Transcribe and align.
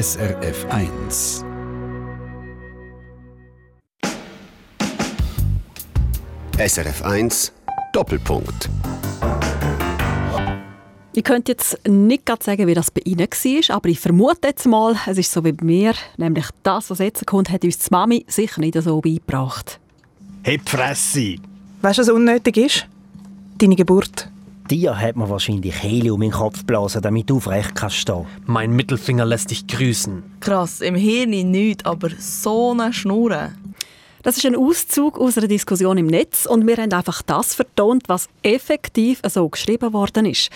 SRF 0.00 0.64
1. 0.70 1.44
SRF 6.56 7.02
1 7.02 7.52
Doppelpunkt. 7.92 8.70
Ich 11.14 11.24
könnte 11.24 11.50
jetzt 11.50 11.80
nicht 11.88 12.26
gerade 12.26 12.44
sagen, 12.44 12.68
wie 12.68 12.74
das 12.74 12.92
bei 12.92 13.00
Ihnen 13.06 13.26
war, 13.26 13.76
aber 13.76 13.88
ich 13.88 13.98
vermute 13.98 14.46
jetzt 14.46 14.66
mal, 14.66 14.94
es 15.08 15.18
ist 15.18 15.32
so 15.32 15.44
wie 15.44 15.50
bei 15.50 15.64
mir, 15.64 15.94
nämlich 16.16 16.46
das, 16.62 16.90
was 16.90 17.00
jetzt 17.00 17.26
kommt, 17.26 17.50
hat 17.50 17.64
uns 17.64 17.78
die 17.78 17.88
Mami 17.90 18.24
sicher 18.28 18.60
nicht 18.60 18.80
so 18.80 19.00
beigebracht. 19.00 19.80
Hey, 20.44 20.60
Fresse! 20.64 21.38
Weißt 21.82 21.98
du, 21.98 22.02
was 22.02 22.08
unnötig 22.08 22.56
ist? 22.56 22.86
Deine 23.58 23.74
Geburt. 23.74 24.30
Dir 24.70 25.00
hat 25.00 25.16
man 25.16 25.30
wahrscheinlich 25.30 25.82
Helium 25.82 26.20
in 26.20 26.28
den 26.28 26.36
Kopf 26.36 26.62
blasen, 26.66 27.00
damit 27.00 27.30
du 27.30 27.38
aufrecht 27.38 27.74
kannst 27.74 27.96
stehen. 27.96 28.26
Mein 28.44 28.72
Mittelfinger 28.72 29.24
lässt 29.24 29.50
dich 29.50 29.66
grüßen. 29.66 30.22
Krass, 30.40 30.82
im 30.82 30.94
Hirn 30.94 31.30
nicht, 31.30 31.86
aber 31.86 32.10
so 32.18 32.72
eine 32.72 32.92
Schnurre. 32.92 33.52
Das 34.22 34.36
ist 34.36 34.44
ein 34.44 34.54
Auszug 34.54 35.18
aus 35.18 35.38
einer 35.38 35.48
Diskussion 35.48 35.96
im 35.96 36.06
Netz 36.06 36.44
und 36.44 36.66
wir 36.66 36.76
haben 36.76 36.92
einfach 36.92 37.22
das 37.22 37.54
vertont, 37.54 38.02
was 38.08 38.28
effektiv 38.42 39.22
so 39.26 39.48
geschrieben 39.48 39.94
worden 39.94 40.26
ist. 40.26 40.50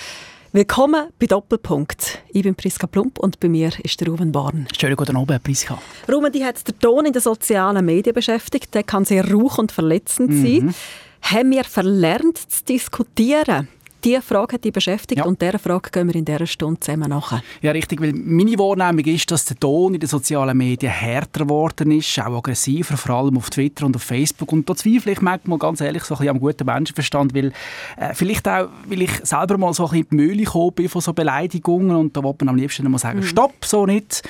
Willkommen 0.52 1.06
bei 1.18 1.24
Doppelpunkt. 1.24 2.22
Ich 2.34 2.42
bin 2.42 2.54
Priska 2.54 2.86
Plump 2.86 3.18
und 3.18 3.40
bei 3.40 3.48
mir 3.48 3.70
ist 3.82 3.98
der 3.98 4.08
Ruben 4.08 4.30
Born. 4.30 4.66
Schönen 4.78 4.96
guten 4.96 5.16
Abend, 5.16 5.42
Priska. 5.42 5.78
Ruben, 6.12 6.30
die 6.30 6.44
hat 6.44 6.68
den 6.68 6.78
Ton 6.78 7.06
in 7.06 7.14
den 7.14 7.22
sozialen 7.22 7.82
Medien 7.86 8.12
beschäftigt. 8.12 8.74
Der 8.74 8.82
kann 8.82 9.06
sehr 9.06 9.32
rauch 9.32 9.56
und 9.56 9.72
verletzend 9.72 10.32
mhm. 10.32 10.42
sein. 10.42 10.74
Haben 11.22 11.50
wir 11.52 11.64
verlernt 11.64 12.36
zu 12.36 12.62
diskutieren? 12.64 13.68
Diese 14.04 14.20
Frage 14.20 14.54
hat 14.54 14.64
dich 14.64 14.72
beschäftigt 14.72 15.20
ja. 15.20 15.24
und 15.24 15.40
dieser 15.40 15.60
Frage 15.60 15.90
gehen 15.90 16.08
wir 16.08 16.16
in 16.16 16.24
dieser 16.24 16.46
Stunde 16.46 16.80
zusammen 16.80 17.10
nach. 17.10 17.40
Ja, 17.60 17.70
richtig, 17.70 18.00
weil 18.00 18.12
meine 18.12 18.58
Wahrnehmung 18.58 19.04
ist, 19.04 19.30
dass 19.30 19.44
der 19.44 19.58
Ton 19.60 19.94
in 19.94 20.00
den 20.00 20.08
sozialen 20.08 20.56
Medien 20.56 20.90
härter 20.92 21.44
geworden 21.44 21.92
ist, 21.92 22.18
auch 22.18 22.38
aggressiver, 22.38 22.96
vor 22.96 23.14
allem 23.14 23.36
auf 23.36 23.50
Twitter 23.50 23.86
und 23.86 23.94
auf 23.94 24.02
Facebook. 24.02 24.52
Und 24.52 24.68
da 24.68 24.74
zweifle 24.74 25.12
ich 25.12 25.20
manchmal 25.20 25.58
ganz 25.58 25.80
ehrlich 25.80 26.02
so 26.02 26.14
ein 26.14 26.18
bisschen 26.18 26.30
am 26.30 26.40
guten 26.40 26.66
Menschenverstand, 26.66 27.32
weil 27.34 27.52
äh, 27.96 28.12
vielleicht 28.14 28.48
auch, 28.48 28.68
weil 28.86 29.02
ich 29.02 29.12
selber 29.22 29.56
mal 29.56 29.72
so 29.72 29.84
ein 29.84 29.90
bisschen 29.90 30.04
in 30.04 30.08
die 30.10 30.16
Mühle 30.16 30.44
gekommen 30.44 30.72
bin 30.72 30.88
von 30.88 31.00
so 31.00 31.12
Beleidigungen 31.12 31.96
und 31.96 32.16
da 32.16 32.24
will 32.24 32.34
man 32.40 32.48
am 32.50 32.56
liebsten 32.56 32.90
mal 32.90 32.98
sagen, 32.98 33.20
mhm. 33.20 33.24
stopp, 33.24 33.64
so 33.64 33.86
nicht. 33.86 34.22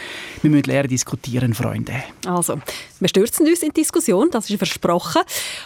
Wir 0.43 0.51
müssen 0.51 0.65
lernen 0.65 0.89
diskutieren, 0.89 1.55
Freunde. 1.55 1.95
Also, 2.27 2.59
wir 3.01 3.09
stürzen 3.09 3.47
uns 3.47 3.63
in 3.63 3.71
die 3.71 3.81
Diskussion, 3.81 4.29
das 4.31 4.51
ist 4.51 4.59
versprochen. 4.59 5.23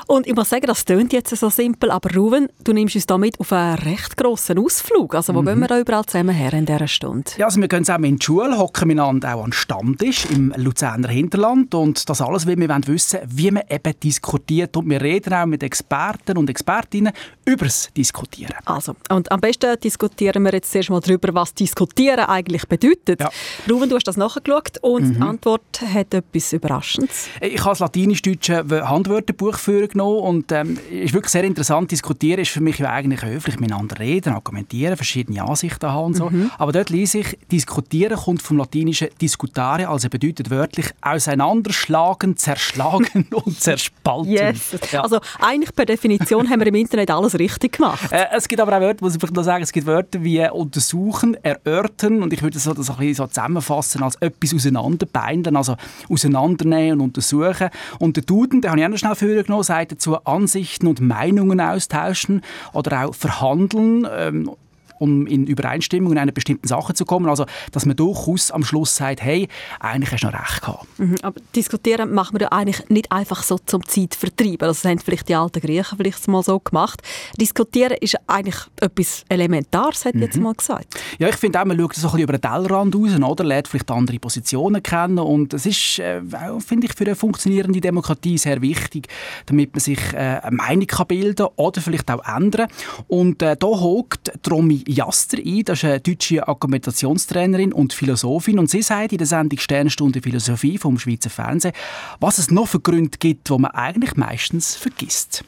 Und 0.07 0.27
ich 0.27 0.35
muss 0.35 0.48
sagen, 0.48 0.67
das 0.67 0.85
klingt 0.85 1.13
jetzt 1.13 1.37
so 1.37 1.51
simpel, 1.51 1.91
aber 1.91 2.15
Ruben, 2.15 2.48
du 2.63 2.73
nimmst 2.73 2.95
uns 2.95 3.07
damit 3.07 3.39
auf 3.41 3.53
eine 3.53 3.77
recht 3.97 4.16
grossen 4.16 4.58
Ausflug. 4.58 5.14
Also 5.14 5.34
wo 5.34 5.42
mhm. 5.42 5.47
gehen 5.47 5.58
wir 5.61 5.69
da 5.69 5.80
überall 5.80 6.05
zusammen 6.05 6.34
her 6.34 6.52
in 6.52 6.66
dieser 6.66 6.89
Stunde? 6.89 7.30
Ja, 7.36 7.47
also 7.47 7.61
wir 7.61 7.69
gehen 7.69 7.84
zusammen 7.84 8.05
in 8.05 8.16
die 8.16 8.25
Schule, 8.25 8.58
hocken 8.58 8.89
miteinander 8.89 9.34
auch 9.34 9.44
an 9.44 9.52
Stammtisch 9.52 10.27
im 10.27 10.52
Luzerner 10.56 11.08
Hinterland 11.08 11.75
und 11.75 12.08
das 12.08 12.20
alles, 12.20 12.47
weil 12.47 12.58
wir 12.58 12.69
wollen 12.69 12.86
wissen, 12.86 13.20
wie 13.27 13.50
man 13.50 13.62
eben 13.69 13.98
diskutiert 14.00 14.77
und 14.77 14.89
wir 14.91 15.00
reden 15.00 15.33
auch 15.33 15.47
mit 15.47 15.62
Experten 15.62 16.36
und 16.36 16.50
Expertinnen 16.50 17.12
über 17.44 17.64
das 17.64 17.91
Diskutieren. 17.97 18.55
Also, 18.64 18.97
und 19.08 19.30
am 19.30 19.41
besten 19.41 19.78
diskutieren 19.80 20.42
wir 20.44 20.52
jetzt 20.52 20.72
zuerst 20.72 20.91
mal 20.91 21.00
darüber, 21.00 21.33
was 21.34 21.55
Diskutieren 21.55 22.27
eigentlich 22.27 22.67
bedeutet. 22.67 23.20
Ja. 23.20 23.30
Ruben, 23.70 23.89
du 23.89 23.97
hast 23.97 24.05
das 24.05 24.17
nachgeschaut 24.17 24.78
und 24.83 25.08
mhm. 25.08 25.14
die 25.14 25.20
Antwort 25.20 25.80
hat 25.94 26.12
etwas 26.12 26.52
Überraschendes. 26.52 27.28
Ich 27.41 27.61
habe 27.61 27.70
das 27.70 27.80
latinisch-deutsche 27.80 28.64
Handwörterbuch 28.89 29.56
vorgenommen 29.56 30.19
und 30.19 30.52
ähm, 30.52 30.78
ist 30.91 31.14
wirklich 31.14 31.33
sehr 31.33 31.44
interessant. 31.44 31.91
Diskutieren 31.91 32.41
ist 32.41 32.50
für 32.50 32.61
mich 32.61 32.78
ja 32.78 32.91
eigentlich 32.91 33.22
höflich 33.22 33.58
miteinander 33.61 33.86
reden, 33.92 34.34
argumentieren, 34.34 34.97
verschiedene 34.97 35.42
Ansichten 35.42 35.91
haben 35.91 36.06
und 36.06 36.17
so. 36.17 36.31
Mhm. 36.31 36.51
Aber 36.59 36.73
dort 36.73 36.91
lese 36.91 37.19
ich, 37.19 37.39
diskutieren 37.51 38.17
kommt 38.17 38.42
vom 38.42 38.59
latinischen 38.59 39.09
discutare, 39.20 39.89
also 39.89 40.09
bedeutet 40.09 40.51
wörtlich 40.51 40.87
auseinanderschlagen, 41.01 42.37
zerschlagen 42.37 43.27
und 43.45 43.61
zerspalten. 43.61 44.31
Yes. 44.33 44.77
Ja. 44.92 45.03
Also 45.03 45.20
eigentlich 45.41 45.75
per 45.75 45.86
Definition 45.86 46.48
haben 46.48 46.61
wir 46.61 46.67
im 46.67 46.74
Internet 46.74 47.11
alles 47.11 47.39
richtig 47.39 47.73
gemacht. 47.73 48.11
Äh, 48.11 48.27
es 48.36 48.48
gibt 48.48 48.61
aber 48.61 48.77
auch 48.77 48.80
Wörter, 48.80 49.05
muss 49.05 49.14
ich 49.14 49.20
vielleicht 49.20 49.36
noch 49.36 49.42
sagen, 49.42 49.63
es 49.63 49.73
gibt 49.73 49.86
Wörter 49.86 50.23
wie 50.23 50.48
untersuchen, 50.48 51.36
erörtern 51.42 52.23
und 52.23 52.33
ich 52.33 52.42
würde 52.42 52.55
das 52.55 52.64
so, 52.64 52.74
das 52.74 52.91
ein 52.91 52.97
bisschen 52.97 53.14
so 53.14 53.27
zusammenfassen 53.27 54.03
als 54.03 54.17
etwas 54.17 54.55
auseinanderbeinden, 54.55 55.57
also 55.57 55.77
auseinandernehmen 56.08 57.01
und 57.01 57.07
untersuchen. 57.08 57.70
Und 57.98 58.17
der 58.17 58.24
Duden, 58.24 58.61
den 58.61 58.70
habe 58.70 58.80
ich 58.80 58.86
auch 58.86 58.91
noch 58.91 58.98
schnell 58.98 59.14
vorgenommen, 59.14 59.63
sagt 59.63 59.92
dazu 59.92 60.17
Ansichten 60.24 60.86
und 60.86 61.01
Meinungen 61.01 61.61
austauschen 61.61 62.42
oder 62.73 63.07
auch 63.07 63.14
verhandeln 63.14 63.76
ähm, 63.79 64.51
um 64.98 65.27
in 65.27 65.46
Übereinstimmung 65.46 66.12
in 66.12 66.18
einer 66.18 66.33
bestimmten 66.33 66.68
Sache 66.68 66.95
zu 66.95 67.05
kommen. 67.05 67.29
Also, 67.29 67.46
dass 67.73 67.86
man 67.86 67.96
durchaus 67.96 68.51
am 68.51 68.64
Schluss 68.64 68.96
sagt, 68.96 69.23
hey, 69.23 69.48
eigentlich 69.80 70.12
hast 70.12 70.23
du 70.23 70.27
noch 70.29 70.34
recht 70.34 70.61
gehabt. 70.61 70.86
Mhm, 70.98 71.17
aber 71.23 71.40
diskutieren 71.55 72.12
macht 72.12 72.33
man 72.33 72.42
ja 72.42 72.48
eigentlich 72.52 72.89
nicht 72.89 73.11
einfach 73.11 73.42
so 73.42 73.58
zum 73.58 73.85
Zeitvertreiben. 73.86 74.68
Also, 74.68 74.83
das 74.83 74.85
haben 74.85 74.98
vielleicht 74.98 75.29
die 75.29 75.35
alten 75.35 75.61
Griechen 75.61 75.96
vielleicht 75.96 76.29
mal 76.29 76.42
so 76.42 76.58
gemacht. 76.58 77.02
Diskutieren 77.40 77.96
ist 78.01 78.17
eigentlich 78.27 78.56
etwas 78.80 79.24
Elementares, 79.29 80.05
hat 80.05 80.14
mhm. 80.14 80.23
jetzt 80.23 80.39
mal 80.39 80.55
gesagt. 80.55 80.95
Ja, 81.18 81.29
ich 81.29 81.36
finde 81.36 81.61
auch, 81.61 81.64
man 81.64 81.79
schaut 81.79 81.95
so 81.95 82.08
ein 82.08 82.12
bisschen 82.12 82.20
über 82.20 82.33
den 82.33 82.40
Tellerrand 82.42 82.95
raus, 82.95 83.11
oder? 83.17 83.45
lernt 83.45 83.68
vielleicht 83.68 83.90
andere 83.90 84.18
Positionen 84.18 84.83
kennen 84.83 85.18
und 85.18 85.52
das 85.52 85.67
ist, 85.67 85.98
äh, 85.98 86.20
finde 86.58 86.86
ich, 86.86 86.95
für 86.95 87.05
eine 87.05 87.14
funktionierende 87.14 87.80
Demokratie 87.80 88.39
sehr 88.39 88.61
wichtig, 88.61 89.08
damit 89.46 89.73
man 89.73 89.80
sich 89.80 89.98
äh, 90.12 90.40
eine 90.42 90.56
Meinung 90.56 90.86
kann 90.86 91.06
bilden 91.06 91.46
oder 91.56 91.80
vielleicht 91.80 92.11
auch 92.11 92.24
ändern. 92.27 92.68
Und 93.08 93.42
äh, 93.42 93.56
da 93.56 93.67
hockt 93.67 94.33
Romy 94.51 94.83
Jaster 94.86 95.39
ein. 95.39 95.63
Das 95.64 95.79
ist 95.79 95.85
eine 95.85 96.01
deutsche 96.01 96.47
Argumentationstrainerin 96.47 97.73
und 97.73 97.92
Philosophin. 97.92 98.58
Und 98.58 98.70
sie 98.70 98.83
sagt 98.83 99.13
in 99.13 99.19
der 99.19 99.27
Sendung 99.27 99.58
Sternstunde 99.58 100.23
Philosophie 100.23 100.79
vom 100.79 100.98
Schweizer 100.98 101.30
Fernsehen, 101.30 101.74
was 102.20 102.39
es 102.39 102.51
noch 102.51 102.69
für 102.69 102.80
Gründe 102.80 103.19
gibt, 103.19 103.48
die 103.48 103.58
man 103.58 103.70
eigentlich 103.73 104.17
meistens 104.17 104.77
vergisst. 104.77 105.45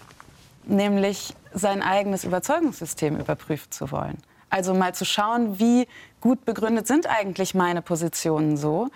Nämlich 0.66 1.34
sein 1.54 1.82
eigenes 1.82 2.24
Überzeugungssystem 2.24 3.16
überprüfen 3.16 3.70
zu 3.70 3.90
wollen. 3.90 4.18
Also 4.50 4.74
mal 4.74 4.94
zu 4.94 5.04
schauen, 5.04 5.58
wie 5.58 5.86
gut 6.20 6.44
begründet 6.44 6.86
sind 6.86 7.06
eigentlich 7.08 7.54
meine 7.54 7.82
Positionen 7.82 8.56
so. 8.56 8.88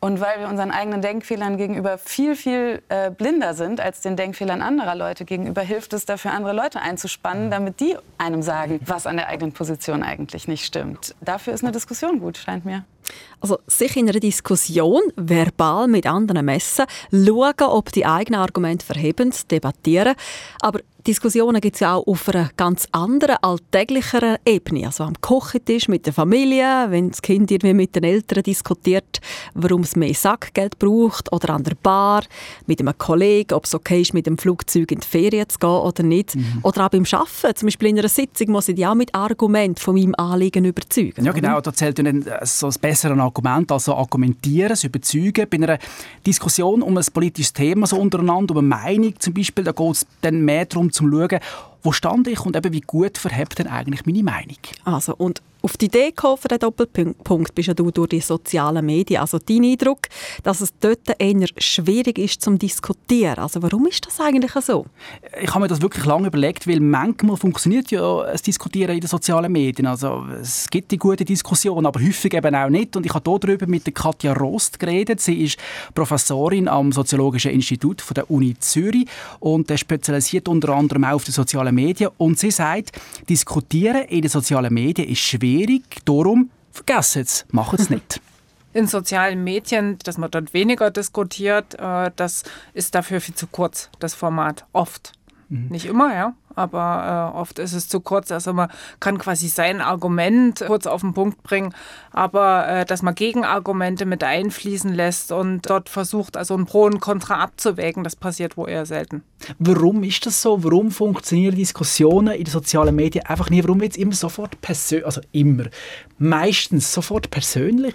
Und 0.00 0.20
weil 0.20 0.40
wir 0.40 0.48
unseren 0.48 0.70
eigenen 0.70 1.02
Denkfehlern 1.02 1.58
gegenüber 1.58 1.98
viel, 1.98 2.34
viel 2.34 2.82
äh, 2.88 3.10
blinder 3.10 3.52
sind 3.52 3.80
als 3.80 4.00
den 4.00 4.16
Denkfehlern 4.16 4.62
anderer 4.62 4.94
Leute 4.94 5.26
gegenüber, 5.26 5.60
hilft 5.60 5.92
es 5.92 6.06
dafür, 6.06 6.32
andere 6.32 6.54
Leute 6.54 6.80
einzuspannen, 6.80 7.50
damit 7.50 7.80
die 7.80 7.96
einem 8.16 8.42
sagen, 8.42 8.80
was 8.86 9.06
an 9.06 9.16
der 9.16 9.28
eigenen 9.28 9.52
Position 9.52 10.02
eigentlich 10.02 10.48
nicht 10.48 10.64
stimmt. 10.64 11.14
Dafür 11.20 11.52
ist 11.52 11.62
eine 11.62 11.72
Diskussion 11.72 12.20
gut, 12.20 12.38
scheint 12.38 12.64
mir. 12.64 12.84
Also 13.40 13.58
sich 13.66 13.96
in 13.96 14.08
einer 14.08 14.20
Diskussion 14.20 15.02
verbal 15.16 15.88
mit 15.88 16.06
anderen 16.06 16.44
messen, 16.44 16.86
schauen, 17.10 17.68
ob 17.68 17.92
die 17.92 18.06
eigenen 18.06 18.40
Argumente 18.40 18.86
verheben, 18.86 19.32
debattieren. 19.50 20.14
Aber 20.60 20.80
Diskussionen 21.06 21.60
gibt 21.60 21.76
es 21.76 21.80
ja 21.80 21.94
auch 21.94 22.06
auf 22.06 22.28
einer 22.28 22.50
ganz 22.56 22.86
anderen, 22.92 23.36
alltäglicheren 23.40 24.36
Ebene. 24.44 24.86
Also 24.86 25.04
am 25.04 25.14
Kochentisch 25.20 25.88
mit 25.88 26.04
der 26.06 26.12
Familie, 26.12 26.66
wenn 26.88 27.10
das 27.10 27.22
Kind 27.22 27.50
irgendwie 27.50 27.74
mit 27.74 27.94
den 27.94 28.04
Eltern 28.04 28.42
diskutiert, 28.42 29.20
warum 29.54 29.82
es 29.82 29.96
mehr 29.96 30.14
Sackgeld 30.14 30.78
braucht, 30.78 31.32
oder 31.32 31.50
an 31.50 31.64
der 31.64 31.74
Bar 31.74 32.24
mit 32.66 32.80
einem 32.80 32.96
Kollegen, 32.96 33.54
ob 33.54 33.64
es 33.64 33.74
okay 33.74 34.02
ist, 34.02 34.14
mit 34.14 34.26
dem 34.26 34.38
Flugzeug 34.38 34.92
in 34.92 35.00
die 35.00 35.06
Ferien 35.06 35.48
zu 35.48 35.58
gehen 35.58 35.68
oder 35.68 36.02
nicht. 36.02 36.36
Mhm. 36.36 36.60
Oder 36.62 36.86
auch 36.86 36.90
beim 36.90 37.04
Arbeiten. 37.10 37.56
Zum 37.56 37.66
Beispiel 37.66 37.88
in 37.88 37.98
einer 37.98 38.08
Sitzung 38.08 38.50
muss 38.52 38.68
ich 38.68 38.76
die 38.76 38.86
auch 38.86 38.94
mit 38.94 39.14
Argumenten 39.14 39.80
von 39.80 39.94
meinem 39.94 40.14
Anliegen 40.16 40.64
überzeugen. 40.64 41.24
Ja, 41.24 41.32
genau. 41.32 41.60
Da 41.60 41.72
zählt 41.72 41.98
dann 41.98 42.24
so 42.42 42.68
ein 42.68 42.74
besseres 42.80 43.18
Argument, 43.18 43.70
also 43.72 43.94
argumentieren, 43.94 44.70
das 44.70 44.84
überzeugen. 44.84 45.46
Bei 45.48 45.56
einer 45.56 45.78
Diskussion 46.26 46.82
um 46.82 46.96
ein 46.96 47.04
politisches 47.12 47.52
Thema 47.52 47.86
so 47.86 47.96
untereinander, 47.96 48.56
um 48.56 48.58
eine 48.58 48.68
Meinung 48.68 49.14
zum 49.18 49.34
Beispiel, 49.34 49.64
da 49.64 49.72
geht 49.72 49.90
es 49.90 50.06
dann 50.20 50.44
mehr 50.44 50.64
darum, 50.64 50.86
um 50.86 50.92
zu 50.92 51.08
schauen, 51.08 51.40
wo 51.82 51.92
stand 51.92 52.28
ich 52.28 52.40
und 52.40 52.56
eben 52.56 52.72
wie 52.72 52.80
gut 52.80 53.18
verhebt 53.18 53.58
denn 53.58 53.66
eigentlich 53.66 54.04
meine 54.06 54.22
Meinung. 54.22 54.58
Also, 54.84 55.14
und 55.16 55.42
auf 55.62 55.76
die 55.76 55.86
Idee 55.86 56.08
gekommen 56.08 56.38
für 56.38 56.48
den 56.48 56.58
Doppelpunkt 56.58 57.54
bist 57.54 57.68
ja 57.68 57.74
du 57.74 57.90
durch 57.90 58.08
die 58.08 58.20
sozialen 58.20 58.84
Medien. 58.84 59.20
Also 59.20 59.38
dein 59.38 59.64
Eindruck, 59.64 60.00
dass 60.42 60.60
es 60.60 60.72
dort 60.80 61.00
eher 61.18 61.46
schwierig 61.58 62.18
ist 62.18 62.40
zum 62.42 62.58
Diskutieren. 62.58 63.38
Also 63.38 63.62
warum 63.62 63.86
ist 63.86 64.06
das 64.06 64.20
eigentlich 64.20 64.52
so? 64.52 64.86
Ich 65.40 65.50
habe 65.50 65.60
mir 65.60 65.68
das 65.68 65.82
wirklich 65.82 66.04
lange 66.06 66.28
überlegt, 66.28 66.66
weil 66.66 66.80
manchmal 66.80 67.36
funktioniert 67.36 67.90
ja 67.90 68.24
das 68.24 68.42
Diskutieren 68.42 68.94
in 68.94 69.00
den 69.00 69.08
sozialen 69.08 69.52
Medien. 69.52 69.86
Also 69.86 70.24
es 70.40 70.68
gibt 70.70 70.90
die 70.92 70.98
gute 70.98 71.24
Diskussion, 71.24 71.84
aber 71.84 72.00
häufig 72.00 72.32
eben 72.32 72.54
auch 72.54 72.70
nicht. 72.70 72.96
Und 72.96 73.04
ich 73.04 73.12
habe 73.12 73.38
darüber 73.38 73.66
mit 73.66 73.94
Katja 73.94 74.32
Rost 74.32 74.78
geredet. 74.78 75.20
Sie 75.20 75.42
ist 75.42 75.58
Professorin 75.94 76.68
am 76.68 76.92
Soziologischen 76.92 77.50
Institut 77.50 78.00
von 78.00 78.14
der 78.14 78.30
Uni 78.30 78.56
Zürich 78.58 79.06
und 79.40 79.70
spezialisiert 79.78 80.48
unter 80.48 80.70
anderem 80.70 81.04
auch 81.04 81.16
auf 81.16 81.24
die 81.24 81.32
sozialen 81.32 81.74
Medien. 81.74 82.10
Und 82.16 82.38
sie 82.38 82.50
sagt, 82.50 82.92
Diskutieren 83.28 84.04
in 84.04 84.22
den 84.22 84.30
sozialen 84.30 84.72
Medien 84.72 85.08
ist 85.08 85.20
schwierig 85.20 85.49
schwierig. 85.50 86.04
Darum 86.04 86.50
vergessen 86.70 87.22
es, 87.22 87.46
machen 87.50 87.78
es 87.80 87.90
nicht. 87.90 88.20
In 88.72 88.86
sozialen 88.86 89.42
Medien, 89.42 89.98
dass 90.04 90.16
man 90.16 90.30
dort 90.30 90.54
weniger 90.54 90.90
diskutiert, 90.92 91.74
äh, 91.74 92.12
das 92.14 92.44
ist 92.72 92.94
dafür 92.94 93.20
viel 93.20 93.34
zu 93.34 93.48
kurz, 93.48 93.90
das 93.98 94.14
Format, 94.14 94.64
oft. 94.72 95.12
Mhm. 95.48 95.68
Nicht 95.70 95.86
immer, 95.86 96.14
ja, 96.14 96.34
aber 96.54 97.32
äh, 97.34 97.38
oft 97.38 97.58
ist 97.58 97.72
es 97.72 97.88
zu 97.88 98.00
kurz. 98.00 98.30
Also 98.30 98.52
man 98.52 98.70
kann 98.98 99.18
quasi 99.18 99.48
sein 99.48 99.80
Argument 99.80 100.62
kurz 100.66 100.86
auf 100.86 101.00
den 101.00 101.14
Punkt 101.14 101.42
bringen, 101.42 101.74
aber 102.12 102.68
äh, 102.68 102.84
dass 102.84 103.02
man 103.02 103.14
Gegenargumente 103.14 104.06
mit 104.06 104.24
einfließen 104.24 104.92
lässt 104.92 105.32
und 105.32 105.68
dort 105.68 105.88
versucht, 105.88 106.36
also 106.36 106.56
ein 106.56 106.66
Pro 106.66 106.84
und 106.84 107.00
Contra 107.00 107.42
abzuwägen, 107.42 108.04
das 108.04 108.16
passiert 108.16 108.56
wohl 108.56 108.68
eher 108.68 108.86
selten. 108.86 109.22
Warum 109.58 110.02
ist 110.02 110.26
das 110.26 110.42
so? 110.42 110.62
Warum 110.62 110.90
funktionieren 110.90 111.54
Diskussionen 111.54 112.34
in 112.34 112.44
den 112.44 112.52
sozialen 112.52 112.94
Medien 112.94 113.26
einfach 113.26 113.50
nie? 113.50 113.62
Warum 113.62 113.80
wird 113.80 113.92
es 113.92 113.98
immer 113.98 114.14
sofort 114.14 114.60
persönlich, 114.60 115.06
also 115.06 115.20
immer, 115.32 115.64
meistens 116.18 116.92
sofort 116.92 117.30
persönlich? 117.30 117.94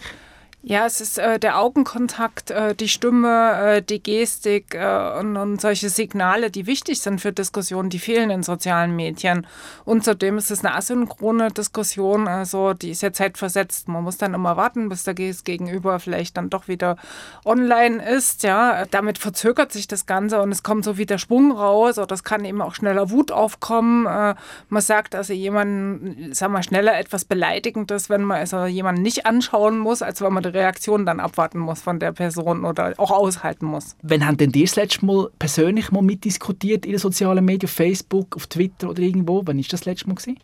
Ja, 0.68 0.88
es 0.88 1.00
ist 1.00 1.20
äh, 1.20 1.38
der 1.38 1.60
Augenkontakt, 1.60 2.50
äh, 2.50 2.74
die 2.74 2.88
Stimme, 2.88 3.76
äh, 3.76 3.82
die 3.84 4.02
Gestik 4.02 4.74
äh, 4.74 5.20
und, 5.20 5.38
und, 5.38 5.62
solche 5.62 5.90
Signale, 5.90 6.50
die 6.50 6.66
wichtig 6.66 7.02
sind 7.02 7.22
für 7.22 7.32
Diskussionen, 7.32 7.92
die 7.92 8.00
fehlen 8.00 8.32
in 8.32 8.42
sozialen 8.42 8.96
Medien. 8.96 9.46
Und 9.84 10.04
zudem 10.04 10.40
ist 10.40 10.50
es 10.50 10.66
eine 10.66 10.74
asynchrone 10.74 11.50
Diskussion, 11.50 12.28
also 12.28 12.74
die 12.74 12.90
ist 12.90 13.04
ja 13.04 13.14
zeitversetzt. 13.14 13.88
Man 13.90 14.04
muss 14.04 14.18
dann 14.18 14.34
immer 14.34 14.58
warten, 14.58 14.90
bis 14.90 15.04
der 15.04 15.14
Gegenüber 15.14 16.00
vielleicht 16.00 16.36
dann 16.36 16.50
doch 16.50 16.68
wieder 16.68 16.98
online 17.46 18.04
ist. 18.04 18.42
Ja, 18.42 18.86
damit 18.90 19.20
verzögert 19.20 19.72
sich 19.72 19.88
das 19.88 20.08
Ganze 20.08 20.42
und 20.42 20.52
es 20.52 20.64
kommt 20.64 20.84
so 20.84 20.98
wie 20.98 21.06
der 21.06 21.20
Schwung 21.20 21.52
raus 21.52 22.00
oder 22.00 22.16
es 22.16 22.24
kann 22.24 22.44
eben 22.44 22.64
auch 22.64 22.74
schneller 22.74 23.12
Wut 23.12 23.32
aufkommen. 23.32 24.08
Äh, 24.08 24.34
man 24.70 24.82
sagt 24.82 25.14
also 25.14 25.32
jemanden, 25.32 26.34
sag 26.34 26.50
mal, 26.50 26.64
schneller 26.64 26.98
etwas 26.98 27.24
Beleidigendes, 27.24 28.10
wenn 28.10 28.24
man 28.24 28.40
also 28.40 28.66
jemanden 28.66 29.04
nicht 29.04 29.28
anschauen 29.28 29.78
muss, 29.78 30.02
als 30.02 30.22
wenn 30.22 30.34
man 30.34 30.55
Reaktion 30.56 31.06
dann 31.06 31.20
abwarten 31.20 31.60
muss 31.60 31.82
von 31.82 32.00
der 32.00 32.12
Person 32.12 32.66
oder 32.66 32.94
auch 32.98 33.12
aushalten 33.12 33.66
muss. 33.66 33.96
Wann 34.02 34.26
haben 34.26 34.38
denn 34.38 34.52
ihr 34.52 34.66
das 34.66 34.76
letzte 34.76 35.06
Mal 35.06 35.30
persönlich 35.38 35.92
mal 35.92 36.02
mitdiskutiert 36.02 36.86
in 36.86 36.94
den 36.94 37.00
sozialen 37.00 37.46
Medien, 37.46 37.70
auf 37.70 37.76
Facebook, 37.76 38.36
auf 38.36 38.48
Twitter 38.48 38.90
oder 38.90 39.02
irgendwo? 39.02 39.42
Wann 39.46 39.60
ist 39.60 39.72
das, 39.72 39.82
das 39.82 39.86
letzte 39.86 40.08
Mal 40.08 40.16
gewesen? 40.16 40.40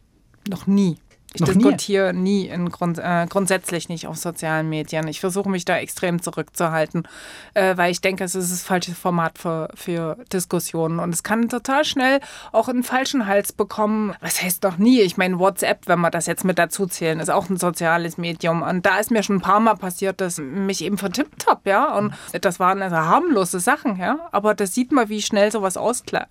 Noch 0.50 0.68
nie. 0.68 0.98
Ich 1.34 1.40
Noch 1.40 1.48
diskutiere 1.48 2.14
nie, 2.14 2.50
nie 2.56 2.70
Grund, 2.70 2.98
äh, 2.98 3.26
grundsätzlich 3.30 3.88
nicht 3.88 4.08
auf 4.08 4.18
sozialen 4.18 4.68
Medien. 4.68 5.08
Ich 5.08 5.22
versuche 5.22 5.50
mich 5.50 5.64
da 5.64 5.78
extrem 5.78 6.22
zurückzuhalten, 6.22 7.08
äh, 7.54 7.78
weil 7.78 7.92
ich 7.92 8.02
denke, 8.02 8.26
es 8.26 8.36
ist 8.36 8.52
das 8.52 8.64
falsche 8.64 8.94
Format 8.94 9.38
für, 9.38 9.70
für 9.74 10.18
Diskussionen. 10.34 11.00
Und 11.00 11.14
es 11.14 11.24
kann 11.24 11.48
total 11.48 11.86
schnell 11.86 12.20
auch 12.52 12.68
einen 12.68 12.84
falschen 12.84 13.28
Hals 13.28 13.54
bekommen. 13.54 14.14
Was 14.20 14.42
heißt 14.42 14.64
doch 14.66 14.78
nie? 14.78 15.00
Ich 15.00 15.16
meine, 15.16 15.40
WhatsApp, 15.40 15.88
wenn 15.88 16.02
wir 16.02 16.12
das 16.12 16.26
jetzt 16.26 16.44
mit 16.44 16.60
dazu 16.60 16.86
zählen, 16.86 17.22
ist 17.22 17.30
auch 17.30 17.50
ein 17.50 17.56
soziales 17.56 18.18
Medium. 18.18 18.62
Und 18.62 18.86
da 18.86 19.00
ist 19.00 19.10
mir 19.10 19.24
schon 19.24 19.38
ein 19.38 19.42
paar 19.42 19.62
Mal 19.62 19.76
passiert, 19.76 20.20
dass 20.20 20.38
ich 20.38 20.44
mich 20.46 20.84
eben 20.84 20.98
vertippt 20.98 21.48
habe, 21.48 21.62
ja. 21.70 21.98
Und 21.98 22.14
das 22.42 22.60
waren 22.60 22.82
also 22.82 22.98
harmlose 22.98 23.62
Sachen, 23.62 23.96
ja. 23.96 24.20
Aber 24.34 24.54
das 24.54 24.76
sieht 24.76 24.92
man, 24.92 25.08
wie 25.08 25.22
schnell 25.22 25.50
sowas 25.50 25.78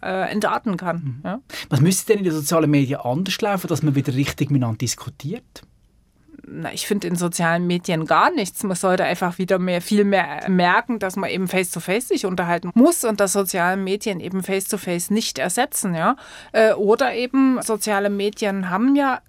äh, 0.03 0.31
entarten 0.31 0.77
kann. 0.77 0.97
Mhm. 0.97 1.21
Ja? 1.25 1.41
Was 1.71 1.81
müsste 1.81 2.09
denn 2.09 2.19
in 2.19 2.25
den 2.25 2.35
sozialen 2.35 2.71
Medien 2.71 3.01
anders 3.01 3.41
laufen, 3.41 3.67
dass 3.69 3.83
man 3.83 3.95
wieder 3.95 4.13
richtig 4.15 4.51
miteinander 4.51 4.90
diskutiert? 4.91 5.63
Na, 6.47 6.73
ich 6.73 6.87
finde 6.87 7.07
in 7.07 7.17
sozialen 7.17 7.67
Medien 7.67 8.07
gar 8.07 8.31
nichts. 8.31 8.65
Man 8.65 8.75
sollte 8.75 9.05
einfach 9.05 9.39
wieder 9.39 9.59
mehr, 9.59 9.81
viel 9.83 10.05
mehr 10.05 10.49
merken, 10.49 10.99
dass 10.99 11.17
man 11.17 11.31
eben 11.31 11.47
face-to-face 11.49 12.07
-face 12.07 12.09
sich 12.09 12.27
unterhalten 12.27 12.71
muss 12.75 13.05
und 13.05 13.21
dass 13.21 13.35
soziale 13.35 13.77
Medien 13.77 14.21
eben 14.21 14.43
face-to-face 14.43 15.11
-face 15.11 15.13
nicht 15.13 15.39
ersetzen. 15.39 15.95
Ja? 15.95 16.17
Äh, 16.53 16.73
oder 16.73 17.15
eben 17.15 17.61
soziale 17.63 18.11
Medien 18.11 18.71
haben 18.71 18.97
ja 18.97 19.21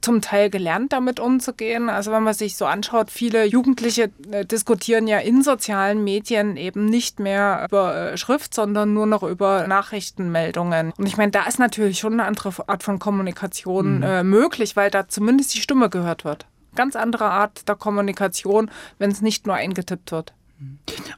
zum 0.00 0.22
Teil 0.22 0.48
gelernt, 0.48 0.92
damit 0.92 1.20
umzugehen. 1.20 1.90
Also 1.90 2.10
wenn 2.10 2.22
man 2.22 2.34
sich 2.34 2.56
so 2.56 2.64
anschaut, 2.64 3.10
viele 3.10 3.44
Jugendliche 3.44 4.10
äh, 4.30 4.44
diskutieren 4.44 5.06
ja 5.06 5.18
in 5.18 5.42
sozialen 5.42 6.02
Medien 6.02 6.56
eben 6.56 6.86
nicht 6.86 7.20
mehr 7.20 7.66
über 7.68 8.12
äh, 8.12 8.16
Schrift, 8.16 8.54
sondern 8.54 8.94
nur 8.94 9.06
noch 9.06 9.22
über 9.22 9.66
Nachrichtenmeldungen. 9.66 10.92
Und 10.96 11.06
ich 11.06 11.16
meine, 11.16 11.32
da 11.32 11.44
ist 11.44 11.58
natürlich 11.58 11.98
schon 11.98 12.14
eine 12.14 12.24
andere 12.24 12.52
Art 12.66 12.82
von 12.82 12.98
Kommunikation 12.98 13.98
mhm. 13.98 14.02
äh, 14.02 14.24
möglich, 14.24 14.76
weil 14.76 14.90
da 14.90 15.08
zumindest 15.08 15.54
die 15.54 15.60
Stimme 15.60 15.90
gehört 15.90 16.24
wird. 16.24 16.46
Ganz 16.74 16.96
andere 16.96 17.26
Art 17.26 17.68
der 17.68 17.76
Kommunikation, 17.76 18.70
wenn 18.98 19.10
es 19.10 19.20
nicht 19.20 19.46
nur 19.46 19.54
eingetippt 19.54 20.12
wird. 20.12 20.32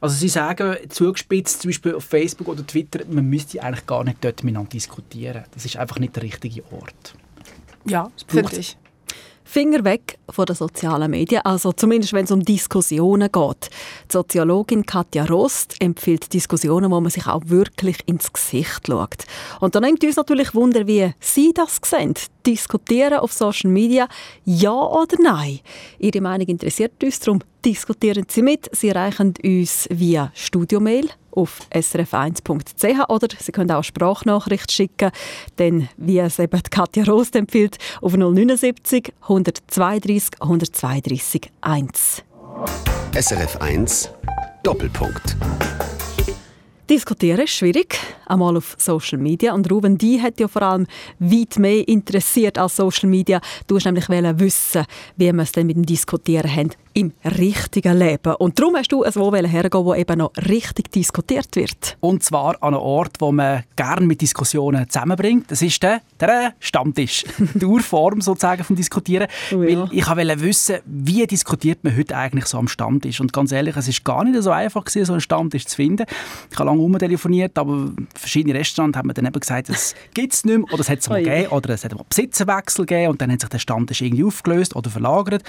Also 0.01 0.15
Sie 0.15 0.29
sagen 0.29 0.75
zugespitzt, 0.89 1.61
zum 1.61 1.69
Beispiel 1.69 1.95
auf 1.95 2.03
Facebook 2.03 2.47
oder 2.47 2.65
Twitter, 2.65 2.99
man 3.09 3.25
müsste 3.25 3.63
eigentlich 3.63 3.85
gar 3.85 4.03
nicht 4.03 4.17
dort 4.21 4.43
miteinander 4.43 4.71
diskutieren. 4.71 5.45
Das 5.53 5.63
ist 5.63 5.77
einfach 5.77 5.99
nicht 5.99 6.15
der 6.15 6.23
richtige 6.23 6.63
Ort. 6.71 7.15
Ja, 7.89 8.09
finde 8.27 8.57
ich. 8.57 8.77
Finger 9.47 9.85
weg 9.85 10.19
von 10.29 10.45
den 10.45 10.57
sozialen 10.57 11.09
Medien, 11.09 11.41
also 11.45 11.71
zumindest 11.71 12.11
wenn 12.11 12.25
es 12.25 12.31
um 12.31 12.43
Diskussionen 12.43 13.31
geht. 13.31 13.69
Die 14.09 14.13
Soziologin 14.13 14.85
Katja 14.85 15.23
Rost 15.23 15.75
empfiehlt 15.79 16.33
Diskussionen, 16.33 16.91
wo 16.91 16.99
man 16.99 17.09
sich 17.09 17.27
auch 17.27 17.43
wirklich 17.45 17.97
ins 18.07 18.33
Gesicht 18.33 18.87
schaut. 18.87 19.23
Und 19.61 19.73
da 19.73 19.79
nimmt 19.79 20.03
uns 20.03 20.17
natürlich 20.17 20.53
Wunder, 20.53 20.85
wie 20.85 21.13
Sie 21.21 21.53
das 21.53 21.79
sehen. 21.85 22.15
Diskutieren 22.45 23.19
auf 23.19 23.31
Social 23.31 23.71
Media, 23.71 24.09
ja 24.43 24.73
oder 24.73 25.15
nein? 25.17 25.61
Ihre 25.97 26.19
Meinung 26.19 26.47
interessiert 26.47 27.01
uns, 27.01 27.21
darum 27.21 27.39
diskutieren 27.63 28.25
Sie 28.29 28.41
mit. 28.41 28.69
Sie 28.71 28.89
erreichen 28.89 29.33
uns 29.43 29.87
via 29.91 30.31
Studiomail 30.33 31.09
auf 31.31 31.59
srf1.ch 31.71 33.09
oder 33.09 33.27
Sie 33.39 33.51
können 33.51 33.71
auch 33.71 33.83
Sprachnachricht 33.83 34.71
schicken, 34.71 35.11
denn 35.59 35.87
wie 35.97 36.19
es 36.19 36.39
eben 36.39 36.61
Katja 36.63 37.03
Rost 37.03 37.35
empfiehlt, 37.35 37.77
auf 38.01 38.13
079 38.13 39.13
132 39.21 40.41
132 40.41 41.51
1. 41.61 42.23
SRF 43.13 43.57
1 43.57 44.09
Doppelpunkt. 44.63 45.37
Diskutieren 46.89 47.41
ist 47.41 47.51
schwierig, 47.51 47.99
einmal 48.27 48.55
auf 48.55 48.75
Social 48.77 49.17
Media. 49.17 49.53
Und 49.53 49.69
Ruben, 49.69 49.97
die 49.97 50.21
hat 50.21 50.39
ja 50.39 50.47
vor 50.47 50.61
allem 50.61 50.87
weit 51.19 51.59
mehr 51.59 51.85
interessiert 51.85 52.57
als 52.57 52.77
Social 52.77 53.09
Media. 53.09 53.41
Du 53.67 53.75
hast 53.75 53.85
nämlich 53.85 54.07
wissen, 54.07 54.85
wie 55.17 55.33
wir 55.33 55.43
es 55.43 55.51
denn 55.51 55.67
mit 55.67 55.75
dem 55.75 55.85
Diskutieren 55.85 56.49
haben 56.49 56.71
im 56.97 57.13
richtigen 57.37 57.95
Leben. 57.95 58.33
Und 58.35 58.57
darum 58.57 58.75
hast 58.75 58.91
du 58.91 59.03
es 59.03 59.15
wo 59.15 59.31
hergehen, 59.31 59.85
wo 59.85 59.93
eben 59.93 60.17
noch 60.17 60.31
richtig 60.49 60.91
diskutiert 60.91 61.55
wird. 61.55 61.95
Und 61.99 62.23
zwar 62.23 62.55
an 62.63 62.73
einem 62.73 62.81
Ort, 62.81 63.17
wo 63.19 63.31
man 63.31 63.63
gerne 63.75 64.07
mit 64.07 64.19
Diskussionen 64.19 64.89
zusammenbringt. 64.89 65.51
Das 65.51 65.61
ist 65.61 65.83
der, 65.83 66.01
der 66.19 66.55
Stammtisch. 66.59 67.23
die 67.53 67.65
Urform 67.65 68.19
sozusagen 68.19 68.63
vom 68.63 68.75
Diskutieren. 68.75 69.27
Oh 69.53 69.61
ja. 69.61 69.81
Weil 69.81 69.89
ich 69.91 70.09
wollte 70.09 70.41
wissen, 70.41 70.77
wie 70.87 71.27
diskutiert 71.27 71.83
man 71.83 71.95
heute 71.95 72.17
eigentlich 72.17 72.47
so 72.47 72.57
am 72.57 72.67
Stammtisch. 72.67 73.21
Und 73.21 73.31
ganz 73.31 73.51
ehrlich, 73.51 73.77
es 73.77 73.87
ist 73.87 74.03
gar 74.03 74.23
nicht 74.23 74.41
so 74.41 74.49
einfach 74.49 74.83
gewesen, 74.83 75.05
so 75.05 75.13
einen 75.13 75.21
Stammtisch 75.21 75.67
zu 75.67 75.75
finden. 75.75 76.07
Ich 76.49 76.57
habe 76.57 76.67
lange 76.67 76.81
umtelefoniert, 76.81 77.59
aber 77.59 77.91
verschiedene 78.15 78.55
Restaurants 78.55 78.97
haben 78.97 79.05
mir 79.05 79.13
dann 79.13 79.27
eben 79.27 79.39
gesagt, 79.39 79.69
es 79.69 79.93
gibt 80.15 80.33
es 80.33 80.45
nicht 80.45 80.57
mehr, 80.57 80.73
oder 80.73 80.79
es 80.79 80.89
hat 80.89 80.97
es 80.97 81.09
mal 81.09 81.21
oh 81.21 81.23
gegeben, 81.23 81.47
oder 81.49 81.69
es 81.75 81.83
hat 81.83 81.93
mal 81.93 82.05
Besitzerwechsel 82.09 82.87
gegeben 82.87 83.11
und 83.11 83.21
dann 83.21 83.31
hat 83.31 83.41
sich 83.41 83.49
der 83.49 83.59
Stammtisch 83.59 84.01
irgendwie 84.01 84.23
aufgelöst 84.23 84.75
oder 84.75 84.89
verlagert. 84.89 85.43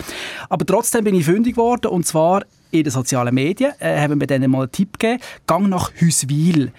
Aber 0.51 0.67
trotzdem 0.67 1.05
bin 1.05 1.15
ich 1.15 1.27
fündig 1.39 1.55
geworden 1.55 1.87
und 1.87 2.05
zwar 2.05 2.43
in 2.73 2.83
den 2.83 2.91
sozialen 2.91 3.33
Medien 3.33 3.73
äh, 3.79 4.01
haben 4.01 4.19
wir 4.19 4.27
denen 4.27 4.51
mal 4.51 4.63
einen 4.63 4.73
Tipp 4.73 4.99
gegeben, 4.99 5.23
Gang 5.47 5.69
nach 5.69 5.93
Hüswil. 5.95 6.73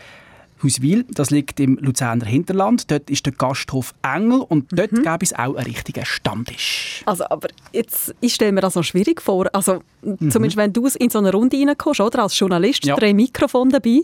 Hüswil, 0.61 1.05
das 1.09 1.29
liegt 1.29 1.59
im 1.59 1.77
Luzerner 1.77 2.25
Hinterland. 2.25 2.91
Dort 2.91 3.09
ist 3.09 3.25
der 3.25 3.33
Gasthof 3.33 3.93
Engel 4.01 4.41
und 4.41 4.67
dort 4.71 4.91
mhm. 4.91 5.03
gäbe 5.03 5.19
es 5.21 5.33
auch 5.33 5.55
einen 5.55 5.65
richtigen 5.65 6.05
Stammtisch. 6.05 7.03
Also, 7.05 7.25
aber 7.29 7.47
jetzt, 7.71 8.13
ich 8.19 8.33
stelle 8.33 8.51
mir 8.51 8.61
das 8.61 8.73
so 8.73 8.83
schwierig 8.83 9.21
vor. 9.21 9.47
Also, 9.53 9.81
mhm. 10.01 10.31
zumindest 10.31 10.57
wenn 10.57 10.73
du 10.73 10.87
in 10.87 11.09
so 11.09 11.19
eine 11.19 11.31
Runde 11.31 11.57
reinkommst, 11.57 12.01
oder? 12.01 12.23
Als 12.23 12.37
Journalist, 12.37 12.85
ja. 12.85 12.95
drei 12.95 13.13
Mikrofone 13.13 13.71
dabei. 13.71 14.01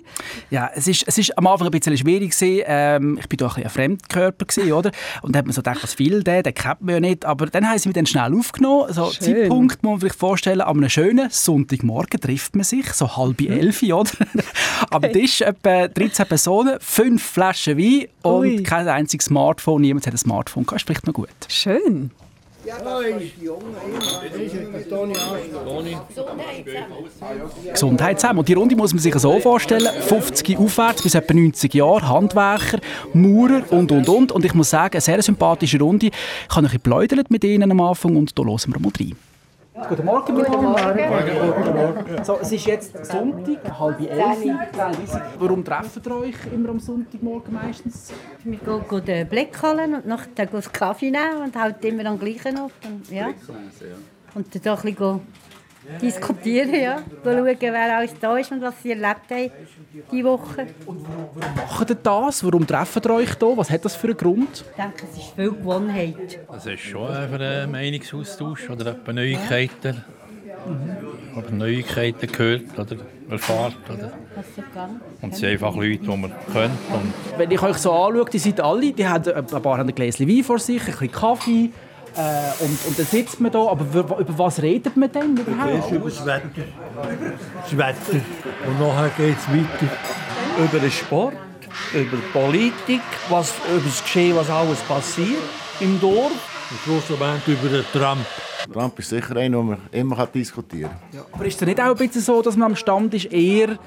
Ja, 0.50 0.69
es 0.74 0.88
ist, 0.88 1.03
es 1.07 1.17
ist 1.17 1.38
am 1.38 1.47
Anfang 1.47 1.67
ein 1.67 1.71
bisschen 1.71 1.97
schwierig 1.97 2.31
gewesen. 2.31 2.63
Ähm, 2.65 3.17
ich 3.19 3.27
bin 3.27 3.38
doch 3.38 3.57
ein, 3.57 3.63
ein 3.63 3.69
Fremdkörper 3.69 4.45
gewesen, 4.45 4.71
oder? 4.71 4.91
Und 5.21 5.35
da 5.35 5.39
hat 5.39 5.45
man 5.45 5.53
so 5.53 5.62
gedacht, 5.62 5.83
was 5.83 6.00
will 6.00 6.24
der? 6.24 6.43
Den 6.43 6.53
kennt 6.53 6.81
man 6.81 6.95
ja 6.95 7.00
nicht. 7.01 7.25
Aber 7.25 7.47
dann 7.47 7.67
haben 7.67 7.77
sie 7.77 7.89
mich 7.89 7.95
dann 7.95 8.05
schnell 8.05 8.33
aufgenommen. 8.33 8.93
So, 8.93 9.12
Schön. 9.12 9.35
Zeitpunkt 9.35 9.83
muss 9.83 9.91
man 9.91 10.09
sich 10.09 10.13
vorstellen, 10.13 10.62
an 10.62 10.77
einem 10.77 10.89
schönen 10.89 11.29
Sonntagmorgen 11.29 12.19
trifft 12.19 12.55
man 12.55 12.63
sich, 12.63 12.91
so 12.93 13.17
halb 13.17 13.41
mhm. 13.41 13.51
elf, 13.51 13.83
oder? 13.83 14.12
Am. 14.91 15.01
Tisch 15.01 15.41
etwa 15.41 15.88
13 15.88 16.25
Personen 16.25 16.44
Personen, 16.45 16.77
fünf 16.79 17.23
Flaschen 17.23 17.75
Wein 17.75 18.05
und 18.21 18.45
Ui. 18.45 18.61
kein 18.61 18.87
einziges 18.87 19.25
Smartphone. 19.25 19.81
Niemand 19.81 20.05
hat 20.05 20.13
ein 20.13 20.17
Smartphone. 20.17 20.63
Das 20.69 20.79
spricht 20.79 21.07
noch 21.07 21.13
gut. 21.13 21.27
Schön. 21.47 22.11
Gesundheit 27.71 28.19
zusammen. 28.19 28.39
Und 28.39 28.47
die 28.47 28.53
Runde 28.53 28.75
muss 28.75 28.93
man 28.93 28.99
sich 28.99 29.15
so 29.15 29.39
vorstellen: 29.39 29.89
50 30.07 30.59
aufwärts 30.59 31.01
bis 31.01 31.15
etwa 31.15 31.33
90 31.33 31.73
Jahre, 31.73 32.07
Handwerker, 32.07 32.77
Maurer 33.13 33.63
und 33.71 33.91
und 33.91 34.07
und. 34.07 34.31
Und 34.31 34.45
ich 34.45 34.53
muss 34.53 34.69
sagen, 34.69 34.93
eine 34.93 35.01
sehr 35.01 35.23
sympathische 35.23 35.79
Runde. 35.79 36.07
Ich 36.07 36.55
habe 36.55 36.67
ein 36.67 36.79
bisschen 36.79 37.23
mit 37.29 37.43
ihnen 37.43 37.71
am 37.71 37.81
Anfang 37.81 38.15
und 38.15 38.37
da 38.37 38.43
hören 38.43 38.59
wir 38.67 38.79
mal 38.79 38.91
rein. 38.99 39.15
Guten 39.75 40.05
Morgen, 40.05 40.36
Guten 40.36 40.51
Morgen. 40.53 41.53
Guten 41.53 41.75
Morgen. 41.75 42.24
So, 42.24 42.39
es 42.39 42.50
ist 42.50 42.65
jetzt 42.65 43.05
Sonntag, 43.05 43.77
halb 43.77 44.00
elf. 44.00 44.39
Warum 45.38 45.65
treffen 45.65 46.01
ihr 46.05 46.15
euch 46.15 46.36
immer 46.53 46.70
am 46.70 46.79
Sonntagmorgen 46.79 47.53
meistens? 47.53 48.13
Wir 48.46 48.58
gehen 48.58 49.05
den 49.05 49.27
Blick 49.27 49.62
holen 49.62 49.96
und 49.96 50.05
nachher 50.05 50.46
gehen 50.46 50.62
Kaffee 50.72 51.12
nehmen 51.12 51.44
und 51.44 51.55
halt 51.58 51.84
immer 51.84 52.05
am 52.05 52.17
gleichen 52.17 52.58
Ort. 52.58 52.72
Und, 52.86 53.12
ja. 53.12 53.27
und 54.34 54.65
dann 54.65 54.77
ein 54.77 54.82
bisschen 54.82 55.22
diskutieren, 56.01 56.73
ja. 56.73 56.97
Schauen, 57.23 57.45
wer 57.59 57.97
alles 57.97 58.13
da 58.19 58.37
ist 58.37 58.51
und 58.51 58.61
was 58.61 58.75
sie 58.81 58.91
erlebt 58.91 59.29
haben 59.29 59.51
diese 60.11 60.23
Woche. 60.25 60.67
Warum 60.85 61.55
macht 61.55 61.89
ihr 61.89 61.95
das? 61.95 62.43
Warum 62.43 62.67
treffen 62.67 63.01
ihr 63.05 63.09
euch 63.11 63.33
hier? 63.37 63.57
Was 63.57 63.69
hat 63.69 63.85
das 63.85 63.95
für 63.95 64.07
einen 64.07 64.17
Grund? 64.17 64.65
Ich 64.69 64.83
denke, 64.83 65.05
es 65.11 65.17
ist 65.17 65.35
viel 65.35 65.51
Gewohnheit. 65.51 66.39
Das 66.51 66.65
ist 66.65 66.81
schon 66.81 67.07
einfach 67.09 67.39
ein 67.39 67.71
Meinungsaustausch 67.71 68.69
oder 68.69 68.91
etwa 68.91 69.13
Neuigkeiten. 69.13 70.03
Mhm. 70.65 71.37
Oder 71.37 71.51
Neuigkeiten 71.51 72.31
gehört 72.31 72.77
oder 72.77 72.95
erfahrt. 73.29 73.77
Oder. 73.93 74.11
Und 75.21 75.33
es 75.33 75.39
sind 75.39 75.49
einfach 75.49 75.75
Leute, 75.75 75.97
die 75.97 76.07
man 76.07 76.31
kennt. 76.51 76.71
Und 76.91 77.13
Wenn 77.37 77.51
ich 77.51 77.61
euch 77.61 77.77
so 77.77 77.91
anschaue, 77.91 78.25
die 78.25 78.39
sind 78.39 78.59
alle, 78.61 78.91
die 78.91 79.07
haben 79.07 79.31
ein 79.33 79.45
paar 79.45 79.77
haben 79.77 79.89
ein 79.89 79.95
Gläschen 79.95 80.27
Wein 80.27 80.43
vor 80.43 80.59
sich, 80.59 80.81
ein 80.81 80.85
bisschen 80.85 81.11
Kaffee. 81.11 81.69
Äh, 82.15 82.63
und, 82.63 82.86
und 82.88 82.98
dann 82.98 83.05
sitzt 83.05 83.41
man 83.41 83.51
da, 83.51 83.60
aber 83.67 83.84
über, 83.84 84.17
über 84.19 84.38
was 84.38 84.62
redet 84.62 84.95
man 84.95 85.12
denn 85.12 85.36
überhaupt? 85.36 85.91
über 85.91 86.10
das 86.10 86.25
Wetter. 86.25 86.50
Das 87.62 87.77
Wetter. 87.77 88.22
Und 88.67 88.79
nachher 88.79 89.10
geht 89.17 89.38
es 89.38 89.50
weiter 89.50 89.91
über 90.57 90.79
den 90.79 90.91
Sport, 90.91 91.36
über 91.93 92.17
die 92.17 92.31
Politik, 92.31 93.01
was, 93.29 93.53
über 93.69 93.84
das 93.84 94.01
Geschehen, 94.01 94.36
was 94.36 94.50
alles 94.50 94.79
passiert 94.79 95.41
im 95.81 96.00
Dorf. 96.00 96.31
Und 96.72 96.79
schlussendlich 96.84 97.62
über 97.62 97.69
den 97.69 97.86
Trump. 97.91 98.25
Trump 98.72 98.98
ist 98.98 99.10
sicher 99.10 99.36
einer, 99.36 99.57
den 99.57 99.67
man 99.67 99.77
immer 99.91 100.25
diskutieren 100.27 100.89
kann. 100.89 101.19
Ja, 101.19 101.25
aber 101.31 101.45
ist 101.45 101.62
es 101.62 101.67
nicht 101.67 101.79
auch 101.79 101.91
ein 101.91 101.95
bisschen 101.95 102.22
so, 102.22 102.41
dass 102.41 102.55
man 102.55 102.72
am 102.72 102.75
Stammtisch 102.75 103.25
eher 103.25 103.72
ein 103.72 103.79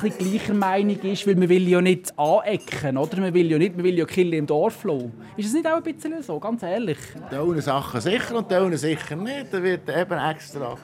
bisschen 0.00 0.30
gleicher 0.30 0.54
Meinung 0.54 0.98
ist, 1.00 1.26
weil 1.26 1.36
man 1.36 1.48
will 1.48 1.68
ja 1.68 1.80
nicht 1.80 2.18
anecken, 2.18 2.96
oder? 2.96 3.20
Man 3.20 3.34
will 3.34 3.50
ja 3.50 3.58
nicht, 3.58 3.76
man 3.76 3.84
will 3.84 3.98
ja 3.98 4.04
Kill 4.04 4.32
im 4.34 4.46
Dorf 4.46 4.84
lassen. 4.84 5.12
Ist 5.36 5.46
es 5.46 5.52
nicht 5.52 5.66
auch 5.66 5.76
ein 5.76 5.82
bisschen 5.82 6.22
so, 6.22 6.38
ganz 6.38 6.62
ehrlich? 6.62 6.98
Die 7.30 7.60
Sachen 7.60 8.00
sicher 8.00 8.36
und 8.36 8.50
die 8.50 8.76
sicher 8.76 9.16
nicht. 9.16 9.52
Da 9.52 9.62
wird 9.62 9.88
eben 9.88 10.18
extra, 10.18 10.76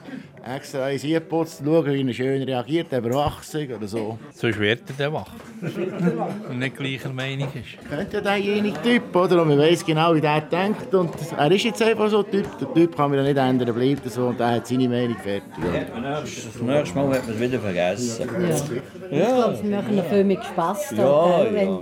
extra 0.45 0.85
eins 0.85 1.03
eingeputzt, 1.03 1.61
schauen, 1.63 1.85
wie 1.85 2.07
er 2.07 2.13
schön 2.13 2.43
reagiert, 2.43 2.87
ob 2.93 3.05
er 3.05 3.31
oder 3.75 3.87
so. 3.87 4.17
Sonst 4.33 4.59
wird 4.59 4.81
er 4.89 4.95
dann 4.97 5.13
wach. 5.13 5.31
und 6.49 6.59
nicht 6.59 6.77
gleicher 6.77 7.09
Meinung 7.13 7.49
ist. 7.53 7.89
Könnte 7.89 8.17
ja 8.17 8.21
derjenige 8.21 8.81
Typ, 8.81 9.15
oder? 9.15 9.41
Und 9.41 9.49
man 9.49 9.59
weiß 9.59 9.85
genau, 9.85 10.13
wie 10.15 10.21
der 10.21 10.41
denkt. 10.41 10.93
Und 10.93 11.11
er 11.37 11.51
ist 11.51 11.63
jetzt 11.63 11.81
einfach 11.81 12.09
so 12.09 12.19
ein 12.23 12.31
Typ. 12.31 12.57
Der 12.59 12.73
Typ 12.73 12.95
kann 12.95 13.09
man 13.09 13.19
ja 13.19 13.25
nicht 13.25 13.37
ändern, 13.37 13.73
bleibt 13.73 14.09
so. 14.11 14.27
Und 14.27 14.39
er 14.39 14.51
hat 14.55 14.67
seine 14.67 14.89
Meinung 14.89 15.17
fertig. 15.17 15.51
Ja. 15.57 16.21
Das 16.21 16.61
nächste 16.61 16.95
Mal 16.95 17.11
wird 17.11 17.27
man 17.27 17.35
es 17.35 17.41
wieder 17.41 17.59
vergessen. 17.59 18.29
Ja. 18.41 18.49
Ja. 18.49 18.55
Ich 19.11 19.27
glaube, 19.27 19.57
sie 19.61 19.67
machen 19.67 19.95
noch 19.95 20.05
viel 20.05 20.23
mehr 20.23 20.43
Spass, 20.43 20.93
da, 20.95 20.97
ja, 20.97 21.43
ja. 21.43 21.53
wenn, 21.53 21.79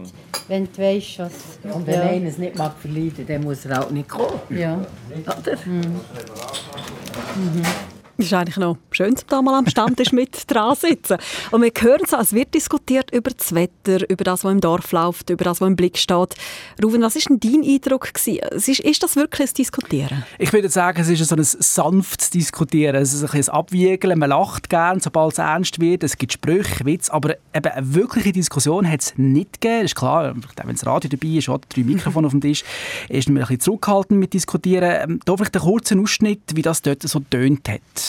wenn 0.48 0.68
du 0.72 0.82
weißt, 0.82 1.20
was... 1.20 1.60
Und 1.74 1.88
wenn 1.88 1.94
ja. 1.94 2.02
einer 2.02 2.28
es 2.28 2.38
nicht 2.38 2.58
mag 2.58 2.74
verleiden, 2.80 3.26
dann 3.28 3.44
muss 3.44 3.66
er 3.66 3.84
auch 3.84 3.90
nicht 3.92 4.08
kommen. 4.08 4.40
Ja. 4.50 4.80
Oder? 5.26 5.58
Mhm. 5.66 5.82
Mhm. 7.36 7.64
Es 8.20 8.26
ist 8.26 8.34
eigentlich 8.34 8.58
noch 8.58 8.78
schön, 8.90 9.14
dass 9.14 9.28
da 9.28 9.44
mal 9.44 9.60
am 9.60 9.68
Stammtisch 9.68 10.12
mit 10.12 10.50
dran 10.50 10.76
sitzen. 10.76 11.18
Und 11.52 11.62
wir 11.62 11.72
hören 11.80 12.02
so, 12.08 12.18
es 12.18 12.34
wird 12.34 12.52
diskutiert 12.56 13.12
über 13.14 13.30
das 13.30 13.54
Wetter, 13.54 14.10
über 14.10 14.24
das, 14.24 14.44
was 14.44 14.52
im 14.52 14.60
Dorf 14.60 14.92
läuft, 14.92 15.30
über 15.30 15.44
das, 15.44 15.62
was 15.62 15.68
im 15.68 15.76
Blick 15.76 16.00
steht. 16.00 16.34
Ruven, 16.84 17.04
was 17.04 17.14
war 17.14 17.22
denn 17.30 17.40
dein 17.40 17.64
Eindruck? 17.64 18.12
Ist, 18.26 18.68
ist 18.80 19.04
das 19.04 19.16
wirklich 19.16 19.50
ein 19.50 19.54
Diskutieren? 19.54 20.24
Ich 20.40 20.52
würde 20.52 20.68
sagen, 20.70 21.00
es 21.00 21.10
ist 21.10 21.24
so 21.28 21.36
ein 21.36 21.44
sanftes 21.44 22.32
Diskutieren. 22.32 22.96
Es 22.96 23.14
ist 23.14 23.24
ein, 23.24 23.40
ein 23.40 23.50
Abwiegeln. 23.50 24.18
Man 24.18 24.32
lacht 24.32 24.68
gern, 24.68 25.00
sobald 25.00 25.34
es 25.34 25.38
ernst 25.38 25.80
wird. 25.80 26.04
Es 26.04 26.18
gibt 26.18 26.34
Sprüche, 26.34 26.86
Witze. 26.86 27.14
Aber 27.14 27.36
eben 27.54 27.72
eine 27.72 27.94
wirkliche 27.94 28.32
Diskussion 28.32 28.90
hat 28.90 29.02
es 29.02 29.14
nicht 29.18 29.62
gegeben. 29.62 29.86
ist 29.86 29.96
klar, 29.96 30.34
wenn 30.34 30.76
das 30.76 30.86
Radio 30.88 31.08
dabei 31.08 31.38
ist, 31.38 31.50
oder 31.50 31.62
drei 31.70 31.84
Mikrofone 31.84 32.26
auf 32.26 32.34
dem 32.34 32.42
Tisch, 32.42 32.64
ist 33.10 33.30
man 33.30 33.38
ein 33.38 33.42
bisschen 33.42 33.60
zurückhaltend 33.60 34.20
mit 34.20 34.34
Diskutieren. 34.34 35.20
Da 35.24 35.38
vielleicht 35.38 35.56
einen 35.56 35.66
kurzen 35.66 36.02
Ausschnitt, 36.02 36.42
wie 36.56 36.64
das 36.64 36.82
dort 36.82 37.04
so 37.04 37.20
tönt 37.20 37.70
hat. 37.70 38.07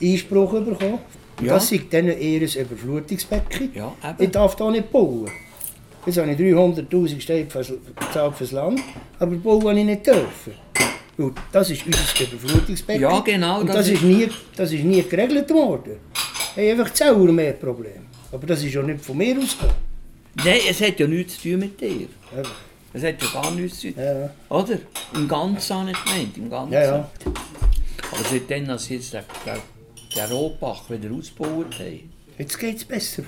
Einspruch 0.00 0.52
bekommen. 0.52 0.98
Ja. 1.40 1.54
Das 1.54 1.70
ist 1.70 1.84
dann 1.90 2.08
eher 2.08 2.40
ein 2.40 2.66
Überflutungsbecken. 2.66 3.70
Ja, 3.74 3.94
ich 4.18 4.30
darf 4.30 4.56
da 4.56 4.70
nicht 4.70 4.90
bauen. 4.90 5.30
Jetzt 6.04 6.18
habe 6.18 6.30
ich 6.32 6.38
300'000 6.38 7.20
Steine 7.20 7.44
bezahlt 7.44 8.34
fürs 8.34 8.52
Land, 8.52 8.80
aber 9.18 9.36
bauen 9.36 9.68
habe 9.68 9.78
ich 9.78 9.84
nicht 9.84 10.06
dürfen. 10.06 10.54
Und 11.18 11.36
das 11.52 11.70
ist 11.70 11.84
unser 11.84 12.32
Überflutungsbecken. 12.32 13.02
Ja, 13.02 13.20
genau. 13.20 13.60
Und 13.60 13.68
das, 13.68 13.76
das 13.76 13.88
ist, 13.88 14.02
nie, 14.02 14.28
das 14.56 14.72
ist 14.72 14.84
nie 14.84 15.02
geregelt 15.02 15.50
worden. 15.50 15.96
Wir 16.54 16.72
haben 16.72 16.80
einfach 16.80 16.94
selber 16.94 17.32
mehr 17.32 17.52
Probleme. 17.52 18.06
Aber 18.32 18.46
das 18.46 18.62
ist 18.62 18.74
ja 18.74 18.82
nicht 18.82 19.04
von 19.04 19.16
mir 19.16 19.36
ausgegangen. 19.38 19.74
Nein, 20.44 20.60
es 20.68 20.80
hat 20.80 21.00
ja 21.00 21.06
nichts 21.06 21.40
zu 21.40 21.50
tun 21.50 21.58
mit 21.60 21.80
dir. 21.80 22.06
Ja. 22.34 22.42
Es 22.92 23.02
hat 23.02 23.20
ja 23.20 23.42
gar 23.42 23.50
nichts 23.50 23.80
zu 23.80 23.92
tun. 23.92 24.02
Ja. 24.02 24.30
Oder? 24.48 24.78
Im 25.14 25.28
Ganzen 25.28 25.86
nicht 25.86 26.04
gemeint. 26.04 26.36
Im 26.36 26.50
Ganzen. 26.50 26.72
Ja, 26.72 26.82
ja. 26.84 27.10
Aber 27.24 28.24
seitdem, 28.30 28.70
als 28.70 28.88
jetzt 28.88 29.12
der, 29.12 29.24
der 29.44 29.58
den 30.14 30.24
Rohbach 30.30 30.88
wieder 30.90 31.14
ausgebaut 31.14 31.78
haben. 31.78 32.12
Jetzt 32.38 32.58
geht 32.58 32.76
es 32.76 32.84
besser. 32.84 33.24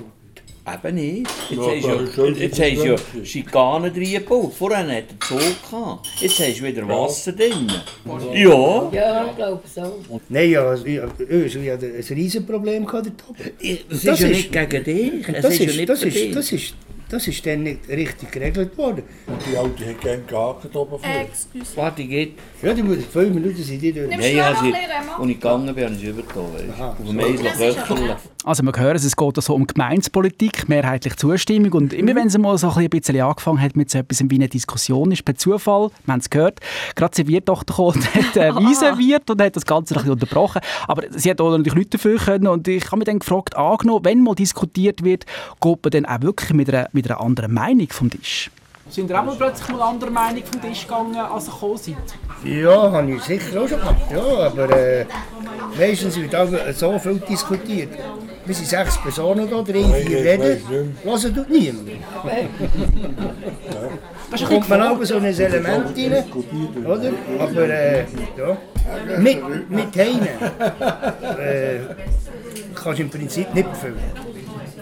Eben 0.73 0.95
nicht. 0.95 1.27
Jetzt 1.49 1.59
ja, 1.59 1.97
hast 1.97 2.17
du 2.17 2.25
ja, 2.27 2.33
jetzt 2.33 2.61
hast 2.61 2.85
ja 2.85 3.25
Schikanen 3.25 3.93
reingebaut. 3.93 4.53
Vorher 4.53 4.87
hat 4.87 5.05
er 5.09 5.21
Zug 5.27 5.41
gehabt. 5.41 6.07
Jetzt 6.21 6.39
hast 6.39 6.61
du 6.61 6.65
wieder 6.65 6.87
Wasser 6.87 7.33
drin. 7.33 7.67
Ja. 8.35 8.91
Ja, 8.93 9.27
ich 9.27 9.37
glaube 9.37 9.63
so. 9.67 10.21
Nein, 10.29 10.51
ja, 10.51 10.75
ich, 10.75 10.87
ich, 10.87 11.57
ich 11.57 11.71
hatte 11.71 11.87
ein 11.87 12.15
Riesenproblem. 12.15 12.87
Das, 12.87 13.03
das 13.89 14.15
ist 14.15 14.21
ja 14.21 14.29
nicht 14.29 14.53
gegen 14.53 14.85
dich. 14.85 15.27
Das, 15.27 15.59
ist, 15.59 15.89
das, 15.89 16.03
ist, 16.03 16.37
das, 16.37 16.53
ist, 16.53 16.75
das 17.11 17.27
ist 17.27 17.45
dann 17.45 17.65
nicht 17.65 17.89
richtig 17.89 18.31
geregelt 18.31 18.77
worden. 18.79 19.03
Und 19.27 19.41
die 19.47 19.57
Alte 19.57 19.87
hat 19.87 20.01
gerne 20.01 20.23
gehakt 20.23 20.77
oben 20.77 20.99
vor. 20.99 21.01
Excuse. 21.05 21.77
Warte, 21.77 22.05
geht. 22.05 22.39
Ja, 22.63 22.73
die 22.73 22.83
muss, 22.83 23.05
fünf 23.05 23.35
Minuten 23.35 23.63
sind 23.63 23.83
die 23.83 23.93
dort. 23.93 24.11
Nein, 24.11 24.21
ich 24.21 24.41
habe 24.41 24.59
sie, 24.63 24.73
als 24.73 25.29
ich 25.29 25.41
gegangen 25.41 25.75
bin, 25.75 25.85
habe 25.85 25.95
ich 25.95 26.01
sie 26.01 26.07
übergetan. 26.07 26.71
Auf 26.79 27.07
dem 27.07 27.19
Eisel 27.19 28.17
Also 28.43 28.63
wir 28.63 28.73
hören, 28.75 28.97
es 28.97 29.17
geht 29.17 29.37
also 29.37 29.55
um 29.55 29.67
Gemeinspolitik, 29.67 30.67
mehrheitlich 30.67 31.17
Zustimmung. 31.17 31.73
Und 31.73 31.93
immer 31.93 32.15
wenn 32.15 32.29
es 32.29 32.39
mal 32.39 32.57
so 32.57 32.71
ein 32.71 32.89
bisschen 32.89 33.21
angefangen 33.21 33.61
hat 33.61 33.77
mit 33.77 33.91
so 33.91 33.99
etwas 33.99 34.23
wie 34.31 34.35
einer 34.37 34.49
Diskussion, 34.49 35.13
ist 35.13 35.27
per 35.27 35.35
Zufall, 35.35 35.91
wir 36.07 36.13
haben 36.13 36.21
es 36.21 36.31
gehört, 36.31 36.61
gerade 36.95 37.15
sie 37.15 37.27
Wirtochter 37.27 37.75
gekommen 37.75 37.97
und 37.97 38.15
hat 38.15 38.37
äh, 38.37 38.55
Wein 38.55 38.75
serviert 38.75 39.29
und 39.29 39.43
hat 39.43 39.57
das 39.57 39.67
Ganze 39.67 39.95
ein 39.95 39.99
bisschen 39.99 40.13
unterbrochen. 40.13 40.63
Aber 40.89 41.03
sie 41.11 41.31
hat 41.31 41.41
auch 41.41 41.51
natürlich 41.51 41.75
nichts 41.75 41.91
dafür 41.91 42.17
können. 42.19 42.47
Und 42.47 42.67
ich 42.67 42.87
habe 42.87 42.97
mich 42.97 43.07
dann 43.07 43.19
gefragt, 43.19 43.57
angenommen, 43.57 44.07
wenn 44.07 44.23
mal 44.23 44.35
diskutiert 44.35 45.05
wird, 45.05 45.27
geht 45.61 45.79
man 45.85 45.91
dann 45.91 46.07
auch 46.07 46.23
wirklich 46.23 46.55
mit 46.55 46.73
einer, 46.73 46.89
mit 46.93 47.11
einer 47.11 47.21
anderen 47.21 47.53
Meinung 47.53 47.89
vom 47.91 48.09
Tisch? 48.09 48.51
Sind 48.91 49.09
ihr 49.09 49.21
auch 49.21 49.25
mal 49.25 49.37
plötzlich 49.37 49.69
mal 49.69 49.83
andere 49.83 50.11
Meinung 50.11 50.43
vom 50.45 50.61
Tisch 50.61 50.83
gegangen, 50.83 51.15
als 51.17 51.47
ihr 51.47 51.53
gekommen 51.53 51.77
seid? 51.77 51.97
Ja, 52.45 52.91
habe 52.91 53.13
ich 53.13 53.23
sicher 53.23 53.63
auch 53.63 53.69
schon 53.69 53.79
gemacht. 53.79 53.97
Ja, 54.11 54.47
aber 54.47 54.77
äh, 54.77 55.07
meistens 55.79 56.21
wird 56.21 56.35
auch 56.35 56.49
so 56.75 56.99
viel 56.99 57.21
diskutiert. 57.21 57.91
Wir 58.45 58.55
sind 58.55 58.67
sechs 58.67 58.99
Personen 59.01 59.49
da, 59.49 59.63
drei, 59.63 59.85
vier 59.85 60.25
reden, 60.25 60.97
hören 61.05 61.35
tut 61.35 61.51
niemand. 61.51 61.89
Da 64.31 64.47
kommt 64.47 64.69
man 64.69 64.83
auch 64.83 65.05
so 65.05 65.17
ein 65.17 65.25
Element 65.25 65.97
rein, 65.97 66.25
oder? 66.85 67.13
Aber 67.39 67.69
äh, 67.69 68.05
ja, 68.37 68.57
mit, 69.19 69.71
mit 69.71 69.97
Heinen 69.97 70.27
äh, 71.39 71.81
kannst 72.75 72.99
du 72.99 73.03
im 73.03 73.11
Prinzip 73.11 73.55
nicht 73.55 73.71
befüllen. 73.71 73.99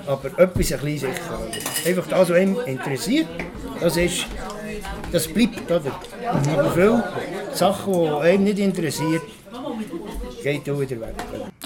Aber 0.09 0.29
etwas 0.38 0.73
ein 0.73 0.81
bisschen 0.81 0.99
sicher. 0.99 1.38
Einfach 1.87 2.07
das, 2.09 2.31
was 2.31 2.38
ihn 2.38 2.57
interessiert, 2.67 3.29
das 3.79 3.97
ist, 3.99 4.25
das 5.12 5.29
bleibt, 5.29 5.71
oder? 5.71 5.93
Aber 6.27 6.71
viele 6.73 7.05
Sachen, 7.53 7.93
die 7.93 8.09
einen 8.27 8.45
nicht 8.45 8.59
interessiert, 8.59 9.23
geht 10.52 10.71
auch 10.71 10.81
wieder 10.81 11.00
weg. 11.00 11.14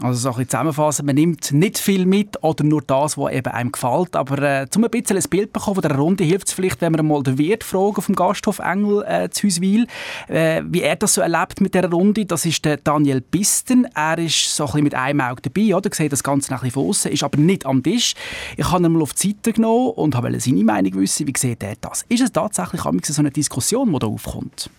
Also 0.00 0.18
so 0.18 0.28
ein 0.28 0.34
bisschen 0.34 0.48
zusammenfassen, 0.50 1.06
man 1.06 1.14
nimmt 1.14 1.52
nicht 1.52 1.78
viel 1.78 2.06
mit 2.06 2.42
oder 2.42 2.64
nur 2.64 2.82
das, 2.82 3.16
was 3.16 3.32
eben 3.32 3.52
einem 3.52 3.72
gefällt. 3.72 4.16
Aber 4.16 4.38
äh, 4.42 4.66
um 4.74 4.84
ein 4.84 4.90
bisschen 4.90 5.16
ein 5.16 5.22
Bild 5.30 5.52
bekommen 5.52 5.76
von 5.76 5.82
der 5.82 5.96
Runde 5.96 6.24
hilft 6.24 6.48
es 6.48 6.54
vielleicht, 6.54 6.80
wenn 6.80 6.94
wir 6.94 7.02
mal 7.02 7.22
den 7.22 7.38
Wirt 7.38 7.64
fragen 7.64 8.02
vom 8.02 8.14
Gasthof 8.14 8.58
Engel 8.58 9.04
äh, 9.06 9.30
zu 9.30 9.46
Huswil, 9.46 9.86
äh, 10.28 10.62
wie 10.66 10.82
er 10.82 10.96
das 10.96 11.14
so 11.14 11.20
erlebt 11.20 11.60
mit 11.60 11.74
der 11.74 11.90
Runde. 11.90 12.26
Das 12.26 12.44
ist 12.44 12.64
der 12.64 12.78
Daniel 12.78 13.20
Bisten. 13.20 13.86
Er 13.94 14.18
ist 14.18 14.56
so 14.56 14.64
ein 14.64 14.66
bisschen 14.66 14.84
mit 14.84 14.94
einem 14.94 15.20
Auge 15.20 15.42
dabei, 15.42 15.74
oder? 15.74 15.90
sieht 15.92 16.12
das 16.12 16.24
Ganze 16.24 16.52
ein 16.52 16.70
von 16.70 16.88
außen, 16.88 17.12
ist 17.12 17.22
aber 17.22 17.38
nicht 17.38 17.66
am 17.66 17.82
Tisch. 17.82 18.14
Ich 18.56 18.70
habe 18.70 18.84
ihn 18.84 18.92
mal 18.92 19.02
auf 19.02 19.14
die 19.14 19.28
Seite 19.28 19.52
genommen 19.52 19.90
und 19.90 20.14
habe 20.14 20.40
seine 20.40 20.64
Meinung 20.64 20.94
wissen. 20.94 21.26
Wie 21.26 21.34
sieht 21.36 21.62
er 21.62 21.74
das? 21.80 22.04
Ist 22.08 22.22
es 22.22 22.32
tatsächlich 22.32 22.80
so 22.82 23.20
eine 23.20 23.30
Diskussion, 23.30 23.92
die 23.92 23.98
da 23.98 24.06
aufkommt? 24.06 24.70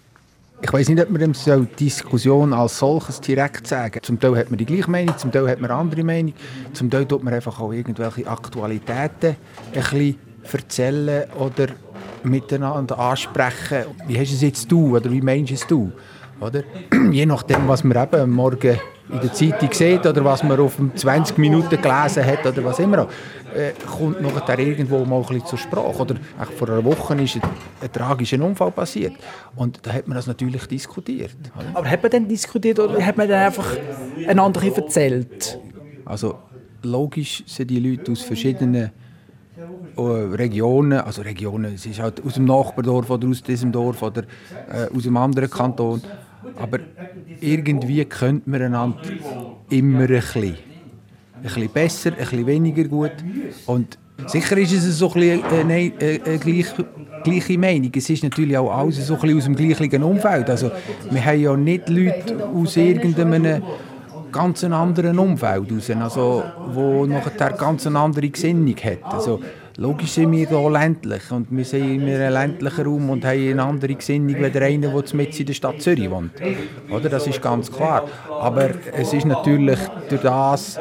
Ich 0.66 0.72
weiß 0.72 0.88
nicht, 0.88 1.02
ob 1.02 1.10
man 1.10 1.20
dem 1.20 1.34
so 1.34 1.68
Diskussion 1.78 2.54
als 2.54 2.80
solches 2.80 3.20
direkt 3.20 3.68
sagen 3.68 4.00
Zum 4.02 4.18
Teil 4.18 4.38
hat 4.38 4.50
man 4.50 4.58
die 4.58 4.66
gleiche 4.66 4.90
Meinung, 4.90 5.18
zum 5.18 5.30
Teil 5.30 5.50
hat 5.50 5.60
man 5.60 5.70
andere 5.70 6.06
Meinung. 6.06 6.34
Zum 6.72 6.90
Teil 6.90 7.06
tut 7.06 7.22
man 7.22 7.34
einfach 7.34 7.60
auch 7.60 7.74
irgendwelche 7.74 8.26
Aktualitäten 8.26 9.36
ein 9.36 9.74
bisschen 9.74 10.18
erzählen 10.52 11.30
oder 11.38 11.68
miteinander 12.24 12.98
ansprechen. 12.98 13.84
Wie 14.08 14.18
hast 14.18 14.32
du 14.32 14.36
es 14.36 14.42
jetzt 14.42 14.72
du 14.72 14.96
oder 14.96 15.12
wie 15.12 15.22
meinst 15.22 15.52
du 15.52 15.56
es 15.56 15.68
du? 15.68 15.92
Oder? 16.40 16.64
Je 17.12 17.26
nachdem, 17.26 17.68
was 17.68 17.84
wir 17.84 17.96
eben 18.02 18.32
morgen 18.32 18.80
in 19.14 19.20
der 19.20 19.34
Zeitung 19.34 19.72
sieht 19.72 20.06
oder 20.06 20.26
was 20.26 20.44
man 20.44 20.60
auf 20.60 20.78
20 20.96 21.38
Minuten 21.38 21.82
gelesen 21.82 22.26
hat 22.26 22.46
oder 22.46 22.64
was 22.64 22.80
immer, 22.80 23.08
äh, 23.56 23.72
kommt 23.86 24.22
nachher 24.22 24.60
irgendwo 24.60 25.06
mal 25.06 25.18
ein 25.18 25.22
bisschen 25.22 25.46
zur 25.46 25.58
Sprache. 25.60 26.02
Oder 26.02 26.16
vor 26.58 26.70
einer 26.70 26.84
Woche 26.84 27.14
ist 27.22 27.36
ein, 27.36 27.42
ein 27.82 27.92
tragischer 27.92 28.44
Unfall 28.44 28.72
passiert 28.72 29.14
und 29.56 29.80
da 29.84 29.94
hat 29.94 30.08
man 30.08 30.16
das 30.16 30.28
natürlich 30.28 30.66
diskutiert. 30.68 31.36
Aber 31.74 31.90
hat 31.90 32.02
man 32.02 32.12
dann 32.12 32.28
diskutiert 32.28 32.80
oder 32.80 33.04
hat 33.06 33.18
man 33.18 33.30
dann 33.30 33.46
einfach 33.46 33.78
einander 34.28 34.64
erzählt? 34.64 35.60
Also 36.06 36.40
logisch 36.82 37.44
sind 37.46 37.70
die 37.70 37.80
Leute 37.80 38.12
aus 38.12 38.22
verschiedenen 38.22 38.92
äh, 39.96 40.02
Regionen, 40.02 41.00
also 41.00 41.22
Regionen, 41.22 41.76
es 41.76 41.86
ist 41.86 42.00
halt 42.00 42.26
aus 42.26 42.34
dem 42.34 42.46
Nachbardorf 42.46 43.10
oder 43.12 43.28
aus 43.28 43.44
diesem 43.44 43.72
Dorf 43.72 44.02
oder 44.02 44.24
äh, 44.24 44.96
aus 44.96 45.06
einem 45.06 45.18
anderen 45.18 45.50
Kanton, 45.50 46.02
aber 46.56 46.80
irgendwie 47.42 48.06
könnte 48.06 48.50
man 48.50 48.62
einander 48.62 49.00
immer 49.70 50.02
ein 50.02 50.08
bisschen, 50.08 50.44
ein 50.44 51.42
bisschen 51.42 51.70
besser, 51.70 52.12
ein 52.12 52.18
bisschen 52.18 52.46
weniger 52.46 52.84
gut 52.86 53.14
und 53.66 53.98
sicher 54.28 54.58
ist 54.58 54.74
es 54.74 54.98
so 54.98 55.12
ein 55.14 55.42
gleiche, 57.24 57.58
Meinung. 57.58 57.92
Es 57.96 58.10
ist 58.10 58.24
natürlich 58.24 58.58
auch 58.58 58.72
alles 58.72 59.06
so 59.08 59.16
ein 59.16 59.22
bisschen 59.22 59.38
aus 59.38 59.44
dem 59.46 59.56
gleichen 59.56 60.04
Umfeld. 60.04 60.50
Also 60.50 60.72
wir 61.10 61.26
haben 61.26 61.42
ja 61.42 61.56
nicht 61.56 61.90
Leute 61.90 62.46
aus 62.46 62.78
irgendeinem 62.78 63.62
ganz 64.32 64.64
anderen 64.64 65.20
Umfeld 65.20 65.72
raus, 65.72 65.90
also 65.92 66.44
wo 66.74 67.06
nachher 67.06 67.52
ganz 67.52 67.86
andere 67.88 68.30
Gesinnung 68.30 68.76
hat. 68.76 69.04
Also, 69.04 69.40
logisch 69.78 70.12
sind 70.12 70.32
wir 70.32 70.48
hier 70.48 70.70
ländlich 70.70 71.32
und 71.32 71.48
wir 71.50 71.66
sind 71.66 72.02
in 72.02 72.10
einem 72.10 72.34
ländlichen 72.34 72.86
Raum 72.86 73.10
und 73.10 73.26
haben 73.26 73.50
eine 73.50 73.64
andere 73.64 73.96
Gesinnung 73.96 74.36
als 74.44 74.56
einer, 74.56 75.02
der 75.02 75.16
mitten 75.16 75.38
in 75.38 75.46
der 75.46 75.54
Stadt 75.54 75.82
Zürich 75.82 76.10
wohnt. 76.10 76.32
Oder? 76.90 77.10
Das 77.10 77.28
ist 77.28 77.42
ganz 77.42 77.72
klar. 77.72 78.08
Aber 78.30 78.70
es 78.96 79.14
ist 79.14 79.26
natürlich 79.26 79.80
durch 80.10 80.22
das 80.22 80.80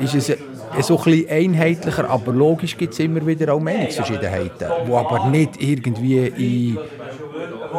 ist 0.00 0.14
es 0.14 0.38
so 0.86 1.00
ein 1.06 1.26
einheitlicher, 1.28 2.08
aber 2.10 2.32
logisch 2.32 2.76
gibt 2.76 2.92
es 2.92 2.98
immer 2.98 3.24
wieder 3.26 3.54
auch 3.54 3.60
Meinungsverschiedenheiten, 3.60 4.68
die 4.86 4.92
aber 4.92 5.28
nicht 5.28 5.62
irgendwie 5.62 6.26
in 6.26 6.78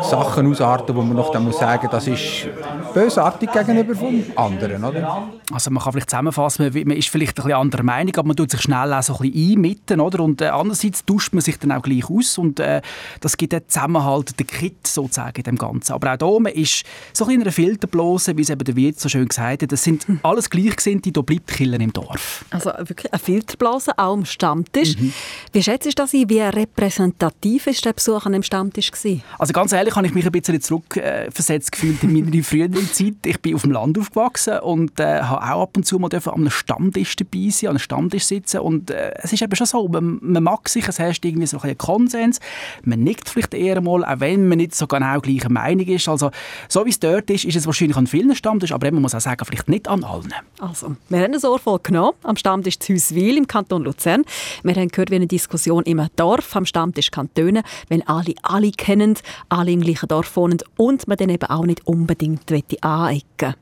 Sachen 0.03 0.51
ausarten, 0.51 0.95
wo 0.95 1.01
man 1.01 1.15
noch 1.15 1.31
dann 1.31 1.43
muss 1.43 1.59
sagen, 1.59 1.87
das 1.91 2.07
ist 2.07 2.47
bösartig 2.93 3.51
gegenüber 3.51 3.95
von 3.95 4.23
anderen, 4.35 4.83
oder? 4.83 5.29
Also 5.51 5.71
man 5.71 5.83
kann 5.83 5.93
vielleicht 5.93 6.09
zusammenfassen, 6.09 6.71
man 6.73 6.97
ist 6.97 7.09
vielleicht 7.09 7.37
ein 7.37 7.43
bisschen 7.43 7.59
anderer 7.59 7.83
Meinung, 7.83 8.15
aber 8.15 8.27
man 8.27 8.35
tut 8.35 8.51
sich 8.51 8.61
schnell 8.61 8.93
auch 8.93 9.03
so 9.03 9.15
ein 9.17 9.31
bisschen 9.31 9.53
einmitten, 9.53 9.99
oder? 9.99 10.23
Und 10.23 10.41
äh, 10.41 10.47
andererseits 10.47 11.05
tauscht 11.05 11.33
man 11.33 11.41
sich 11.41 11.57
dann 11.59 11.71
auch 11.71 11.81
gleich 11.81 12.09
aus 12.09 12.37
und 12.37 12.59
äh, 12.59 12.81
das 13.21 13.37
gibt 13.37 13.53
den 13.53 13.61
Zusammenhalt, 13.67 14.39
den 14.39 14.47
Kit 14.47 14.85
sozusagen 14.87 15.37
in 15.37 15.43
dem 15.43 15.57
Ganzen. 15.57 15.93
Aber 15.93 16.13
auch 16.13 16.17
hier, 16.17 16.39
man 16.39 16.53
ist 16.53 16.83
so 17.13 17.25
ein 17.25 17.27
bisschen 17.27 17.33
in 17.33 17.41
einer 17.41 17.51
Filterblase, 17.51 18.37
wie 18.37 18.41
es 18.41 18.49
eben 18.49 18.63
der 18.63 18.75
Wirt 18.75 18.99
so 18.99 19.09
schön 19.09 19.27
gesagt 19.27 19.63
hat, 19.63 19.71
das 19.71 19.83
sind 19.83 20.05
alles 20.23 20.49
Gleichgesinnte, 20.49 21.11
da 21.11 21.21
bleibt 21.21 21.47
Killer 21.47 21.79
im 21.79 21.93
Dorf. 21.93 22.45
Also 22.49 22.71
wirklich 22.77 23.11
eine 23.11 23.19
Filterblase, 23.19 23.97
auch 23.97 24.13
am 24.13 24.25
Stammtisch. 24.25 24.97
Mhm. 24.97 25.13
Wie 25.51 25.63
schätzt 25.63 25.85
du 25.85 25.91
das 25.91 26.13
ein? 26.13 26.29
Wie 26.29 26.41
repräsentativ 26.41 27.67
war 27.67 27.73
der 27.73 27.93
Besuch 27.93 28.25
an 28.25 28.33
dem 28.33 28.43
Stammtisch? 28.43 28.91
Gewesen? 28.91 29.23
Also 29.37 29.53
ganz 29.53 29.71
ehrlich 29.71 29.86
habe 29.95 30.07
ich 30.07 30.13
mich 30.13 30.25
ein 30.25 30.31
bisschen 30.31 30.61
zurückversetzt 30.61 31.69
äh, 31.69 31.71
gefühlt 31.71 32.03
in 32.03 32.13
meiner 32.13 32.43
früheren 32.43 32.91
Zeit. 32.91 33.15
Ich 33.25 33.39
bin 33.41 33.55
auf 33.55 33.61
dem 33.61 33.71
Land 33.71 33.97
aufgewachsen 33.97 34.59
und 34.59 34.99
äh, 34.99 35.21
habe 35.21 35.41
auch 35.43 35.63
ab 35.63 35.77
und 35.77 35.85
zu 35.85 35.99
mal 35.99 36.09
an 36.13 36.21
einem 36.33 36.49
Stammtisch 36.49 37.15
dabei 37.15 37.49
sein, 37.49 37.69
an 37.69 37.71
einem 37.71 37.79
Stammtisch 37.79 38.25
sitzen 38.25 38.59
und 38.61 38.91
äh, 38.91 39.13
es 39.21 39.33
ist 39.33 39.41
eben 39.41 39.55
schon 39.55 39.67
so, 39.67 39.87
man, 39.87 40.19
man, 40.21 40.43
mag 40.43 40.67
sich, 40.69 40.87
es 40.87 40.99
herrscht 40.99 41.23
irgendwie 41.25 41.47
so 41.47 41.59
ein 41.59 41.77
Konsens, 41.77 42.39
man 42.83 43.01
nickt 43.03 43.29
vielleicht 43.29 43.53
eher 43.53 43.81
mal, 43.81 44.03
auch 44.03 44.19
wenn 44.19 44.47
man 44.47 44.57
nicht 44.57 44.75
so 44.75 44.87
genau 44.87 45.19
gleicher 45.19 45.49
Meinung 45.49 45.85
ist. 45.85 46.07
Also 46.07 46.31
so 46.67 46.85
wie 46.85 46.89
es 46.89 46.99
dort 46.99 47.29
ist, 47.29 47.45
ist 47.45 47.55
es 47.55 47.65
wahrscheinlich 47.65 47.97
an 47.97 48.07
vielen 48.07 48.35
Stammtischen, 48.35 48.73
aber 48.73 48.91
man 48.91 49.01
muss 49.01 49.15
auch 49.15 49.21
sagen, 49.21 49.43
vielleicht 49.45 49.69
nicht 49.69 49.87
an 49.87 50.03
allen. 50.03 50.33
Also, 50.59 50.95
wir 51.09 51.19
haben 51.19 51.33
ein 51.33 51.45
Ohr 51.45 51.59
voll 51.59 51.79
genommen 51.83 52.17
am 52.23 52.35
Stammtisch 52.35 52.79
Züswil 52.79 53.37
im 53.37 53.47
Kanton 53.47 53.83
Luzern. 53.83 54.23
Wir 54.63 54.75
haben 54.75 54.89
gehört, 54.89 55.11
wie 55.11 55.15
eine 55.15 55.27
Diskussion 55.27 55.83
im 55.83 56.05
Dorf 56.15 56.55
am 56.55 56.65
Stammtisch 56.65 57.11
kann 57.11 57.33
tönen, 57.33 57.63
wenn 57.89 58.07
alle 58.07 58.33
alle 58.43 58.71
kennen, 58.71 59.15
alle 59.49 59.76
im 59.77 59.83
gleichen 59.83 60.07
Dorf 60.07 60.35
wohnen 60.35 60.57
und 60.77 61.07
man 61.07 61.17
dann 61.17 61.29
eben 61.29 61.49
auch 61.49 61.65
nicht 61.65 61.85
unbedingt 61.85 62.51
anecken 62.81 63.55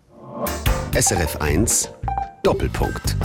SRF 0.94 1.38
1 1.42 1.90
Doppelpunkt. 2.44 3.18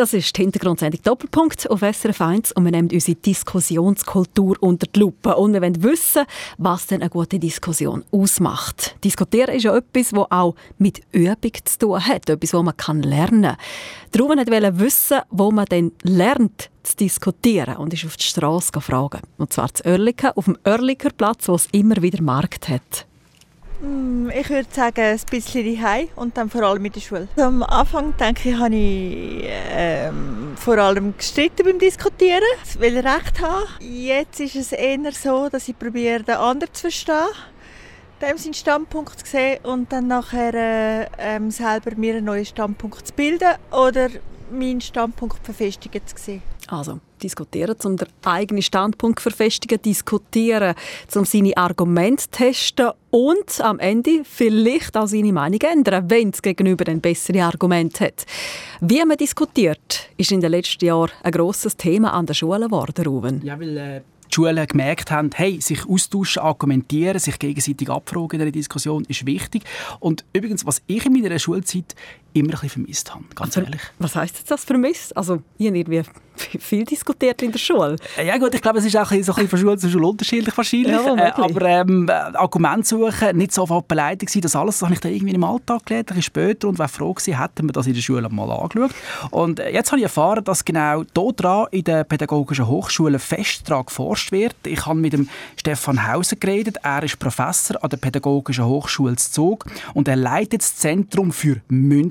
Das 0.00 0.14
ist 0.14 0.34
die 0.34 0.40
Hintergrundsendung 0.40 1.02
Doppelpunkt 1.02 1.68
auf 1.68 1.80
SRF 1.80 2.22
1 2.22 2.52
und 2.52 2.64
wir 2.64 2.70
nehmen 2.70 2.88
unsere 2.90 3.16
Diskussionskultur 3.16 4.56
unter 4.60 4.86
die 4.86 4.98
Lupe 4.98 5.36
und 5.36 5.52
wir 5.52 5.60
wollen 5.60 5.82
wissen, 5.82 6.24
was 6.56 6.86
denn 6.86 7.02
eine 7.02 7.10
gute 7.10 7.38
Diskussion 7.38 8.02
ausmacht. 8.10 8.96
Diskutieren 9.04 9.54
ist 9.54 9.64
ja 9.64 9.76
etwas, 9.76 10.08
das 10.08 10.30
auch 10.30 10.54
mit 10.78 11.02
Übung 11.12 11.52
zu 11.62 11.78
tun 11.78 12.06
hat, 12.06 12.30
etwas, 12.30 12.52
das 12.52 12.62
man 12.62 13.02
lernen 13.02 13.42
kann. 13.42 13.56
Darum 14.12 14.30
wollte 14.30 14.78
wissen, 14.78 15.18
wo 15.28 15.50
man 15.50 15.66
denn 15.66 15.92
lernt 16.02 16.70
zu 16.82 16.96
diskutieren 16.96 17.76
und 17.76 17.92
ist 17.92 18.06
auf 18.06 18.16
die 18.16 18.24
Straße 18.24 18.72
gefragt. 18.72 19.20
Und 19.36 19.52
zwar 19.52 19.74
zu 19.74 19.84
Oerlikon, 19.84 20.30
auf 20.34 20.46
dem 20.46 20.56
Oerliker 20.64 21.10
Platz, 21.10 21.46
wo 21.46 21.56
es 21.56 21.68
immer 21.72 22.00
wieder 22.00 22.22
Markt 22.22 22.70
hat. 22.70 23.06
Mm, 23.80 24.28
ich 24.30 24.50
würde 24.50 24.68
sagen, 24.70 25.00
ein 25.00 25.20
bisschen 25.30 25.64
die 25.64 26.10
und 26.16 26.36
dann 26.36 26.50
vor 26.50 26.62
allem 26.62 26.82
mit 26.82 26.96
der 26.96 27.00
Schule. 27.00 27.28
Am 27.36 27.62
Anfang 27.62 28.14
denke 28.16 28.50
ich, 28.50 28.56
habe 28.56 28.74
ich 28.74 29.44
ähm, 29.70 30.54
vor 30.56 30.78
allem 30.78 31.16
gestritten 31.16 31.64
beim 31.64 31.78
Diskutieren, 31.78 32.42
weil 32.78 32.96
ich 32.96 33.04
Recht 33.04 33.40
habe. 33.40 33.66
Jetzt 33.80 34.40
ist 34.40 34.56
es 34.56 34.72
eher 34.72 35.12
so, 35.12 35.48
dass 35.48 35.68
ich 35.68 35.78
probiere, 35.78 36.22
den 36.22 36.36
anderen 36.36 36.74
zu 36.74 36.82
verstehen, 36.82 37.28
dem 38.20 38.36
seinen 38.36 38.54
Standpunkt 38.54 39.18
zu 39.18 39.26
sehen 39.26 39.60
und 39.62 39.90
dann 39.92 40.08
nachher 40.08 40.54
äh, 40.54 41.06
ähm, 41.18 41.50
selber 41.50 41.96
mir 41.96 42.16
einen 42.16 42.26
neuen 42.26 42.44
Standpunkt 42.44 43.06
zu 43.06 43.14
bilden 43.14 43.54
oder 43.70 44.10
meinen 44.50 44.80
Standpunkt 44.80 45.42
verfestigen 45.42 46.06
zu 46.06 46.16
sehen. 46.18 46.42
Also 46.70 47.00
diskutieren, 47.22 47.76
um 47.84 47.96
den 47.96 48.08
eigenen 48.24 48.62
Standpunkt 48.62 49.18
zu 49.18 49.28
verfestigen, 49.28 49.82
diskutieren, 49.82 50.74
um 51.14 51.24
seine 51.24 51.56
Argumente 51.56 52.24
zu 52.24 52.30
testen 52.30 52.90
und 53.10 53.60
am 53.60 53.80
Ende 53.80 54.22
vielleicht 54.24 54.96
auch 54.96 55.08
seine 55.08 55.32
Meinung 55.32 55.60
ändern, 55.60 56.08
wenn 56.08 56.30
es 56.30 56.40
gegenüber 56.40 56.86
ein 56.88 57.00
bessere 57.00 57.42
Argument 57.42 58.00
hat. 58.00 58.24
Wie 58.80 59.04
man 59.04 59.16
diskutiert, 59.16 60.08
ist 60.16 60.30
in 60.30 60.40
den 60.40 60.52
letzten 60.52 60.84
Jahren 60.84 61.10
ein 61.24 61.32
grosses 61.32 61.76
Thema 61.76 62.12
an 62.12 62.26
der 62.26 62.34
Schule 62.34 62.66
geworden, 62.66 63.04
Ruben. 63.04 63.44
Ja, 63.44 63.58
weil 63.58 63.76
äh, 63.76 64.00
die 64.30 64.34
Schulen 64.36 64.64
gemerkt 64.64 65.10
haben, 65.10 65.30
hey, 65.34 65.60
sich 65.60 65.88
austauschen, 65.88 66.42
argumentieren, 66.42 67.18
sich 67.18 67.38
gegenseitig 67.38 67.90
abfragen 67.90 68.36
in 68.36 68.42
einer 68.42 68.52
Diskussion 68.52 69.04
ist 69.08 69.26
wichtig. 69.26 69.64
Und 69.98 70.24
übrigens, 70.32 70.64
was 70.64 70.82
ich 70.86 71.04
in 71.04 71.14
meiner 71.14 71.38
Schulzeit 71.38 71.96
immer 72.32 72.48
ein 72.48 72.50
bisschen 72.50 72.70
vermisst 72.70 73.14
habe, 73.14 73.24
ganz 73.34 73.56
also, 73.56 73.66
ehrlich. 73.66 73.82
Was 73.98 74.16
heisst 74.16 74.38
jetzt 74.38 74.50
das 74.50 74.64
vermisst? 74.64 75.16
Also, 75.16 75.42
ich 75.58 75.66
habe 75.66 75.78
irgendwie 75.78 76.02
viel 76.58 76.84
diskutiert 76.84 77.42
in 77.42 77.52
der 77.52 77.58
Schule. 77.58 77.96
Äh, 78.16 78.26
ja 78.26 78.38
gut, 78.38 78.54
ich 78.54 78.62
glaube, 78.62 78.78
es 78.78 78.84
ist 78.84 78.96
auch 78.96 79.06
so 79.06 79.14
ein 79.14 79.20
bisschen 79.20 79.48
von 79.48 79.58
Schule 79.58 79.78
zu 79.78 79.90
Schule 79.90 80.06
unterschiedlich 80.06 80.56
wahrscheinlich. 80.56 80.92
Ja, 80.92 81.14
äh, 81.16 81.32
aber 81.32 81.66
ähm, 81.66 82.08
Argument 82.08 82.86
suchen, 82.86 83.36
nicht 83.36 83.52
sofort 83.52 83.88
beleidigt 83.88 84.32
sein, 84.32 84.42
das 84.42 84.56
alles 84.56 84.80
das 84.80 84.82
habe 84.86 84.94
ich 84.94 85.00
dann 85.00 85.12
irgendwie 85.12 85.34
im 85.34 85.44
Alltag 85.44 85.84
gelernt, 85.84 86.10
ein 86.10 86.16
bisschen 86.16 86.22
später 86.22 86.68
und 86.68 86.78
wäre 86.78 86.88
froh 86.88 87.12
gewesen, 87.12 87.38
hätten 87.38 87.68
wir 87.68 87.72
das 87.72 87.86
in 87.86 87.92
der 87.92 88.00
Schule 88.00 88.28
mal 88.30 88.50
angeschaut. 88.50 88.92
Und 89.30 89.60
äh, 89.60 89.70
jetzt 89.72 89.90
habe 89.90 89.98
ich 89.98 90.04
erfahren, 90.04 90.42
dass 90.42 90.64
genau 90.64 91.02
hier 91.14 91.32
dran 91.34 91.66
in 91.70 91.84
der 91.84 92.04
Pädagogischen 92.04 92.66
Hochschule 92.66 93.18
fest 93.18 93.68
daran 93.68 93.84
geforscht 93.84 94.32
wird. 94.32 94.54
Ich 94.64 94.86
habe 94.86 94.98
mit 94.98 95.12
dem 95.12 95.28
Stefan 95.56 96.06
Hauser 96.06 96.36
geredet, 96.36 96.78
er 96.82 97.02
ist 97.02 97.18
Professor 97.18 97.82
an 97.82 97.90
der 97.90 97.98
Pädagogischen 97.98 98.64
Hochschule 98.64 99.16
Zug 99.16 99.66
und 99.92 100.08
er 100.08 100.16
leitet 100.16 100.62
das 100.62 100.76
Zentrum 100.76 101.32
für 101.32 101.60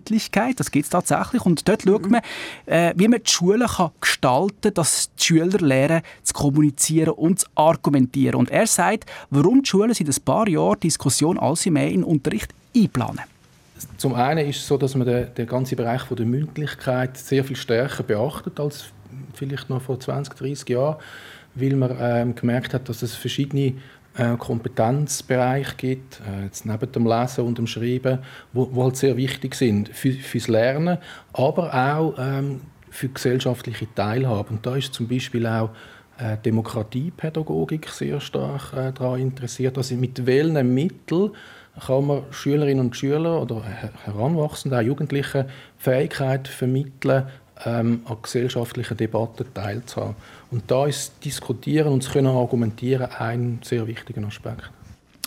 Mündlichkeit, 0.10 0.60
das 0.60 0.72
gibt 0.72 0.86
es 0.86 0.90
tatsächlich, 0.90 1.46
und 1.46 1.68
dort 1.68 1.86
mhm. 1.86 1.92
schaut 1.92 2.10
man, 2.10 2.22
äh, 2.66 2.94
wie 2.96 3.08
man 3.08 3.22
die 3.24 3.30
Schule 3.30 3.66
kann 3.66 3.92
gestalten, 4.02 4.74
dass 4.74 5.12
die 5.16 5.24
Schüler 5.24 5.60
lernen 5.60 6.02
zu 6.24 6.34
kommunizieren 6.34 7.14
und 7.14 7.40
zu 7.40 7.48
argumentieren. 7.56 8.36
Und 8.36 8.50
er 8.52 8.68
sagt, 8.68 9.06
warum 9.30 9.64
die 9.64 9.70
Schulen 9.70 9.94
seit 9.94 10.08
ein 10.08 10.24
paar 10.24 10.48
Jahren 10.48 10.80
Diskussion 10.80 11.38
als 11.38 11.66
mehr 11.66 11.88
in 11.88 12.02
den 12.02 12.04
Unterricht 12.04 12.54
einplanen. 12.76 13.22
Zum 13.98 14.14
einen 14.14 14.50
ist 14.50 14.58
es 14.58 14.68
so, 14.68 14.78
dass 14.78 14.96
man 14.96 15.08
den, 15.08 15.34
den 15.36 15.48
ganzen 15.48 15.78
Bereich 15.78 16.02
von 16.02 16.18
der 16.18 16.26
Mündlichkeit 16.26 17.18
sehr 17.18 17.44
viel 17.44 17.56
stärker 17.56 18.04
beachtet 18.04 18.60
als 18.60 18.86
vielleicht 19.34 19.70
noch 19.70 19.82
vor 19.82 20.00
20, 20.00 20.34
30 20.34 20.70
Jahren, 20.70 20.98
weil 21.56 21.76
man 21.76 21.96
ähm, 22.00 22.36
gemerkt 22.36 22.74
hat, 22.74 22.90
dass 22.90 23.02
es 23.02 23.16
verschiedene 23.16 23.76
äh, 24.20 24.36
Kompetenzbereiche 24.38 25.76
gibt, 25.78 26.22
äh, 26.28 26.46
jetzt 26.46 26.66
neben 26.66 26.92
dem 26.92 27.08
Lesen 27.08 27.46
und 27.46 27.58
dem 27.58 27.68
Schreiben, 27.68 28.20
wo 28.54 28.84
halt 28.84 28.98
sehr 28.98 29.16
wichtig 29.16 29.56
sind 29.56 29.90
für, 29.90 30.12
fürs 30.12 30.48
Lernen, 30.48 30.98
aber 31.34 31.74
auch 31.74 32.16
ähm, 32.20 32.62
für 32.90 33.10
gesellschaftliche 33.10 33.88
Teilhabe. 33.96 34.50
Und 34.50 34.66
da 34.66 34.76
ist 34.76 34.94
zum 34.94 35.08
Beispiel 35.08 35.48
auch 35.48 35.70
äh, 36.18 36.38
Demokratiepädagogik 36.44 37.88
sehr 37.88 38.20
stark 38.20 38.74
äh, 38.74 38.92
daran 38.92 39.22
interessiert. 39.22 39.78
Also 39.78 39.96
mit 39.96 40.26
welchen 40.26 40.74
Mitteln 40.74 41.32
kann 41.86 42.08
man 42.08 42.24
Schülerinnen 42.32 42.88
und 42.88 42.96
Schüler 42.96 43.42
oder 43.42 43.64
Heranwachsende, 44.04 44.78
auch 44.78 44.82
Jugendliche 44.82 45.48
Fähigkeit 45.78 46.48
vermitteln, 46.48 47.28
ähm, 47.66 48.02
an 48.06 48.18
gesellschaftlichen 48.22 48.98
Debatten 48.98 49.46
teilzuhaben. 49.54 50.16
Und 50.52 50.64
da 50.70 50.86
ist 50.86 51.14
Diskutieren 51.24 51.94
und 51.94 52.04
das 52.04 52.12
Können 52.12 52.28
argumentieren 52.28 53.10
ein 53.18 53.60
sehr 53.64 53.86
wichtiger 53.88 54.26
Aspekt. 54.26 54.72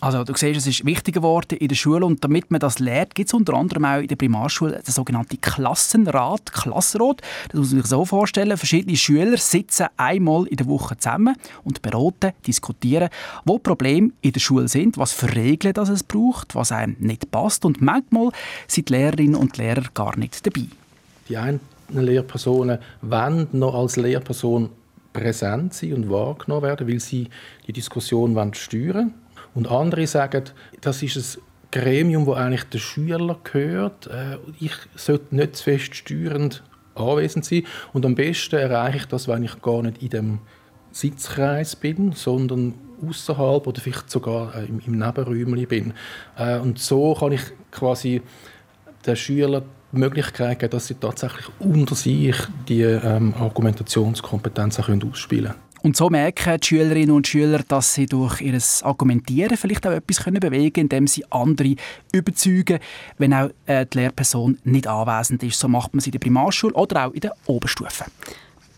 Also 0.03 0.25
du 0.25 0.35
siehst, 0.35 0.59
es 0.59 0.67
ist 0.67 0.85
wichtiger 0.85 1.21
geworden 1.21 1.57
in 1.59 1.69
der 1.69 1.77
Schule 1.77 2.05
und 2.05 2.25
damit 2.25 2.51
man 2.51 2.59
das 2.59 2.81
lernt, 2.81 3.15
gibt 3.15 3.29
es 3.29 3.35
unter 3.35 3.55
anderem 3.55 3.85
auch 3.85 4.01
in 4.01 4.09
der 4.09 4.17
Primarschule 4.17 4.83
den 4.85 4.93
sogenannten 4.93 5.41
Klassenrat, 5.41 6.53
Klassenrat. 6.53 7.21
Das 7.51 7.61
muss 7.61 7.73
man 7.73 7.83
sich 7.83 7.89
so 7.89 8.05
vorstellen, 8.05 8.57
verschiedene 8.57 8.97
Schüler 8.97 9.37
sitzen 9.37 9.87
einmal 9.97 10.49
in 10.49 10.57
der 10.57 10.67
Woche 10.67 10.97
zusammen 10.97 11.37
und 11.63 11.83
beraten, 11.83 12.33
diskutieren, 12.45 13.11
wo 13.45 13.61
Probleme 13.61 14.11
in 14.23 14.33
der 14.33 14.41
Schule 14.41 14.67
sind, 14.67 14.99
was 14.99 15.13
für 15.13 15.33
Regeln 15.37 15.73
das 15.73 15.89
es 15.89 16.03
braucht, 16.03 16.57
was 16.57 16.73
einem 16.73 16.97
nicht 16.99 17.31
passt 17.31 17.65
und 17.65 17.81
manchmal 17.81 18.31
sind 18.67 18.89
die 18.89 18.95
Lehrerinnen 18.95 19.37
und 19.37 19.57
Lehrer 19.57 19.85
gar 19.95 20.19
nicht 20.19 20.45
dabei. 20.45 20.67
Die 21.29 21.37
einen 21.37 21.61
Lehrpersonen 21.89 22.79
wollen 23.01 23.49
noch 23.53 23.75
als 23.75 23.97
Lehrperson 23.97 24.71
präsent 25.13 25.75
sein 25.75 25.95
und 25.95 26.11
wahrgenommen 26.11 26.63
werden, 26.63 26.89
weil 26.89 27.01
sie 27.01 27.29
die 27.67 27.73
Diskussion 27.73 28.35
steuern 28.55 28.95
wollen. 28.95 29.15
Und 29.55 29.71
andere 29.71 30.07
sagen, 30.07 30.45
das 30.81 31.03
ist 31.03 31.37
ein 31.37 31.43
Gremium, 31.71 32.27
wo 32.27 32.33
eigentlich 32.33 32.65
der 32.65 32.79
Schüler 32.79 33.39
gehört. 33.45 34.07
Äh, 34.07 34.39
ich 34.61 34.73
sollte 34.95 35.35
nicht 35.35 35.57
zu 35.57 35.65
fest 35.65 35.95
steuernd 35.95 36.63
anwesend 36.95 37.45
sein. 37.45 37.65
Und 37.93 38.07
am 38.07 38.15
besten 38.15 38.57
erreiche 38.57 38.99
ich 38.99 39.07
das, 39.07 39.29
wenn 39.29 39.43
ich 39.43 39.61
gar 39.61 39.83
nicht 39.83 40.03
in 40.03 40.09
dem 40.09 40.39
Sitzkreis 40.93 41.77
bin, 41.77 42.13
sondern 42.13 42.75
außerhalb 43.07 43.67
oder 43.67 43.81
vielleicht 43.81 44.11
sogar 44.11 44.55
äh, 44.55 44.67
im, 44.67 44.81
im 44.87 44.99
Nebenräumchen 44.99 45.67
bin. 45.67 45.95
Äh, 46.37 46.59
und 46.59 46.79
so 46.79 47.15
kann 47.15 47.33
ich 47.33 47.43
quasi 47.71 48.23
den 49.05 49.17
Schülern 49.17 49.63
die 49.63 49.69
Möglichkeit 49.99 50.59
geben, 50.59 50.71
dass 50.71 50.87
sie 50.87 50.95
tatsächlich 50.95 51.47
unter 51.59 51.95
sich 51.95 52.37
die 52.69 52.83
ähm, 52.83 53.35
Argumentationskompetenz 53.39 54.79
ausspielen 54.79 55.53
können. 55.53 55.73
Und 55.83 55.97
so 55.97 56.09
merken 56.09 56.61
die 56.61 56.67
Schülerinnen 56.67 57.11
und 57.11 57.27
Schüler, 57.27 57.61
dass 57.67 57.95
sie 57.95 58.07
durch 58.07 58.41
ihr 58.41 58.57
Argumentieren 58.83 59.57
vielleicht 59.57 59.85
auch 59.85 59.91
etwas 59.91 60.23
können 60.23 60.39
bewegen 60.39 60.73
können, 60.73 60.85
indem 60.85 61.07
sie 61.09 61.25
andere 61.31 61.75
überzeugen, 62.13 62.79
wenn 63.19 63.35
auch 63.35 63.51
äh, 63.67 63.85
die 63.87 63.99
Lehrperson 63.99 64.59
nicht 64.63 64.87
anwesend 64.87 65.43
ist. 65.43 65.59
So 65.59 65.67
macht 65.67 65.93
man 65.93 65.99
es 65.99 66.07
in 66.07 66.13
der 66.13 66.21
Primarschule 66.21 66.75
oder 66.75 67.07
auch 67.07 67.13
in 67.13 67.21
der 67.21 67.35
Oberstufe. 67.47 68.05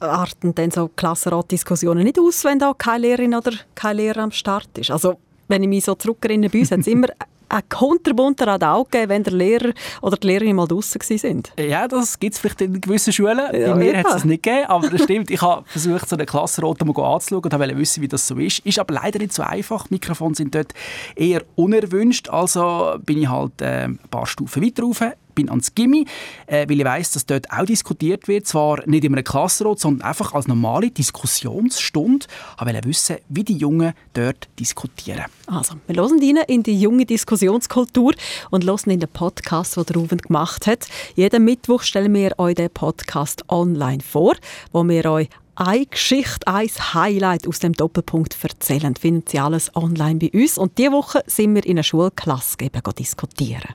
Arten 0.00 0.54
denn 0.54 0.70
so 0.70 0.88
Klassenratdiskussionen 0.88 2.04
nicht 2.04 2.18
aus, 2.18 2.42
wenn 2.44 2.58
da 2.58 2.72
keine 2.76 3.06
Lehrerin 3.06 3.34
oder 3.34 3.52
kein 3.74 3.98
Lehrer 3.98 4.22
am 4.22 4.30
Start 4.30 4.76
ist? 4.78 4.90
Also 4.90 5.18
wenn 5.48 5.62
ich 5.62 5.68
mich 5.68 5.84
so 5.84 5.94
zurückerinnere, 5.94 6.50
bei 6.50 6.60
uns 6.60 6.70
hat 6.70 6.80
es 6.80 6.86
immer 6.86 7.08
ein 7.54 7.68
kunterbunter 7.68 8.48
an 8.48 8.62
Augen 8.62 8.90
gegeben, 8.90 9.10
wenn 9.10 9.22
der 9.22 9.32
Lehrer 9.32 9.72
oder 10.02 10.16
die 10.16 10.26
Lehrerin 10.26 10.56
mal 10.56 10.66
draußen 10.66 11.00
sind. 11.00 11.52
Ja, 11.58 11.86
das 11.88 12.18
gibt 12.18 12.34
es 12.34 12.40
vielleicht 12.40 12.60
in 12.60 12.80
gewissen 12.80 13.12
Schulen. 13.12 13.38
Ja, 13.38 13.72
Bei 13.72 13.74
mir 13.74 13.96
hat 13.98 14.06
es 14.06 14.12
das 14.12 14.24
nicht 14.24 14.42
gegeben, 14.42 14.66
aber 14.66 14.90
das 14.90 15.02
stimmt. 15.02 15.30
Ich 15.30 15.40
habe 15.40 15.64
versucht, 15.66 16.08
so 16.08 16.16
eine 16.16 16.26
Klassenrote 16.26 16.84
mal 16.84 17.14
anzuschauen 17.14 17.44
und 17.44 17.58
wollte 17.58 17.78
wissen, 17.78 18.02
wie 18.02 18.08
das 18.08 18.26
so 18.26 18.36
ist. 18.36 18.60
Ist 18.60 18.78
aber 18.78 18.94
leider 18.94 19.18
nicht 19.18 19.32
so 19.32 19.42
einfach. 19.42 19.90
Mikrofone 19.90 20.34
sind 20.34 20.54
dort 20.54 20.72
eher 21.14 21.42
unerwünscht. 21.54 22.28
Also 22.28 22.96
bin 23.00 23.22
ich 23.22 23.28
halt 23.28 23.60
äh, 23.60 23.84
ein 23.84 23.98
paar 24.10 24.26
Stufen 24.26 24.62
weiter 24.62 24.82
rauf 24.82 25.00
bin 25.34 25.50
ans 25.50 25.74
Gimmi, 25.74 26.06
äh, 26.46 26.68
weil 26.68 26.78
ich 26.78 26.84
weiss, 26.84 27.12
dass 27.12 27.26
dort 27.26 27.50
auch 27.50 27.64
diskutiert 27.64 28.28
wird. 28.28 28.46
Zwar 28.46 28.86
nicht 28.86 29.04
in 29.04 29.14
einem 29.14 29.24
Klassenrat, 29.24 29.80
sondern 29.80 30.06
einfach 30.08 30.32
als 30.32 30.46
normale 30.46 30.90
Diskussionsstunde. 30.90 32.26
Ich 32.58 32.66
wollte 32.66 32.88
wissen, 32.88 33.16
wie 33.28 33.44
die 33.44 33.56
Jungen 33.56 33.94
dort 34.12 34.48
diskutieren. 34.58 35.24
Also, 35.46 35.74
wir 35.86 35.96
hören 35.96 36.20
rein 36.20 36.44
in 36.48 36.62
die 36.62 36.80
junge 36.80 37.04
Diskussionskultur 37.04 38.14
und 38.50 38.64
hören 38.64 38.90
in 38.90 39.00
den 39.00 39.08
Podcast, 39.08 39.76
den 39.76 39.96
Ruben 39.96 40.18
gemacht 40.18 40.66
hat. 40.66 40.86
Jeden 41.16 41.44
Mittwoch 41.44 41.82
stellen 41.82 42.14
wir 42.14 42.38
euch 42.38 42.54
den 42.54 42.70
Podcast 42.70 43.44
online 43.48 44.02
vor, 44.02 44.34
wo 44.72 44.86
wir 44.88 45.04
euch 45.10 45.28
eine 45.56 45.86
Geschichte, 45.86 46.46
ein 46.46 46.68
Highlight 46.68 47.46
aus 47.46 47.60
dem 47.60 47.72
Doppelpunkt 47.72 48.36
erzählen. 48.42 48.96
Finden 48.96 49.24
Sie 49.28 49.38
alles 49.38 49.74
online 49.76 50.18
bei 50.18 50.30
uns. 50.32 50.58
Und 50.58 50.78
diese 50.78 50.92
Woche 50.92 51.22
sind 51.26 51.54
wir 51.54 51.64
in 51.64 51.72
einer 51.72 51.82
Schulklasse 51.82 52.56
eben 52.60 52.82
diskutieren. 52.98 53.74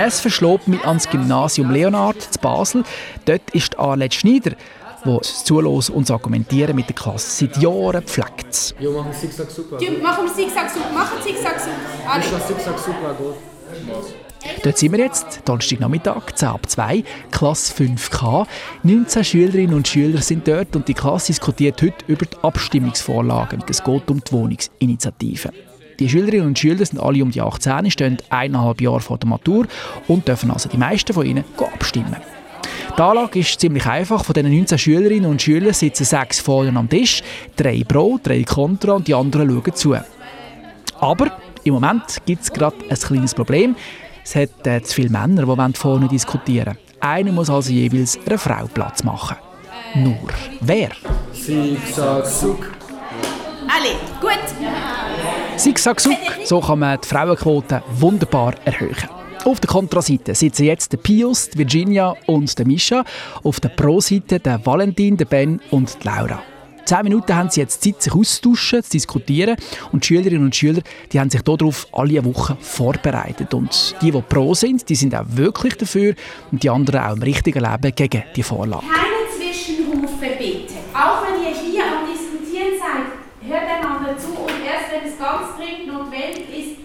Es 0.00 0.20
verschlob 0.20 0.68
mich 0.68 0.86
ans 0.86 1.10
Gymnasium 1.10 1.72
Leonard 1.72 2.22
zu 2.22 2.38
Basel. 2.38 2.84
Dort 3.24 3.50
ist 3.50 3.76
Arlette 3.80 4.16
Schneider, 4.16 4.52
wo 5.04 5.18
das 5.18 5.44
Zuhören 5.44 5.66
und 5.66 6.08
das 6.08 6.12
Argumentieren 6.12 6.76
mit 6.76 6.88
der 6.88 6.94
Klasse 6.94 7.44
seit 7.46 7.56
Jahren 7.60 8.04
pflegt. 8.04 8.76
Ja, 8.78 8.90
machen 8.90 9.12
Zigzag 9.12 9.50
super. 9.50 9.82
Ja, 9.82 9.90
machen 10.00 10.26
wir 10.26 10.32
Zigzag 10.32 10.70
super. 10.70 10.92
Machen 10.94 11.18
Zigzag 11.20 11.58
super. 11.58 12.30
Das 12.30 12.46
Zigzag 12.46 12.78
super 12.78 13.14
gut? 13.14 13.34
Dort 14.62 14.78
sind 14.78 14.92
wir 14.92 15.00
jetzt, 15.00 15.40
Donnerstagnachmittag, 15.44 16.32
10 16.32 16.48
ab 16.48 16.70
2, 16.70 17.02
Klasse 17.32 17.74
5K. 17.74 18.46
19 18.84 19.24
Schülerinnen 19.24 19.74
und 19.74 19.88
Schüler 19.88 20.22
sind 20.22 20.46
dort 20.46 20.76
und 20.76 20.86
die 20.86 20.94
Klasse 20.94 21.32
diskutiert 21.32 21.82
heute 21.82 22.04
über 22.06 22.24
die 22.24 22.36
Abstimmungsvorlagen. 22.40 23.64
Es 23.68 23.82
geht 23.82 24.08
um 24.08 24.22
die 24.22 24.32
Wohnungsinitiative. 24.32 25.50
Die 25.98 26.08
Schülerinnen 26.08 26.46
und 26.46 26.58
Schüler 26.58 26.86
sind 26.86 27.00
alle 27.00 27.22
um 27.22 27.30
die 27.30 27.40
18, 27.40 27.90
stehen 27.90 28.18
eineinhalb 28.30 28.80
Jahre 28.80 29.00
vor 29.00 29.18
der 29.18 29.28
Matur 29.28 29.66
und 30.06 30.28
dürfen 30.28 30.50
also 30.50 30.68
die 30.68 30.76
meisten 30.76 31.12
von 31.12 31.26
ihnen 31.26 31.44
abstimmen. 31.58 32.16
Die 32.96 33.02
Anlage 33.02 33.40
ist 33.40 33.60
ziemlich 33.60 33.86
einfach. 33.86 34.24
Von 34.24 34.34
den 34.34 34.50
19 34.50 34.78
Schülerinnen 34.78 35.30
und 35.30 35.42
Schülern 35.42 35.72
sitzen 35.72 36.04
sechs 36.04 36.40
vorne 36.40 36.76
am 36.76 36.88
Tisch, 36.88 37.22
drei 37.56 37.82
pro, 37.86 38.18
drei 38.22 38.44
kontra 38.44 38.92
und 38.92 39.08
die 39.08 39.14
anderen 39.14 39.50
schauen 39.50 39.74
zu. 39.74 39.96
Aber 41.00 41.36
im 41.64 41.74
Moment 41.74 42.02
gibt 42.26 42.42
es 42.42 42.52
gerade 42.52 42.76
ein 42.88 42.96
kleines 42.96 43.34
Problem. 43.34 43.74
Es 44.24 44.36
hat 44.36 44.66
äh, 44.66 44.82
zu 44.82 44.94
viele 44.94 45.10
Männer, 45.10 45.46
die 45.46 45.78
vorne 45.78 46.08
diskutieren 46.08 46.76
wollen. 46.76 46.78
Einer 47.00 47.32
muss 47.32 47.50
also 47.50 47.72
jeweils 47.72 48.18
einer 48.26 48.38
Frau 48.38 48.66
Platz 48.72 49.02
machen. 49.02 49.36
Nur 49.94 50.28
wer? 50.60 50.90
Zigzag, 51.32 52.26
Zug. 52.26 52.70
Alle, 53.68 53.94
gut. 54.20 55.47
Zigzag-Zug, 55.58 56.16
so 56.44 56.60
kann 56.60 56.78
man 56.78 57.00
die 57.00 57.08
Frauenquote 57.08 57.82
wunderbar 57.96 58.54
erhöhen. 58.64 58.94
Auf 59.44 59.58
der 59.58 59.68
Kontraseite 59.68 60.32
sitzen 60.32 60.66
jetzt 60.66 60.92
der 60.92 60.98
Pius, 60.98 61.50
die 61.50 61.58
Virginia 61.58 62.14
und 62.26 62.56
der 62.56 62.64
Mischa. 62.64 63.04
Auf 63.42 63.58
der 63.58 63.70
Pro-Seite 63.70 64.38
der 64.38 64.64
Valentin, 64.64 65.16
der 65.16 65.24
Ben 65.24 65.60
und 65.72 65.98
die 66.00 66.06
Laura. 66.06 66.40
Zehn 66.84 67.02
Minuten 67.02 67.34
haben 67.34 67.50
sie 67.50 67.60
jetzt 67.60 67.82
Zeit, 67.82 68.00
sich 68.00 68.14
auszutauschen, 68.14 68.84
zu 68.84 68.90
diskutieren. 68.90 69.56
Und 69.90 70.06
Schülerinnen 70.06 70.44
und 70.44 70.54
Schüler 70.54 70.80
die 71.10 71.18
haben 71.18 71.28
sich 71.28 71.42
darauf 71.42 71.88
alle 71.90 72.24
Woche 72.24 72.56
vorbereitet. 72.60 73.52
Und 73.52 73.96
die, 74.00 74.12
die 74.12 74.22
pro 74.22 74.54
sind, 74.54 74.88
die 74.88 74.94
sind 74.94 75.12
auch 75.12 75.24
wirklich 75.26 75.74
dafür. 75.74 76.14
Und 76.52 76.62
die 76.62 76.70
anderen 76.70 77.00
auch 77.00 77.16
im 77.16 77.22
richtigen 77.22 77.64
Leben 77.64 77.94
gegen 77.96 78.22
die 78.36 78.44
Vorlage. 78.44 78.84
Keine 78.86 79.52
Zwischenrufe 79.52 80.36
bitte. 80.38 80.74
Auch 80.94 81.24
wenn 81.26 81.42
ihr 81.42 81.58
hier 81.58 81.82
am 81.82 82.06
Diskutieren 82.06 82.78
seid, 82.78 83.18
hört 83.48 83.68
einander 83.68 84.16
zu 84.18 84.28
und 84.28 84.64
erst 84.64 84.92
wenn 84.92 85.07
es 85.18 85.24
ganz 85.24 85.56
dringend 85.56 85.92
notwendig 85.92 86.46
ist, 86.48 86.76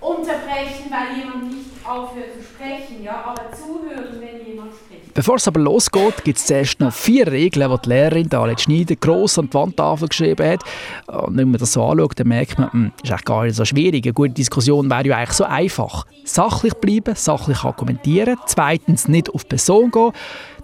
unterbrechen, 0.00 0.90
weil 0.90 1.18
jemand 1.18 1.48
nicht 1.48 1.70
aufhört 1.84 2.34
zu 2.36 2.42
sprechen, 2.42 3.02
ja, 3.04 3.24
aber 3.24 3.52
zuhören, 3.52 4.20
wenn 4.20 4.46
jemand 4.46 4.72
spricht. 4.72 5.14
Bevor 5.14 5.36
es 5.36 5.46
aber 5.46 5.60
losgeht, 5.60 6.24
gibt 6.24 6.38
es 6.38 6.46
zuerst 6.46 6.80
noch 6.80 6.92
vier 6.92 7.26
Regeln, 7.30 7.70
die 7.70 7.82
die 7.82 7.88
Lehrerin 7.88 8.32
Alet 8.32 8.60
Schneider 8.60 8.96
gross 8.96 9.38
an 9.38 9.48
die 9.48 9.54
Wandtafel 9.54 10.08
geschrieben 10.08 10.48
hat. 10.48 10.64
Und 11.06 11.36
wenn 11.36 11.50
man 11.50 11.60
das 11.60 11.74
so 11.74 11.84
anschaut, 11.84 12.18
dann 12.18 12.28
merkt 12.28 12.58
man, 12.58 12.72
hm, 12.72 12.92
das 12.96 13.04
ist 13.04 13.10
eigentlich 13.10 13.24
gar 13.24 13.44
nicht 13.44 13.56
so 13.56 13.64
schwierig. 13.64 14.04
Eine 14.04 14.12
gute 14.12 14.32
Diskussion 14.32 14.90
wäre 14.90 15.06
ja 15.06 15.16
eigentlich 15.18 15.32
so 15.32 15.44
einfach. 15.44 16.06
Sachlich 16.24 16.74
bleiben, 16.74 17.14
sachlich 17.14 17.62
argumentieren. 17.62 18.38
Zweitens, 18.46 19.06
nicht 19.06 19.30
auf 19.30 19.46
Person 19.46 19.90
gehen. 19.90 20.12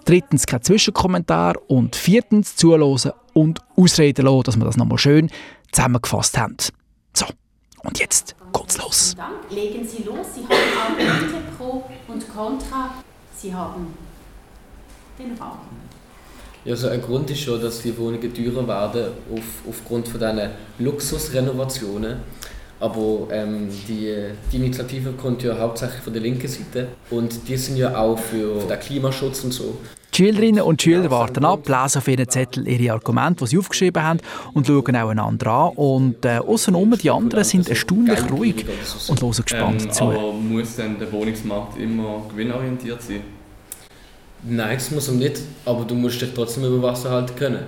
Drittens, 0.03 0.47
kein 0.47 0.63
Zwischenkommentar. 0.63 1.55
Und 1.67 1.95
viertens, 1.95 2.55
zuhören 2.55 3.13
und 3.33 3.59
ausreden 3.77 4.25
lassen, 4.25 4.43
dass 4.43 4.57
wir 4.57 4.65
das 4.65 4.77
nochmal 4.77 4.97
schön 4.97 5.29
zusammengefasst 5.71 6.37
haben. 6.37 6.57
So, 7.13 7.25
und 7.83 7.99
jetzt 7.99 8.35
geht's 8.53 8.77
los. 8.77 9.15
Dank. 9.15 9.35
Legen 9.49 9.87
Sie 9.87 10.03
los. 10.03 10.27
Sie 10.35 10.41
haben 10.43 10.97
Argumente 10.99 11.47
pro 11.57 11.83
und 12.07 12.33
contra. 12.33 12.95
Sie 13.35 13.53
haben 13.53 13.93
den 15.17 15.37
Raum. 15.37 15.59
Ja, 16.65 16.73
also 16.73 16.89
ein 16.89 17.01
Grund 17.01 17.29
ist 17.31 17.41
schon, 17.41 17.61
dass 17.61 17.81
die 17.81 17.97
Wohnungen 17.97 18.33
teurer 18.33 18.67
werden 18.67 19.13
auf, 19.33 19.69
aufgrund 19.69 20.07
von 20.07 20.19
diesen 20.19 20.49
Luxusrenovationen. 20.79 22.17
Aber 22.81 23.27
ähm, 23.31 23.69
die, 23.87 24.29
die 24.51 24.55
Initiative 24.55 25.11
kommt 25.13 25.43
ja 25.43 25.57
hauptsächlich 25.57 26.01
von 26.01 26.13
der 26.13 26.21
linken 26.21 26.47
Seite 26.47 26.87
und 27.09 27.47
die 27.47 27.57
sind 27.57 27.75
ja 27.75 27.97
auch 27.97 28.17
für 28.17 28.63
den 28.63 28.79
Klimaschutz 28.79 29.43
und 29.43 29.51
so. 29.51 29.77
Die 30.13 30.17
Schülerinnen 30.17 30.63
und 30.63 30.81
Schüler 30.81 31.09
warten 31.11 31.45
ab, 31.45 31.67
lesen 31.67 31.99
auf 31.99 32.07
ihren 32.07 32.27
Zettel 32.27 32.67
ihre 32.67 32.93
Argumente, 32.93 33.43
die 33.43 33.51
sie 33.51 33.57
aufgeschrieben 33.57 34.03
haben, 34.03 34.19
und 34.53 34.67
schauen 34.67 34.95
auch 34.95 35.09
einander 35.09 35.51
an. 35.51 35.71
Und 35.75 36.25
äh, 36.25 36.39
außenrum, 36.39 36.97
die 36.97 37.09
anderen 37.09 37.43
sind 37.43 37.69
erstaunlich 37.69 38.19
ruhig 38.31 38.65
und 39.07 39.21
hören 39.21 39.43
gespannt 39.43 39.83
ähm, 39.83 39.91
zu. 39.91 40.03
Aber 40.05 40.33
muss 40.33 40.75
denn 40.75 40.99
der 40.99 41.11
Wohnungsmarkt 41.11 41.77
immer 41.79 42.23
gewinnorientiert 42.29 43.01
sein? 43.01 43.21
Nein, 44.43 44.75
das 44.75 44.91
muss 44.91 45.07
er 45.09 45.15
nicht, 45.15 45.41
aber 45.65 45.83
du 45.83 45.95
musst 45.95 46.21
dich 46.21 46.33
trotzdem 46.33 46.63
über 46.63 46.81
Wasser 46.81 47.11
halten 47.11 47.35
können. 47.35 47.63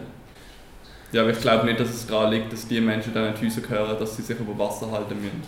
Ja, 1.11 1.21
aber 1.21 1.31
ich 1.31 1.41
glaube 1.41 1.65
nicht, 1.65 1.79
dass 1.79 1.89
es 1.89 2.07
daran 2.07 2.31
liegt, 2.31 2.53
dass 2.53 2.65
die 2.67 2.79
Menschen, 2.79 3.11
die 3.13 3.19
in 3.19 3.33
die 3.35 3.45
Häuser 3.45 3.61
gehören, 3.61 3.99
dass 3.99 4.15
sie 4.15 4.21
sich 4.21 4.39
über 4.39 4.57
Wasser 4.57 4.89
halten 4.89 5.15
müssen. 5.15 5.41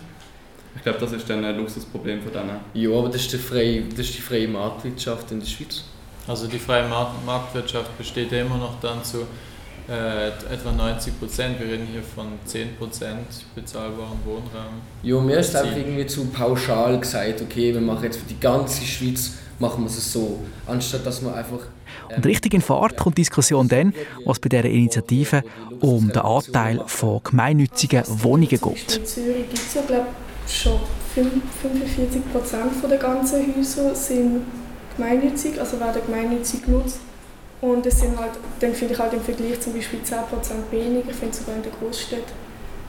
Ich 0.76 0.84
glaube, 0.84 1.00
das 1.00 1.14
ist 1.14 1.30
dann 1.30 1.46
ein 1.46 1.56
Luxusproblem 1.56 2.22
von 2.22 2.34
denen. 2.34 2.60
Ja, 2.74 2.90
aber 2.90 3.08
das 3.08 3.22
ist, 3.22 3.34
die 3.34 3.38
freie, 3.38 3.84
das 3.84 4.00
ist 4.00 4.18
die 4.18 4.22
freie 4.22 4.48
Marktwirtschaft 4.48 5.32
in 5.32 5.40
der 5.40 5.48
Schweiz. 5.48 5.84
Also 6.28 6.48
die 6.48 6.60
freie 6.60 6.88
Markt 6.88 7.26
Marktwirtschaft 7.26 7.98
besteht 7.98 8.32
ja 8.32 8.42
immer 8.42 8.58
noch 8.58 8.80
dazu, 8.82 9.26
Äh, 9.90 10.30
etwa 10.50 10.72
90 10.72 11.20
Prozent. 11.20 11.60
Wir 11.60 11.68
reden 11.68 11.86
hier 11.92 12.04
von 12.04 12.28
10 12.46 12.78
Prozent 12.78 13.28
bezahlbaren 13.54 14.18
Wohnraum. 14.24 14.80
Ja, 15.02 15.20
mir 15.20 15.38
ist 15.40 15.54
einfach 15.54 15.76
irgendwie 15.76 16.06
zu 16.06 16.24
pauschal 16.28 16.98
gesagt, 16.98 17.42
okay, 17.42 17.74
wir 17.74 17.82
machen 17.82 18.06
jetzt 18.06 18.16
für 18.18 18.26
die 18.26 18.40
ganze 18.40 18.86
Schweiz 18.86 19.34
machen 19.60 19.84
wir 19.84 19.88
es 19.88 20.14
so, 20.14 20.40
anstatt 20.68 21.06
dass 21.06 21.22
man 21.22 21.34
einfach 21.34 21.60
und 22.16 22.26
richtig 22.26 22.54
in 22.54 22.62
Fahrt 22.62 22.98
kommt 22.98 23.18
die 23.18 23.22
Diskussion 23.22 23.68
dann, 23.68 23.94
was 24.26 24.40
bei 24.40 24.50
dieser 24.50 24.66
Initiative 24.66 25.44
um 25.82 26.08
den 26.10 26.22
Anteil 26.22 26.82
von 26.86 27.22
gemeinnützigen 27.24 28.04
Wohnungen 28.08 28.48
geht. 28.50 28.98
In 28.98 29.06
Zürich 29.06 29.50
gibt 29.50 29.60
es 29.60 29.74
ja, 29.74 29.82
glaube 29.82 30.08
schon 30.48 30.80
45 31.14 32.32
Prozent 32.32 32.72
der 32.90 32.98
ganzen 32.98 33.56
Häuser 33.56 33.94
sind 33.94 34.42
gemeinnützig, 34.96 35.60
also 35.60 35.80
werden 35.80 36.02
gemeinnützig 36.06 36.64
genutzt. 36.66 37.00
Und 37.62 37.86
es 37.86 38.00
sind 38.00 38.20
halt, 38.20 38.32
dann 38.60 38.74
finde 38.74 38.94
ich 38.94 39.00
halt 39.00 39.14
im 39.14 39.22
Vergleich 39.22 39.60
zum 39.62 39.74
Beispiel 39.74 40.00
10% 40.00 40.72
weniger, 40.72 41.10
ich 41.10 41.16
finde 41.16 41.36
sogar 41.36 41.56
in 41.56 41.64
der 41.64 41.72
Großstadt 41.72 42.24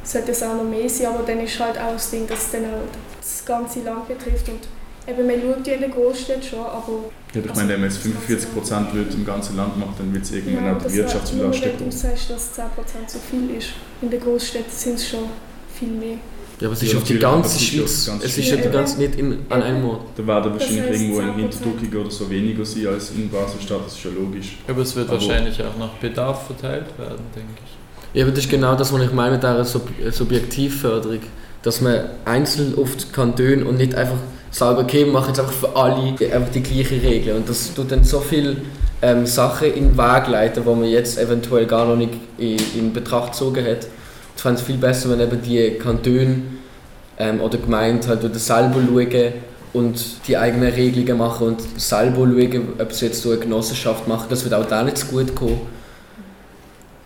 sollte 0.05 0.33
es 0.33 0.43
auch 0.43 0.55
noch 0.55 0.65
mehr 0.65 0.89
sein, 0.89 1.07
aber 1.07 1.23
dann 1.25 1.41
ist 1.41 1.59
halt 1.59 1.79
auch 1.79 1.93
das 1.93 2.11
Ding, 2.11 2.27
dass 2.27 2.47
es 2.47 2.51
dann 2.53 2.65
auch 2.65 2.85
das 3.21 3.45
ganze 3.45 3.81
Land 3.81 4.07
betrifft 4.09 4.49
und 4.49 4.61
eben, 5.07 5.27
man 5.27 5.41
schaut 5.41 5.67
ja 5.67 5.75
in 5.75 5.81
der 5.81 5.89
Großstadt 5.91 6.45
schon, 6.45 6.59
aber... 6.61 7.05
Ja, 7.33 7.41
ich 7.41 7.55
meine, 7.55 7.69
wenn 7.71 7.81
man 7.81 7.91
jetzt 7.91 7.99
45 7.99 8.53
Prozent 8.53 8.89
im 8.93 9.25
ganzen 9.25 9.57
Land 9.57 9.79
macht, 9.79 9.99
dann 9.99 10.13
wird 10.13 10.25
es 10.25 10.33
irgendwann 10.33 10.67
ja, 10.67 10.77
auch 10.77 10.83
die 10.83 10.93
Wirtschaft 10.95 11.31
kommen. 11.31 11.53
Wenn 11.53 11.79
du 11.79 11.91
sagst, 11.91 12.31
dass 12.31 12.53
10 12.53 12.65
Prozent 12.75 13.11
so 13.11 13.19
viel 13.19 13.57
ist, 13.57 13.71
in 14.03 14.11
der 14.11 14.21
Großstadt 14.21 14.71
sind 14.71 14.97
es 14.97 15.09
schon 15.09 15.25
viel 15.73 15.89
mehr. 15.89 16.19
Ja, 16.61 16.69
aber 16.69 16.75
es 16.75 16.83
ist 16.83 16.93
ja, 16.93 16.99
auf 16.99 17.05
die 17.05 17.19
ganze 17.19 17.59
Schweiz. 17.59 18.11
Es 18.23 18.39
ist 18.39 18.49
ja 18.49 18.57
die 18.57 18.69
ganze, 18.69 18.99
nicht 18.99 19.17
in, 19.17 19.39
an 19.49 19.63
einem 19.63 19.85
Ort. 19.87 20.03
Da 20.17 20.27
werden 20.27 20.53
wahrscheinlich 20.53 21.01
irgendwo 21.01 21.21
in 21.21 21.35
Hintertuckig 21.35 21.95
oder 21.95 22.11
so 22.11 22.31
weniger 22.31 22.65
sein 22.65 22.87
als 22.89 23.11
in 23.11 23.29
Basel-Stadt, 23.29 23.81
das 23.87 23.95
ist 23.95 24.05
ja 24.05 24.11
logisch. 24.11 24.59
Aber 24.69 24.83
es 24.83 24.95
wird 24.95 25.09
aber 25.09 25.21
wahrscheinlich 25.21 25.61
auch 25.61 25.77
nach 25.79 25.95
Bedarf 25.95 26.47
verteilt 26.47 26.97
werden, 26.97 27.25
denke 27.35 27.51
ich. 27.65 28.19
Ja, 28.19 28.25
aber 28.25 28.31
das 28.31 28.45
ist 28.45 28.51
genau 28.51 28.77
das, 28.77 28.93
was 28.93 29.03
ich 29.03 29.13
meine 29.13 29.33
mit 29.33 29.43
dieser 29.43 29.65
Sub 29.65 29.89
Subjektivförderung. 30.11 31.21
Dass 31.63 31.81
man 31.81 32.05
einzeln 32.25 32.75
oft 32.77 33.13
Kantone 33.13 33.65
und 33.65 33.79
nicht 33.79 33.95
einfach 33.95 34.19
sagen, 34.51 34.79
okay, 34.79 35.07
wir 35.07 35.13
machen 35.13 35.29
jetzt 35.29 35.41
einfach 35.41 35.53
für 35.53 35.75
alle 35.75 36.15
einfach 36.33 36.53
die 36.53 36.63
gleiche 36.63 37.03
Regel. 37.03 37.37
Und 37.37 37.49
das 37.49 37.75
tut 37.75 37.91
dann 37.91 38.05
so 38.05 38.21
viele 38.21 38.59
ähm, 39.03 39.27
Sachen 39.27 39.73
in 39.73 39.89
den 39.89 39.99
Weg 39.99 40.29
leiten, 40.29 40.63
die 40.63 40.69
man 40.69 40.85
jetzt 40.85 41.19
eventuell 41.19 41.67
gar 41.67 41.87
noch 41.87 41.97
nicht 41.97 42.13
in, 42.39 42.59
in 42.77 42.93
Betracht 42.93 43.33
gezogen 43.33 43.65
hat. 43.65 43.89
Ich 44.37 44.43
fände 44.43 44.61
es 44.61 44.67
viel 44.67 44.77
besser, 44.77 45.11
wenn 45.11 45.21
eben 45.21 45.41
die 45.41 45.79
Kantone 45.79 46.43
ähm, 47.19 47.41
oder 47.41 47.59
Gemeinden 47.59 48.09
halt 48.09 48.23
selber 48.35 48.81
schauen 48.81 49.33
und 49.73 50.05
die 50.29 50.37
eigenen 50.37 50.73
Regelungen 50.73 51.19
machen 51.19 51.49
und 51.49 51.81
selber 51.81 52.27
schauen, 52.27 52.69
ob 52.79 52.93
sie 52.93 53.07
jetzt 53.07 53.23
so 53.23 53.31
eine 53.31 53.41
Genossenschaft 53.41 54.07
machen. 54.07 54.27
Das 54.31 54.45
wird 54.45 54.55
auch 54.55 54.67
da 54.67 54.83
nicht 54.83 55.11
gut 55.11 55.35
kommen. 55.35 55.61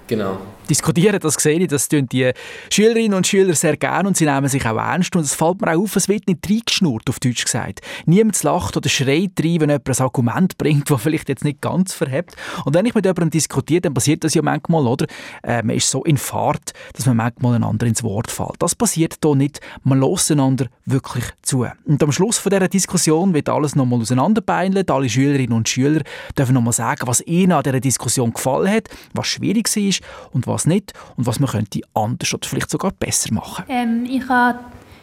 Genau 0.07 0.39
diskutieren, 0.69 1.19
das 1.21 1.35
sehe 1.35 1.59
ich, 1.59 1.69
das 1.69 1.89
tun 1.89 2.07
die 2.09 2.33
Schülerinnen 2.71 3.15
und 3.15 3.27
Schüler 3.27 3.55
sehr 3.55 3.77
gerne 3.77 4.09
und 4.09 4.17
sie 4.17 4.25
nehmen 4.25 4.49
sich 4.49 4.65
auch 4.67 4.77
ernst 4.77 5.15
und 5.17 5.23
es 5.23 5.35
fällt 5.35 5.61
mir 5.61 5.73
auch 5.73 5.83
auf, 5.83 5.97
es 5.97 6.09
wird 6.09 6.27
nicht 6.29 6.49
reingeschnurrt, 6.49 7.09
auf 7.09 7.21
Deutsch 7.21 7.45
gesagt. 7.45 7.81
Niemand 8.07 8.43
lacht 8.43 8.77
oder 8.77 8.89
schreit 8.89 9.33
rein, 9.41 9.61
wenn 9.61 9.71
jemand 9.71 9.89
ein 9.89 10.01
Argument 10.01 10.59
bringt, 10.59 10.91
das 10.91 11.03
vielleicht 11.03 11.29
jetzt 11.29 11.45
nicht 11.45 11.61
ganz 11.61 11.95
verhebt. 11.95 12.37
Und 12.65 12.75
wenn 12.75 12.87
ich 12.87 12.95
mit 12.95 13.05
jemandem 13.05 13.31
diskutiere, 13.31 13.83
dann 13.83 13.95
passiert 13.95 14.25
das 14.25 14.35
ja 14.35 14.43
manchmal, 14.43 14.87
oder? 14.87 15.07
Äh, 15.43 15.63
man 15.63 15.77
ist 15.77 15.91
so 15.91 16.05
in 16.05 16.17
Fahrt, 16.17 16.73
dass 16.95 17.07
man 17.07 17.17
manchmal 17.17 17.55
einander 17.55 17.87
ins 17.87 18.03
Wort 18.03 18.31
fällt. 18.31 18.57
Das 18.59 18.75
passiert 18.75 19.17
hier 19.23 19.35
nicht. 19.35 19.61
Man 19.85 20.01
lässt 20.01 20.31
einander 20.31 20.67
wirklich 20.87 21.25
zu. 21.43 21.67
Und 21.87 22.03
am 22.03 22.13
Schluss 22.13 22.39
von 22.39 22.51
dieser 22.51 22.69
Diskussion 22.69 23.35
wird 23.35 23.49
alles 23.49 23.75
nochmal 23.75 24.01
auseinanderbeinelt. 24.01 24.91
Alle 24.91 25.09
Schülerinnen 25.09 25.53
und 25.53 25.69
Schüler 25.69 26.03
dürfen 26.37 26.55
nochmal 26.55 26.73
sagen, 26.73 27.07
was 27.07 27.21
ihnen 27.27 27.53
an 27.53 27.63
dieser 27.63 27.81
Diskussion 27.81 28.33
gefallen 28.33 28.71
hat, 28.71 28.89
was 29.15 29.27
schwierig 29.27 29.69
war 29.69 30.31
und 30.33 30.47
was 30.47 30.58
was 30.59 30.67
nicht 30.67 30.93
und 31.17 31.27
was 31.27 31.39
man 31.39 31.49
könnte 31.49 31.81
anders 31.95 32.35
oder 32.35 32.49
vielleicht 32.49 32.71
sogar 32.71 32.91
besser 32.91 33.33
machen. 33.33 33.65
Ähm, 33.69 34.05
ich 34.11 34.29
habe 34.29 34.59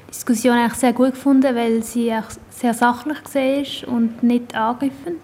die 0.07 0.11
Diskussion 0.11 0.53
eigentlich 0.53 0.73
sehr 0.73 0.93
gut 0.93 1.11
gefunden, 1.11 1.55
weil 1.55 1.81
sie 1.81 2.13
sehr 2.49 2.73
sachlich 2.73 3.17
war 3.33 3.93
und 3.93 4.21
nicht 4.21 4.53
angreifend 4.53 5.21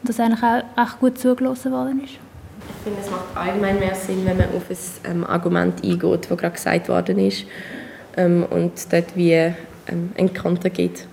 und 0.00 0.08
dass 0.08 0.20
eigentlich 0.20 0.42
auch 0.42 0.82
echt 0.82 1.00
gut 1.00 1.18
zugelassen 1.18 1.72
worden 1.72 2.04
ist. 2.04 2.14
Ich 2.14 2.84
finde, 2.84 3.00
es 3.02 3.10
macht 3.10 3.36
allgemein 3.36 3.78
mehr 3.78 3.94
Sinn, 3.94 4.24
wenn 4.24 4.36
man 4.36 4.46
auf 4.54 4.70
ein 4.70 5.10
ähm, 5.10 5.26
Argument 5.26 5.82
eingeht, 5.82 6.30
das 6.30 6.38
gerade 6.38 6.54
gesagt 6.54 6.88
worden 6.88 7.18
ist 7.18 7.44
ähm, 8.16 8.46
und 8.48 8.72
dort 8.92 9.16
wie 9.16 9.32
ähm, 9.32 10.12
einen 10.16 10.32
Konter 10.32 10.70
gibt. 10.70 11.06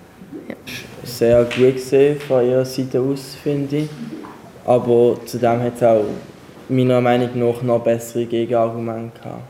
Ja. 0.48 0.56
Sehr 1.04 1.44
gut 1.46 1.76
gesehen 1.76 2.20
von 2.20 2.46
ihrer 2.46 2.66
Seite 2.66 3.02
aus, 3.02 3.36
finde 3.42 3.78
ich. 3.78 3.90
Aber 4.66 5.18
zudem 5.26 5.62
hat 5.62 5.76
es 5.76 5.84
auch 5.84 6.06
meiner 6.72 7.02
Meinung 7.02 7.30
nach 7.36 7.62
noch 7.62 7.80
bessere 7.80 8.26
Gegenargumente 8.26 9.20
gehabt. 9.22 9.42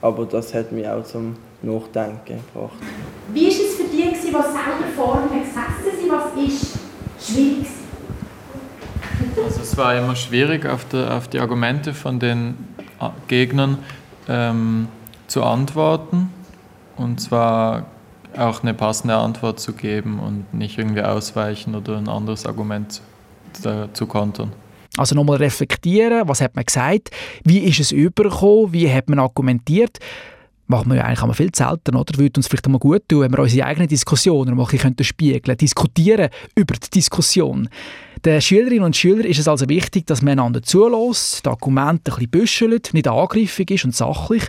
Aber 0.00 0.26
das 0.26 0.54
hat 0.54 0.70
mich 0.70 0.86
auch 0.86 1.02
zum 1.04 1.36
Nachdenken 1.62 2.40
gebracht. 2.52 2.76
Wie 3.32 3.46
war 3.46 3.50
es 3.50 3.74
für 3.76 3.84
dich, 3.84 4.12
die 4.12 4.30
selber 4.30 4.44
vorne 4.94 5.28
gesessen 5.28 6.00
sind? 6.00 6.10
Was 6.10 6.46
ist 6.46 6.78
schwierig? 7.32 7.66
Also 9.44 9.60
es 9.60 9.76
war 9.76 9.96
immer 9.96 10.14
schwierig, 10.14 10.66
auf 10.66 10.84
die, 10.84 10.96
auf 10.96 11.28
die 11.28 11.40
Argumente 11.40 11.94
von 11.94 12.18
den 12.20 12.54
äh, 13.00 13.08
Gegnern 13.26 13.78
ähm, 14.28 14.88
zu 15.26 15.42
antworten. 15.42 16.30
Und 16.96 17.20
zwar 17.20 17.86
auch 18.36 18.62
eine 18.62 18.74
passende 18.74 19.16
Antwort 19.16 19.58
zu 19.58 19.72
geben 19.72 20.20
und 20.20 20.52
nicht 20.52 20.78
irgendwie 20.78 21.02
ausweichen 21.02 21.74
oder 21.74 21.96
ein 21.96 22.08
anderes 22.08 22.46
Argument 22.46 23.00
zu 23.92 24.06
kontern. 24.06 24.52
Also 24.98 25.14
nochmal 25.14 25.36
reflektieren, 25.36 26.28
was 26.28 26.40
hat 26.40 26.56
man 26.56 26.64
gesagt, 26.64 27.10
wie 27.44 27.60
ist 27.60 27.80
es 27.80 27.92
übergekommen, 27.92 28.72
wie 28.72 28.92
hat 28.92 29.08
man 29.08 29.18
argumentiert. 29.18 29.98
Machen 30.66 30.90
wir 30.90 30.96
ja 30.96 31.04
eigentlich 31.04 31.36
viel 31.36 31.54
selten, 31.54 31.96
oder? 31.96 32.18
Würde 32.18 32.38
uns 32.38 32.46
vielleicht 32.46 32.66
einmal 32.66 32.78
gut 32.78 33.08
tun, 33.08 33.22
wenn 33.22 33.32
wir 33.32 33.38
unsere 33.38 33.66
eigenen 33.66 33.88
Diskussionen 33.88 34.54
mal 34.54 34.66
ein 34.66 34.68
bisschen 34.68 35.04
spiegeln 35.04 35.56
diskutieren 35.56 36.28
über 36.56 36.74
die 36.74 36.90
Diskussion. 36.90 37.70
Den 38.24 38.42
Schülerinnen 38.42 38.84
und 38.84 38.96
Schülern 38.96 39.24
ist 39.24 39.38
es 39.38 39.48
also 39.48 39.68
wichtig, 39.68 40.06
dass 40.06 40.20
man 40.20 40.32
einander 40.32 40.62
zulässt, 40.62 41.46
die 41.46 41.48
Argumente 41.48 42.10
ein 42.10 42.16
bisschen 42.16 42.30
büschelt, 42.30 42.90
nicht 42.92 43.08
angriffig 43.08 43.70
ist 43.70 43.84
und 43.84 43.94
sachlich. 43.94 44.42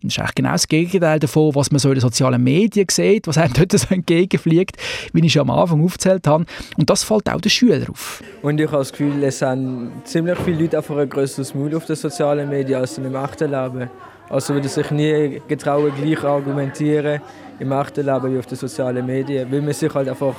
Das 0.00 0.16
ist 0.16 0.36
genau 0.36 0.52
das 0.52 0.68
Gegenteil 0.68 1.18
davon, 1.18 1.54
was 1.56 1.72
man 1.72 1.80
so 1.80 1.88
in 1.88 1.96
den 1.96 2.00
sozialen 2.00 2.42
Medien 2.42 2.86
sieht, 2.88 3.26
was 3.26 3.36
einem 3.36 3.52
dort 3.56 3.72
so 3.72 3.92
entgegenfliegt, 3.92 4.76
wie 5.12 5.26
ich 5.26 5.32
schon 5.32 5.42
am 5.42 5.50
Anfang 5.50 5.84
aufgezählt 5.84 6.26
habe. 6.28 6.44
Und 6.76 6.88
das 6.88 7.02
fällt 7.02 7.28
auch 7.28 7.40
den 7.40 7.50
Schülern 7.50 7.88
auf. 7.88 8.22
Und 8.42 8.60
ich 8.60 8.68
habe 8.68 8.78
das 8.78 8.92
Gefühl, 8.92 9.22
es 9.24 9.40
sind 9.40 9.90
ziemlich 10.04 10.38
viele 10.38 10.62
Leute 10.62 10.76
einfach 10.76 10.96
ein 10.96 11.08
größeres 11.08 11.52
Maul 11.54 11.74
auf 11.74 11.86
den 11.86 11.96
sozialen 11.96 12.48
Medien 12.48 12.80
als 12.80 12.96
im 12.96 13.12
echten 13.12 13.50
Leben. 13.50 13.90
Also 14.28 14.54
würden 14.54 14.68
sich 14.68 14.90
nie 14.92 15.42
getrauen, 15.48 15.92
gleich 16.00 16.22
argumentieren 16.22 17.20
im 17.58 17.72
echten 17.72 18.06
Leben 18.06 18.34
wie 18.34 18.38
auf 18.38 18.46
den 18.46 18.58
sozialen 18.58 19.04
Medien, 19.04 19.50
weil 19.50 19.62
man 19.62 19.72
sich 19.72 19.92
halt 19.92 20.08
einfach 20.08 20.34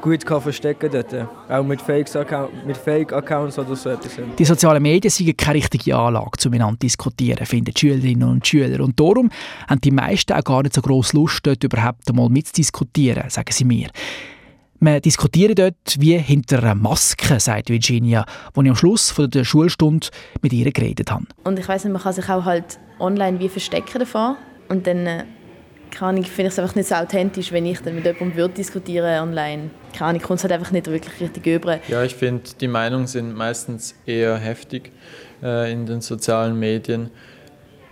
gut 0.00 0.24
kann 0.24 0.40
verstecken 0.40 0.90
dort. 0.92 1.28
Auch 1.48 1.62
mit 1.62 1.80
Fake-Accounts 1.80 2.78
Fake 2.78 3.12
oder 3.12 3.50
so 3.76 3.90
etwas. 3.90 4.12
Die 4.38 4.44
sozialen 4.44 4.82
Medien 4.82 5.10
sind 5.10 5.36
keine 5.36 5.56
richtige 5.56 5.96
Anlage, 5.96 6.30
um 6.44 6.50
miteinander 6.50 6.80
zu 6.80 6.86
diskutieren, 6.86 7.44
finden 7.46 7.72
die 7.74 7.78
Schülerinnen 7.78 8.28
und 8.28 8.46
Schüler. 8.46 8.82
Und 8.82 8.98
darum 8.98 9.30
haben 9.68 9.80
die 9.80 9.90
meisten 9.90 10.32
auch 10.32 10.44
gar 10.44 10.62
nicht 10.62 10.74
so 10.74 10.80
grosse 10.80 11.16
Lust, 11.16 11.40
dort 11.44 11.62
überhaupt 11.62 12.08
einmal 12.08 12.28
mitzudiskutieren, 12.28 13.28
sagen 13.30 13.52
sie 13.52 13.64
mir. 13.64 13.88
Wir 14.82 15.00
diskutieren 15.00 15.54
dort 15.54 15.74
wie 15.98 16.16
hinter 16.16 16.62
einer 16.62 16.74
Maske, 16.74 17.38
sagt 17.38 17.68
Virginia, 17.68 18.24
wo 18.54 18.62
ich 18.62 18.70
am 18.70 18.76
Schluss 18.76 19.10
von 19.10 19.28
der 19.28 19.44
Schulstunde 19.44 20.08
mit 20.40 20.54
ihr 20.54 20.72
geredet 20.72 21.10
habe. 21.10 21.26
Und 21.44 21.58
ich 21.58 21.68
weiß 21.68 21.84
nicht, 21.84 21.92
man 21.92 22.00
kann 22.00 22.14
sich 22.14 22.28
auch 22.30 22.46
halt 22.46 22.78
online 22.98 23.38
wie 23.40 23.50
verstecken 23.50 23.98
davon 23.98 24.36
und 24.70 24.86
dann 24.86 25.24
kann 25.90 26.16
ich, 26.16 26.28
finde 26.28 26.48
ich 26.48 26.52
es 26.54 26.58
einfach 26.58 26.74
nicht 26.74 26.88
so 26.88 26.94
authentisch, 26.94 27.52
wenn 27.52 27.66
ich 27.66 27.80
dann 27.80 27.94
mit 27.94 28.04
jemandem 28.04 28.36
würde 28.36 28.54
diskutieren 28.54 29.28
online. 29.28 29.70
Keine 29.92 30.10
Ahnung, 30.10 30.22
kommt 30.22 30.38
es 30.38 30.44
halt 30.44 30.52
einfach 30.52 30.70
nicht 30.72 30.86
wirklich 30.86 31.20
richtig 31.20 31.46
über. 31.46 31.78
Ja, 31.88 32.02
ich 32.04 32.14
finde, 32.14 32.42
die 32.60 32.68
Meinungen 32.68 33.06
sind 33.06 33.34
meistens 33.34 33.94
eher 34.06 34.36
heftig 34.36 34.92
äh, 35.42 35.72
in 35.72 35.86
den 35.86 36.00
sozialen 36.00 36.58
Medien. 36.58 37.10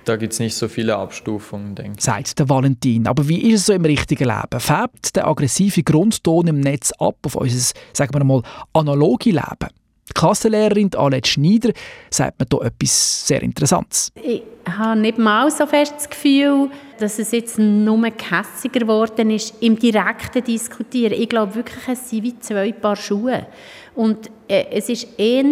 Da 0.05 0.17
gibt 0.17 0.33
es 0.33 0.39
nicht 0.39 0.55
so 0.55 0.69
viele 0.69 0.97
Abstufungen, 0.97 1.75
denke 1.75 1.99
ich. 1.99 2.05
Sagt 2.05 2.39
der 2.39 2.49
Valentin. 2.49 3.07
Aber 3.07 3.29
wie 3.29 3.43
ist 3.53 3.61
es 3.61 3.67
so 3.67 3.73
im 3.75 3.85
richtigen 3.85 4.25
Leben? 4.25 4.59
Färbt 4.61 5.15
der 5.17 5.27
aggressive 5.27 5.83
Grundton 5.83 6.47
im 6.47 6.61
Netz 6.61 6.93
ab 6.99 7.17
auf 7.25 7.35
unser, 7.35 7.75
sagen 7.93 8.15
wir 8.15 8.25
mal, 8.25 8.43
analoge 8.73 9.31
Leben? 9.31 9.69
Die 10.09 10.15
Klassenlehrerin 10.15 10.91
Annette 10.97 11.29
Schneider 11.29 11.73
sagt 12.11 12.41
mir 12.41 12.47
hier 12.51 12.67
etwas 12.67 13.27
sehr 13.27 13.43
Interessantes. 13.43 14.11
Ich 14.23 14.43
habe 14.67 14.99
nicht 14.99 15.19
mal 15.19 15.51
so 15.51 15.67
fest 15.67 15.95
das 15.97 16.09
Gefühl, 16.09 16.71
dass 16.99 17.19
es 17.19 17.33
jetzt 17.33 17.59
nur 17.59 18.01
gehässiger 18.11 18.81
geworden 18.81 19.31
ist 19.31 19.55
im 19.61 19.79
direkten 19.79 20.43
Diskutieren. 20.43 21.13
Ich 21.13 21.29
glaube 21.29 21.55
wirklich, 21.55 21.87
es 21.89 22.11
sind 22.11 22.23
wie 22.25 22.39
zwei 22.39 22.73
Paar 22.73 22.97
Schuhe. 22.97 23.47
Und 23.95 24.31
äh, 24.49 24.67
es 24.71 24.89
ist 24.89 25.07
eher 25.19 25.45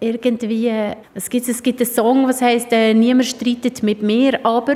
irgendwie, 0.00 0.70
es 1.14 1.28
gibt, 1.28 1.48
es 1.48 1.62
gibt 1.62 1.80
einen 1.80 1.90
Song, 1.90 2.26
der 2.26 2.48
heißt 2.48 2.72
äh, 2.72 2.94
«Niemand 2.94 3.26
streitet 3.26 3.82
mit 3.82 4.02
mir», 4.02 4.44
aber 4.44 4.74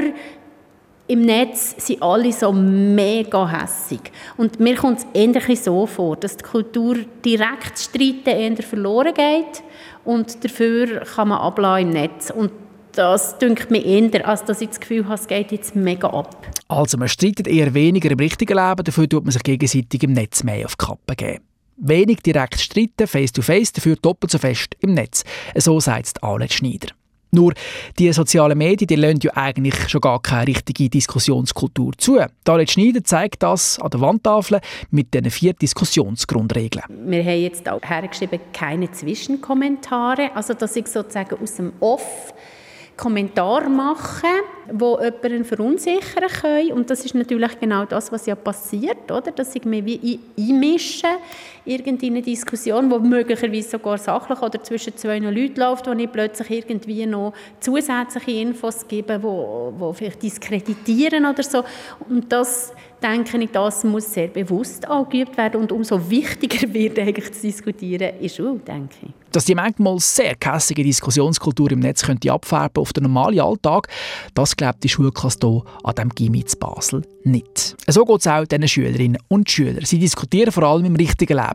im 1.07 1.23
Netz 1.23 1.75
sind 1.87 2.03
alle 2.03 2.33
so 2.33 2.53
mega 2.53 3.47
hässig. 3.49 4.01
Und 4.37 4.59
mir 4.59 4.75
kommt 4.75 4.99
es 4.99 5.07
ähnlich 5.13 5.61
so 5.61 5.87
vor, 5.87 6.17
dass 6.17 6.37
die 6.37 6.45
Kultur 6.45 6.97
direkt 7.25 7.79
streiten 7.79 8.31
eher 8.31 8.57
verloren 8.63 9.13
geht 9.13 9.63
und 10.05 10.43
dafür 10.45 11.01
kann 11.01 11.29
man 11.29 11.39
ablassen 11.39 11.89
im 11.89 11.91
Netz. 11.91 12.31
Und 12.31 12.53
das 12.93 13.39
dünkt 13.39 13.71
mir 13.71 13.85
eher, 13.85 14.27
als 14.27 14.45
dass 14.45 14.61
ich 14.61 14.69
das 14.69 14.81
Gefühl 14.81 15.05
habe, 15.05 15.15
es 15.15 15.27
geht 15.27 15.53
jetzt 15.53 15.77
mega 15.77 16.09
ab. 16.09 16.47
Also 16.69 16.97
man 16.97 17.09
streitet 17.09 17.49
eher 17.49 17.75
weniger 17.75 18.11
im 18.11 18.19
richtigen 18.19 18.57
Leben, 18.57 18.85
dafür 18.85 19.09
tut 19.09 19.25
man 19.25 19.33
sich 19.33 19.43
gegenseitig 19.43 20.03
im 20.03 20.13
Netz 20.13 20.43
mehr 20.43 20.65
auf 20.65 20.77
die 20.77 20.87
Kappe 20.87 21.17
geben. 21.17 21.45
Wenig 21.77 22.23
direkt 22.23 22.61
streiten, 22.61 23.07
face-to-face, 23.07 23.69
-face, 23.69 23.75
dafür 23.75 23.97
doppelt 23.97 24.31
so 24.31 24.39
fest 24.39 24.77
im 24.81 24.95
Netz. 24.95 25.25
So 25.57 25.81
sagt 25.81 26.23
Arlette 26.23 26.55
Schneider. 26.55 26.89
Nur 27.35 27.53
die 27.99 28.13
sozialen 28.13 28.57
Medien 28.57 28.87
die 28.87 28.97
lassen 28.97 29.19
ja 29.23 29.33
eigentlich 29.35 29.89
schon 29.89 30.01
gar 30.01 30.23
keine 30.23 30.47
richtige 30.47 30.89
Diskussionskultur 30.89 31.93
zu. 31.99 32.19
Dalet 32.45 32.71
Schneider 32.71 33.03
zeigt 33.03 33.43
das 33.43 33.79
an 33.81 33.91
der 33.91 34.01
Wandtafel 34.01 34.61
mit 34.91 35.13
den 35.15 35.31
vier 35.31 35.53
Diskussionsgrundregeln. 35.53 36.85
Wir 36.89 37.25
haben 37.25 37.41
jetzt 37.41 37.69
auch 37.69 37.83
hergeschrieben, 37.83 38.41
keine 38.53 38.91
Zwischenkommentare, 38.91 40.31
also 40.35 40.55
dass 40.55 40.77
ich 40.77 40.87
sozusagen 40.87 41.37
aus 41.43 41.57
dem 41.57 41.73
Off 41.81 42.33
Kommentar 42.97 43.69
machen, 43.69 44.31
wo 44.73 44.99
jemanden 45.01 45.45
verunsichern 45.45 46.29
können. 46.41 46.73
Und 46.73 46.91
das 46.91 47.05
ist 47.05 47.15
natürlich 47.15 47.59
genau 47.59 47.85
das, 47.85 48.13
was 48.13 48.27
ja 48.27 48.37
passiert, 48.37 49.11
oder? 49.11 49.33
dass 49.33 49.55
ich 49.57 49.65
mich 49.65 49.85
wie 49.85 50.21
einmische 50.39 51.09
in 51.65 51.99
eine 52.03 52.23
Diskussion, 52.23 52.91
die 52.91 53.09
möglicherweise 53.09 53.71
sogar 53.71 53.99
sachlich 53.99 54.41
oder 54.41 54.63
zwischen 54.63 54.97
zwei 54.97 55.19
Leuten 55.19 55.59
läuft, 55.59 55.87
wo 55.87 55.93
ich 55.93 56.11
plötzlich 56.13 56.51
irgendwie 56.51 57.07
noch 57.07 57.33
zusätzliche 57.61 58.33
Infos 58.33 58.87
gebe, 58.87 59.23
wo, 59.23 59.73
wo 59.77 59.93
vielleicht 59.93 60.23
diskreditieren 60.23 61.25
oder 61.25 61.43
so. 61.43 61.65
Und 62.09 62.31
das 62.31 62.73
denke 63.03 63.39
ich, 63.39 63.51
das 63.51 63.85
muss 63.85 64.13
sehr 64.13 64.29
bewusst 64.29 64.89
angeübt 64.89 65.37
werden 65.37 65.61
und 65.61 65.73
umso 65.73 66.11
wichtiger 66.11 66.73
wird 66.73 66.99
eigentlich 66.99 67.33
zu 67.33 67.43
diskutieren 67.43 68.15
in 68.21 68.29
Schule, 68.29 68.59
denke 68.59 68.95
ich. 69.03 69.11
Dass 69.31 69.45
die 69.45 69.55
manchmal 69.55 69.99
sehr 69.99 70.37
kässige 70.37 70.85
Diskussionskultur 70.85 71.73
im 71.73 71.81
Netz 71.81 72.05
könnte 72.05 72.33
abfärben 72.33 72.81
auf 72.81 72.93
den 72.93 73.03
normalen 73.05 73.41
Alltag, 73.41 73.89
das 74.35 74.57
glaubt 74.57 74.83
die 74.85 74.89
Schulklasse 74.89 75.39
hier 75.43 75.63
an 75.83 75.95
dem 75.97 76.09
Gimmi 76.11 76.45
zu 76.45 76.57
Basel 76.57 77.03
nicht. 77.25 77.77
So 77.87 78.05
geht 78.05 78.21
es 78.21 78.27
auch 78.27 78.45
diesen 78.45 78.69
Schülerinnen 78.69 79.19
und 79.29 79.51
Schülern. 79.51 79.85
Sie 79.85 79.99
diskutieren 79.99 80.53
vor 80.53 80.65
allem 80.65 80.85
im 80.85 80.97
richtigen 80.97 81.37
Leben 81.37 81.54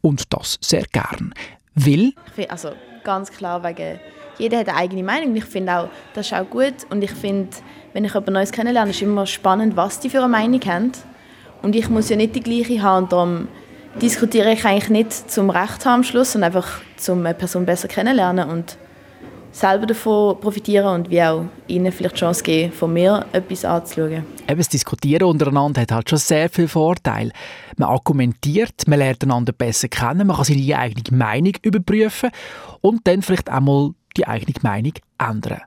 und 0.00 0.32
das 0.32 0.58
sehr 0.60 0.84
gern. 0.92 1.34
Will? 1.74 2.14
Also 2.48 2.72
ganz 3.04 3.30
klar 3.30 3.62
wegen 3.64 4.00
jeder 4.38 4.58
hat 4.58 4.68
eine 4.68 4.78
eigene 4.78 5.02
Meinung. 5.02 5.36
Ich 5.36 5.44
finde 5.44 5.76
auch, 5.76 5.88
das 6.14 6.26
ist 6.26 6.32
auch 6.32 6.48
gut 6.48 6.74
und 6.88 7.02
ich 7.02 7.10
finde 7.10 7.50
wenn 7.92 8.04
ich 8.04 8.14
jemand 8.14 8.30
Neues 8.30 8.52
kennenlerne, 8.52 8.90
ist 8.90 8.96
es 8.96 9.02
immer 9.02 9.26
spannend, 9.26 9.76
was 9.76 10.00
die 10.00 10.10
für 10.10 10.18
eine 10.18 10.28
Meinung 10.28 10.60
haben. 10.66 10.92
Und 11.62 11.74
ich 11.74 11.88
muss 11.88 12.08
ja 12.08 12.16
nicht 12.16 12.34
die 12.34 12.40
gleiche 12.40 12.82
haben. 12.82 13.04
Und 13.04 13.12
darum 13.12 13.48
diskutiere 14.00 14.52
ich 14.52 14.64
eigentlich 14.64 14.88
nicht 14.90 15.30
zum 15.30 15.50
Recht 15.50 15.84
haben 15.84 16.00
am 16.00 16.04
Schluss, 16.04 16.32
sondern 16.32 16.54
einfach, 16.54 16.80
um 17.08 17.18
eine 17.18 17.34
Person 17.34 17.66
besser 17.66 17.88
kennenlernen 17.88 18.48
und 18.48 18.78
selber 19.52 19.86
davon 19.86 20.40
profitieren 20.40 20.86
und 20.86 21.10
wie 21.10 21.22
auch 21.22 21.44
ihnen 21.66 21.92
vielleicht 21.92 22.16
die 22.16 22.20
Chance 22.20 22.42
geben, 22.42 22.72
von 22.72 22.92
mir 22.92 23.26
etwas 23.32 23.64
anzuschauen. 23.64 24.24
Eben 24.48 24.58
das 24.58 24.68
Diskutieren 24.68 25.24
untereinander 25.24 25.82
hat 25.82 25.92
halt 25.92 26.10
schon 26.10 26.18
sehr 26.18 26.48
viele 26.48 26.68
Vorteile. 26.68 27.32
Man 27.76 27.88
argumentiert, 27.88 28.86
man 28.86 28.98
lernt 28.98 29.22
einander 29.24 29.52
besser 29.52 29.88
kennen, 29.88 30.26
man 30.26 30.36
kann 30.36 30.44
seine 30.44 30.78
eigene 30.78 31.16
Meinung 31.16 31.54
überprüfen 31.62 32.30
und 32.80 33.06
dann 33.06 33.22
vielleicht 33.22 33.48
einmal 33.48 33.90
die 34.16 34.26
eigene 34.26 34.54
Meinung 34.62 34.92
ändern. 35.18 35.62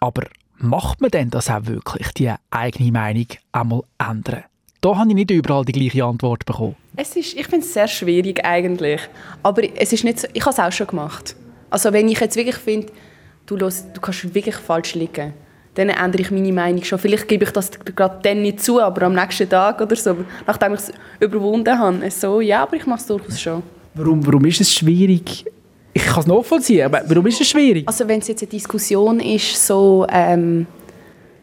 Aber 0.00 0.24
macht 0.58 1.00
man 1.00 1.10
denn 1.10 1.30
das 1.30 1.50
auch 1.50 1.66
wirklich, 1.66 2.08
die 2.14 2.32
eigene 2.50 2.92
Meinung 2.92 3.26
einmal 3.52 3.82
ändern? 3.98 4.44
Da 4.80 4.96
habe 4.96 5.10
ich 5.10 5.14
nicht 5.14 5.30
überall 5.30 5.64
die 5.64 5.72
gleiche 5.72 6.04
Antwort 6.04 6.44
bekommen. 6.44 6.74
Es 6.96 7.14
ist, 7.14 7.34
ich 7.34 7.46
finde 7.46 7.64
es 7.64 7.72
sehr 7.72 7.86
schwierig 7.86 8.44
eigentlich. 8.44 9.00
Aber 9.44 9.62
es 9.76 9.92
ist 9.92 10.02
nicht 10.02 10.18
so, 10.18 10.26
ich 10.32 10.44
habe 10.44 10.50
es 10.50 10.58
auch 10.58 10.72
schon 10.72 10.88
gemacht. 10.88 11.36
Also 11.72 11.92
wenn 11.92 12.06
ich 12.08 12.20
jetzt 12.20 12.36
wirklich 12.36 12.56
finde, 12.56 12.88
du, 13.46 13.56
los, 13.56 13.86
du 13.92 14.00
kannst 14.00 14.34
wirklich 14.34 14.56
falsch 14.56 14.94
liegen, 14.94 15.32
dann 15.74 15.88
ändere 15.88 16.22
ich 16.22 16.30
meine 16.30 16.52
Meinung 16.52 16.84
schon. 16.84 16.98
Vielleicht 16.98 17.26
gebe 17.26 17.44
ich 17.44 17.50
das 17.50 17.70
gerade 17.94 18.18
dann 18.22 18.42
nicht 18.42 18.62
zu, 18.62 18.78
aber 18.78 19.06
am 19.06 19.14
nächsten 19.14 19.48
Tag 19.48 19.80
oder 19.80 19.96
so, 19.96 20.18
nachdem 20.46 20.74
ich 20.74 20.80
es 20.80 20.92
überwunden 21.18 21.78
habe. 21.78 22.10
So, 22.10 22.42
ja, 22.42 22.62
aber 22.62 22.76
ich 22.76 22.84
mache 22.84 23.00
es 23.00 23.06
durchaus 23.06 23.40
schon. 23.40 23.62
Warum, 23.94 24.24
warum 24.26 24.44
ist 24.44 24.60
es 24.60 24.74
schwierig, 24.74 25.46
ich 25.94 26.04
kann 26.04 26.20
es 26.20 26.26
nachvollziehen, 26.26 26.84
aber 26.84 27.02
warum 27.06 27.26
ist 27.26 27.40
es 27.40 27.48
schwierig? 27.48 27.86
Also 27.86 28.06
wenn 28.06 28.20
es 28.20 28.28
jetzt 28.28 28.42
eine 28.42 28.50
Diskussion 28.50 29.20
ist, 29.20 29.66
so, 29.66 30.06
ähm, 30.10 30.66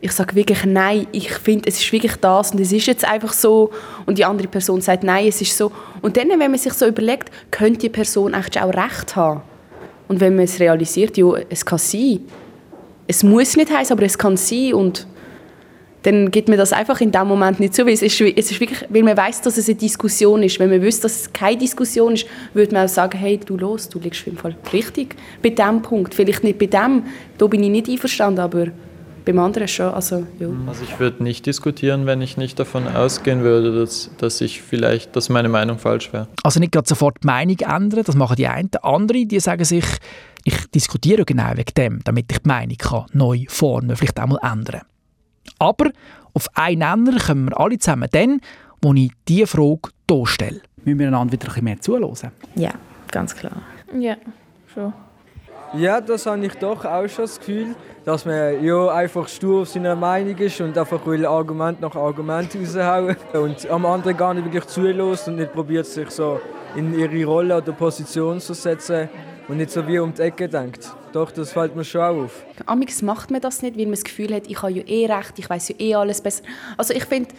ich 0.01 0.11
sage 0.11 0.35
wirklich 0.35 0.63
nein, 0.65 1.07
ich 1.11 1.31
finde, 1.31 1.67
es 1.67 1.79
ist 1.79 1.91
wirklich 1.91 2.15
das 2.17 2.51
und 2.51 2.59
es 2.59 2.71
ist 2.71 2.85
jetzt 2.85 3.05
einfach 3.05 3.33
so 3.33 3.71
und 4.05 4.19
die 4.19 4.25
andere 4.25 4.47
Person 4.47 4.81
sagt 4.81 5.03
nein, 5.03 5.27
es 5.27 5.41
ist 5.41 5.57
so. 5.57 5.71
Und 6.01 6.17
dann, 6.17 6.29
wenn 6.29 6.39
man 6.39 6.57
sich 6.57 6.73
so 6.73 6.85
überlegt, 6.87 7.31
könnte 7.49 7.79
die 7.79 7.89
Person 7.89 8.35
eigentlich 8.35 8.61
auch 8.61 8.73
recht 8.73 9.15
haben. 9.15 9.41
Und 10.09 10.19
wenn 10.19 10.35
man 10.35 10.45
es 10.45 10.59
realisiert, 10.59 11.17
ja, 11.17 11.33
es 11.49 11.63
kann 11.63 11.77
sein. 11.77 12.19
Es 13.07 13.23
muss 13.23 13.55
nicht 13.55 13.71
heißen, 13.71 13.95
aber 13.95 14.05
es 14.05 14.17
kann 14.17 14.35
sein 14.35 14.73
und 14.73 15.07
dann 16.03 16.31
gibt 16.31 16.47
mir 16.47 16.57
das 16.57 16.73
einfach 16.73 16.99
in 17.01 17.11
dem 17.11 17.27
Moment 17.27 17.59
nicht 17.59 17.75
zu, 17.75 17.85
weil 17.85 17.93
es 17.93 18.01
ist, 18.01 18.19
es 18.19 18.51
ist 18.51 18.59
wirklich, 18.59 18.85
weil 18.89 19.03
man 19.03 19.15
weiß, 19.15 19.41
dass 19.41 19.57
es 19.57 19.67
eine 19.67 19.75
Diskussion 19.75 20.41
ist. 20.43 20.57
Wenn 20.59 20.69
man 20.69 20.81
wüsste, 20.81 21.03
dass 21.03 21.21
es 21.21 21.33
keine 21.33 21.57
Diskussion 21.57 22.13
ist, 22.13 22.25
würde 22.53 22.73
man 22.73 22.85
auch 22.85 22.89
sagen, 22.89 23.17
hey, 23.17 23.37
du 23.37 23.57
los, 23.57 23.87
du 23.89 23.99
liegst 23.99 24.25
im 24.25 24.37
Fall 24.37 24.55
richtig 24.73 25.15
bei 25.43 25.49
dem 25.49 25.81
Punkt. 25.81 26.15
Vielleicht 26.15 26.43
nicht 26.43 26.57
bei 26.57 26.67
dem, 26.67 27.03
da 27.37 27.47
bin 27.47 27.61
ich 27.63 27.69
nicht 27.69 27.89
einverstanden, 27.89 28.39
aber 28.39 28.67
beim 29.29 29.39
anderen 29.39 29.67
schon. 29.67 29.93
Also, 29.93 30.25
ja. 30.39 30.47
also 30.67 30.83
ich 30.83 30.99
würde 30.99 31.23
nicht 31.23 31.45
diskutieren, 31.45 32.05
wenn 32.05 32.21
ich 32.21 32.37
nicht 32.37 32.59
davon 32.59 32.87
ausgehen 32.87 33.41
würde, 33.41 33.77
dass, 33.77 34.09
dass 34.17 34.41
ich 34.41 34.61
vielleicht, 34.61 35.15
dass 35.15 35.29
meine 35.29 35.49
Meinung 35.49 35.77
falsch 35.77 36.11
wäre. 36.11 36.27
Also 36.43 36.59
nicht 36.59 36.71
gerade 36.71 36.87
sofort 36.87 37.17
die 37.23 37.27
Meinung 37.27 37.57
ändern, 37.59 38.03
das 38.03 38.15
machen 38.15 38.35
die 38.35 38.47
einen. 38.47 38.71
Andere, 38.81 39.25
die 39.25 39.39
sagen 39.39 39.63
sich, 39.63 39.85
ich 40.43 40.71
diskutiere 40.71 41.25
genau 41.25 41.51
wegen 41.55 41.73
dem, 41.77 41.99
damit 42.03 42.31
ich 42.31 42.39
die 42.39 42.47
Meinung 42.47 42.77
kann, 42.77 43.05
neu 43.13 43.45
formen, 43.47 43.95
vielleicht 43.95 44.19
einmal 44.19 44.39
ändern. 44.41 44.81
Aber 45.59 45.91
auf 46.33 46.47
einen 46.55 46.79
Nenner 46.79 47.19
kommen 47.19 47.49
wir 47.49 47.59
alle 47.59 47.77
zusammen 47.77 48.09
dann, 48.11 48.41
wo 48.81 48.93
ich 48.93 49.11
diese 49.27 49.47
Frage 49.47 49.89
hier 50.09 50.27
stelle. 50.27 50.61
Müssen 50.85 50.99
wir 50.99 51.07
einander 51.07 51.33
wieder 51.33 51.45
ein 51.45 51.49
bisschen 51.49 51.63
mehr 51.65 51.81
zuhören? 51.81 52.31
Ja, 52.55 52.71
ganz 53.11 53.35
klar. 53.35 53.61
Ja, 53.99 54.15
schon. 54.73 54.93
Ja, 55.75 56.01
das 56.01 56.25
habe 56.25 56.43
ich 56.45 56.55
doch 56.55 56.83
auch 56.83 57.07
schon 57.07 57.25
das 57.25 57.37
Gefühl, 57.37 57.75
dass 58.03 58.25
man 58.25 58.63
ja 58.63 58.87
einfach 58.87 59.27
stur 59.27 59.61
auf 59.61 59.69
seiner 59.69 59.95
Meinung 59.95 60.35
ist 60.37 60.59
und 60.61 60.75
einfach 60.75 61.05
will 61.05 61.25
Argument 61.27 61.79
nach 61.79 61.95
Argument 61.95 62.49
raushauen 62.55 63.15
und 63.33 63.69
am 63.69 63.85
anderen 63.85 64.17
gar 64.17 64.33
nicht 64.33 64.45
wirklich 64.45 64.65
zulässt 64.65 65.27
und 65.27 65.35
nicht 65.35 65.53
probiert, 65.53 65.85
sich 65.85 66.09
so 66.09 66.41
in 66.75 66.97
ihre 66.97 67.23
Rolle 67.23 67.57
oder 67.57 67.71
Position 67.71 68.39
zu 68.39 68.53
setzen 68.55 69.09
und 69.47 69.57
nicht 69.57 69.69
so 69.69 69.87
wie 69.87 69.99
um 69.99 70.11
die 70.11 70.23
Ecke 70.23 70.49
denkt. 70.49 70.91
Doch, 71.11 71.31
das 71.31 71.51
fällt 71.51 71.75
mir 71.75 71.83
schon 71.83 72.01
auf. 72.01 72.43
Amix 72.65 73.03
macht 73.03 73.29
man 73.29 73.41
das 73.41 73.61
nicht, 73.61 73.77
weil 73.77 73.85
man 73.85 73.93
das 73.93 74.03
Gefühl 74.03 74.33
hat, 74.33 74.47
ich 74.47 74.61
habe 74.61 74.71
ja 74.71 74.83
eh 74.87 75.05
recht, 75.05 75.37
ich 75.37 75.47
weiß 75.47 75.69
ja 75.69 75.75
eh 75.77 75.95
alles 75.95 76.21
besser. 76.21 76.43
Also 76.77 76.95
ich 76.95 77.05
finde, 77.05 77.29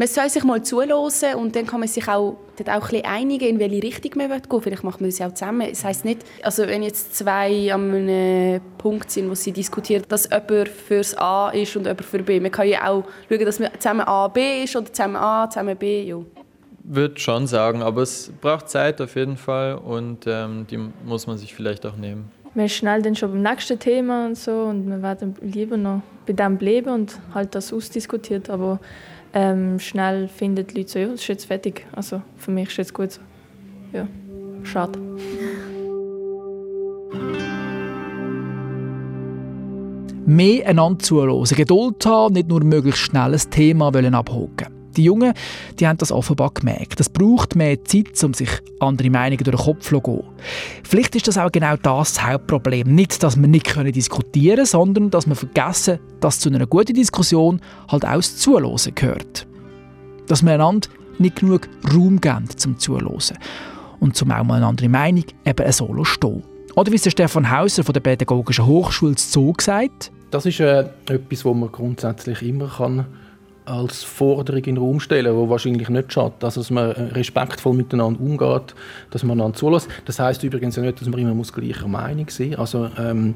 man 0.00 0.08
soll 0.08 0.30
sich 0.30 0.44
mal 0.44 0.62
zuhören 0.62 1.34
und 1.36 1.54
dann 1.54 1.66
kann 1.66 1.78
man 1.78 1.86
sich 1.86 2.08
auch, 2.08 2.38
dort 2.56 2.70
auch 2.70 2.74
ein 2.74 2.80
bisschen 2.80 3.04
einigen, 3.04 3.44
in 3.44 3.58
welche 3.58 3.82
Richtung 3.82 4.12
man 4.16 4.30
gehen 4.30 4.42
will. 4.50 4.60
Vielleicht 4.62 4.82
macht 4.82 5.02
man 5.02 5.10
das 5.10 5.18
ja 5.18 5.28
auch 5.28 5.34
zusammen. 5.34 5.68
Das 5.68 5.84
heisst 5.84 6.06
nicht, 6.06 6.24
also 6.42 6.66
wenn 6.66 6.82
jetzt 6.82 7.14
zwei 7.14 7.70
an 7.70 7.92
einem 7.92 8.62
Punkt 8.78 9.10
sind, 9.10 9.28
wo 9.28 9.34
sie 9.34 9.52
diskutieren, 9.52 10.02
dass 10.08 10.30
jemand 10.30 10.70
fürs 10.70 11.14
A 11.18 11.50
ist 11.50 11.76
und 11.76 11.82
jemand 11.82 12.02
für 12.02 12.22
B. 12.22 12.40
Man 12.40 12.50
kann 12.50 12.66
ja 12.66 12.88
auch 12.88 13.04
schauen, 13.28 13.44
dass 13.44 13.58
man 13.58 13.68
zusammen 13.78 14.00
A, 14.00 14.28
B 14.28 14.64
ist 14.64 14.74
oder 14.74 14.90
zusammen 14.90 15.16
A, 15.16 15.50
zusammen 15.50 15.76
B. 15.76 16.04
Ja 16.04 16.16
würde 16.82 17.20
schon 17.20 17.46
sagen, 17.46 17.82
aber 17.82 18.00
es 18.02 18.32
braucht 18.40 18.70
Zeit 18.70 19.00
auf 19.02 19.14
jeden 19.14 19.36
Fall 19.36 19.74
und 19.76 20.24
ähm, 20.26 20.66
die 20.68 20.78
muss 21.04 21.26
man 21.26 21.36
sich 21.36 21.54
vielleicht 21.54 21.84
auch 21.84 21.96
nehmen. 21.96 22.32
Man 22.54 22.66
ist 22.66 22.72
schnell 22.72 23.02
dann 23.02 23.14
schon 23.14 23.30
beim 23.30 23.42
nächsten 23.42 23.78
Thema 23.78 24.26
und 24.26 24.36
so 24.36 24.62
und 24.62 24.88
man 24.88 25.02
wird 25.02 25.22
lieber 25.42 25.76
noch 25.76 26.00
bei 26.26 26.32
dem 26.32 26.56
bleiben 26.56 26.88
und 26.88 27.18
halt 27.32 27.54
das 27.54 27.72
ausdiskutiert, 27.72 28.50
aber 28.50 28.80
ähm, 29.32 29.78
schnell 29.78 30.28
finden 30.28 30.66
die 30.66 30.78
Leute 30.78 30.90
so, 30.90 30.98
ja, 30.98 31.06
das 31.06 31.20
ist 31.20 31.28
jetzt 31.28 31.44
fertig. 31.44 31.86
Also 31.92 32.22
für 32.36 32.50
mich 32.50 32.68
ist 32.68 32.76
jetzt 32.78 32.94
gut 32.94 33.12
so. 33.12 33.20
Ja, 33.92 34.06
schade. 34.64 34.98
Mehr 40.26 40.68
einander 40.68 40.98
zuhören, 41.00 41.44
Geduld 41.44 42.06
haben, 42.06 42.34
nicht 42.34 42.48
nur 42.48 42.62
möglichst 42.62 43.00
schnell 43.00 43.34
ein 43.34 43.50
Thema 43.50 43.88
abhaken 43.88 44.79
die 44.96 45.04
Jungen 45.04 45.34
die 45.78 45.86
haben 45.86 45.98
das 45.98 46.12
offenbar 46.12 46.50
gemerkt. 46.52 47.00
Es 47.00 47.08
braucht 47.08 47.56
mehr 47.56 47.82
Zeit, 47.84 48.22
um 48.22 48.34
sich 48.34 48.50
andere 48.78 49.10
Meinungen 49.10 49.44
durch 49.44 49.56
den 49.56 49.64
Kopf 49.64 49.88
zu 49.88 50.00
gehen. 50.00 50.22
Vielleicht 50.84 51.16
ist 51.16 51.28
das 51.28 51.38
auch 51.38 51.52
genau 51.52 51.76
das 51.76 52.22
Hauptproblem. 52.22 52.94
Nicht, 52.94 53.22
dass 53.22 53.40
wir 53.40 53.48
nicht 53.48 53.74
diskutieren 53.94 54.56
können, 54.56 54.66
sondern 54.66 55.10
dass 55.10 55.26
wir 55.26 55.36
vergessen, 55.36 55.98
dass 56.20 56.40
zu 56.40 56.50
einer 56.50 56.66
guten 56.66 56.94
Diskussion 56.94 57.60
halt 57.88 58.04
auch 58.04 58.16
das 58.16 58.36
Zuhören 58.36 58.94
gehört. 58.94 59.46
Dass 60.26 60.42
wir 60.42 60.52
einander 60.52 60.88
nicht 61.18 61.36
genug 61.36 61.68
Raum 61.92 62.20
geben 62.20 62.48
zum 62.56 62.78
Zuhören. 62.78 63.20
Und 64.00 64.16
zum 64.16 64.30
auch 64.30 64.44
mal 64.44 64.56
eine 64.56 64.66
andere 64.66 64.88
Meinung 64.88 65.24
eben 65.44 65.72
so 65.72 66.04
stehen. 66.04 66.42
Oder 66.76 66.92
wie 66.92 66.96
es 66.96 67.10
Stefan 67.10 67.50
Hauser 67.50 67.84
von 67.84 67.92
der 67.92 68.00
Pädagogischen 68.00 68.64
Hochschule 68.64 69.14
Zoo 69.18 69.52
sagt. 69.60 70.12
Das 70.30 70.46
ist 70.46 70.60
äh, 70.60 70.88
etwas, 71.08 71.44
was 71.44 71.56
man 71.56 71.70
grundsätzlich 71.72 72.42
immer 72.42 72.68
kann 72.68 73.06
als 73.70 74.02
Forderung 74.02 74.58
in 74.64 74.74
den 74.74 74.78
Raum 74.78 75.00
stellen, 75.00 75.34
wo 75.34 75.48
wahrscheinlich 75.48 75.88
nicht 75.88 76.12
schadet. 76.12 76.42
Also, 76.42 76.60
dass 76.60 76.70
man 76.70 76.90
respektvoll 76.90 77.74
miteinander 77.74 78.20
umgeht, 78.20 78.74
dass 79.10 79.22
man 79.22 79.40
einander 79.40 79.56
zulässt. 79.56 79.88
Das 80.04 80.18
heißt 80.18 80.42
übrigens 80.42 80.76
ja 80.76 80.82
nicht, 80.82 81.00
dass 81.00 81.08
man 81.08 81.20
immer 81.20 81.34
muss 81.34 81.52
gleicher 81.52 81.88
Meinung 81.88 82.28
sein 82.28 82.50
muss. 82.50 82.58
Also, 82.58 82.90
ähm, 82.98 83.34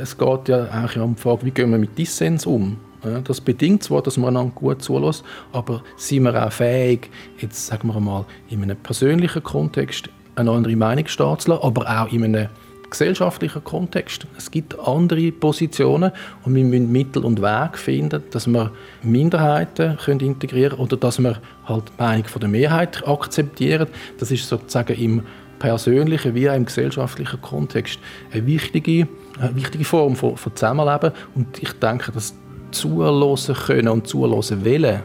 es 0.00 0.16
geht 0.16 0.48
ja 0.48 0.64
eigentlich 0.64 1.02
um 1.02 1.14
die 1.14 1.20
Frage, 1.20 1.44
wie 1.46 1.50
gehen 1.50 1.70
wir 1.70 1.78
mit 1.78 1.96
Dissens 1.96 2.46
um? 2.46 2.78
Das 3.24 3.40
bedingt 3.40 3.84
zwar, 3.84 4.02
dass 4.02 4.16
man 4.16 4.30
einander 4.36 4.52
gut 4.54 4.82
zulässt, 4.82 5.22
aber 5.52 5.82
sind 5.96 6.24
wir 6.24 6.44
auch 6.44 6.50
fähig, 6.50 7.10
jetzt 7.38 7.66
sagen 7.66 7.88
wir 7.88 8.00
mal, 8.00 8.24
in 8.48 8.62
einem 8.62 8.76
persönlichen 8.76 9.42
Kontext 9.44 10.08
eine 10.34 10.50
andere 10.50 10.74
Meinung 10.74 11.06
stehen 11.06 11.38
zu 11.38 11.50
lassen, 11.50 11.64
aber 11.64 11.82
auch 11.88 12.12
in 12.12 12.24
einem 12.24 12.48
gesellschaftlichen 12.90 13.64
Kontext. 13.64 14.26
Es 14.36 14.50
gibt 14.50 14.78
andere 14.78 15.32
Positionen 15.32 16.12
und 16.44 16.54
wir 16.54 16.64
müssen 16.64 16.90
Mittel 16.90 17.24
und 17.24 17.40
Wege 17.40 17.76
finden, 17.76 18.22
dass 18.30 18.46
wir 18.46 18.72
Minderheiten 19.02 19.96
können 19.96 20.20
integrieren 20.20 20.78
oder 20.78 20.96
dass 20.96 21.18
wir 21.18 21.40
halt 21.66 21.84
die 21.88 22.02
Meinung 22.02 22.26
der 22.40 22.48
Mehrheit 22.48 23.06
akzeptieren. 23.06 23.88
Das 24.18 24.30
ist 24.30 24.48
sozusagen 24.48 24.96
im 24.96 25.22
persönlichen 25.58 26.34
wie 26.34 26.50
auch 26.50 26.54
im 26.54 26.66
gesellschaftlichen 26.66 27.40
Kontext 27.40 27.98
eine 28.32 28.46
wichtige, 28.46 29.08
eine 29.40 29.56
wichtige 29.56 29.84
Form 29.84 30.16
von, 30.16 30.36
von 30.36 30.54
Zusammenleben 30.54 31.12
und 31.34 31.62
ich 31.62 31.72
denke, 31.72 32.12
dass 32.12 32.34
zulassen 32.70 33.54
können 33.54 33.88
und 33.88 34.06
zulassen 34.06 34.64
wollen, 34.64 35.02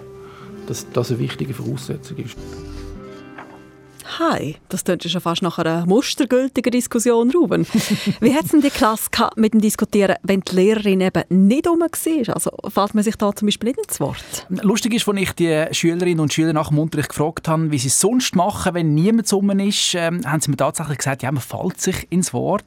dass 0.67 0.89
das 0.91 1.11
eine 1.11 1.19
wichtige 1.19 1.53
Voraussetzung 1.53 2.17
ist. 2.17 2.37
Hi, 4.19 4.57
das 4.67 4.83
klingt 4.83 5.03
schon 5.03 5.21
fast 5.21 5.41
nach 5.41 5.57
einer 5.57 5.85
mustergültigen 5.85 6.71
Diskussion, 6.71 7.31
Ruben. 7.31 7.65
Wie 8.19 8.33
hat 8.35 8.45
es 8.45 8.51
denn 8.51 8.61
die 8.61 8.69
Klasse 8.69 9.09
mit 9.37 9.53
dem 9.53 9.61
Diskutieren, 9.61 10.17
wenn 10.23 10.41
die 10.41 10.53
Lehrerin 10.55 10.99
eben 10.99 11.23
nicht 11.29 11.65
rum 11.65 11.79
war? 11.79 12.35
Also 12.35 12.51
fällt 12.67 12.93
man 12.93 13.03
sich 13.05 13.15
da 13.15 13.33
zum 13.33 13.47
Beispiel 13.47 13.69
nicht 13.69 13.79
ins 13.79 13.99
Wort? 14.01 14.47
Lustig 14.49 14.95
ist, 14.95 15.07
als 15.07 15.17
ich 15.17 15.31
die 15.33 15.65
Schülerinnen 15.71 16.19
und 16.19 16.33
Schüler 16.33 16.51
nach 16.51 16.69
dem 16.69 16.79
Unterricht 16.79 17.09
gefragt 17.09 17.47
habe, 17.47 17.71
wie 17.71 17.77
sie 17.77 17.87
es 17.87 18.01
sonst 18.01 18.35
machen, 18.35 18.73
wenn 18.73 18.93
niemand 18.93 19.31
rum 19.31 19.49
ist, 19.59 19.95
ähm, 19.95 20.21
haben 20.25 20.41
sie 20.41 20.51
mir 20.51 20.57
tatsächlich 20.57 20.97
gesagt, 20.97 21.23
ja, 21.23 21.31
man 21.31 21.41
fällt 21.41 21.79
sich 21.79 22.07
ins 22.09 22.33
Wort. 22.33 22.65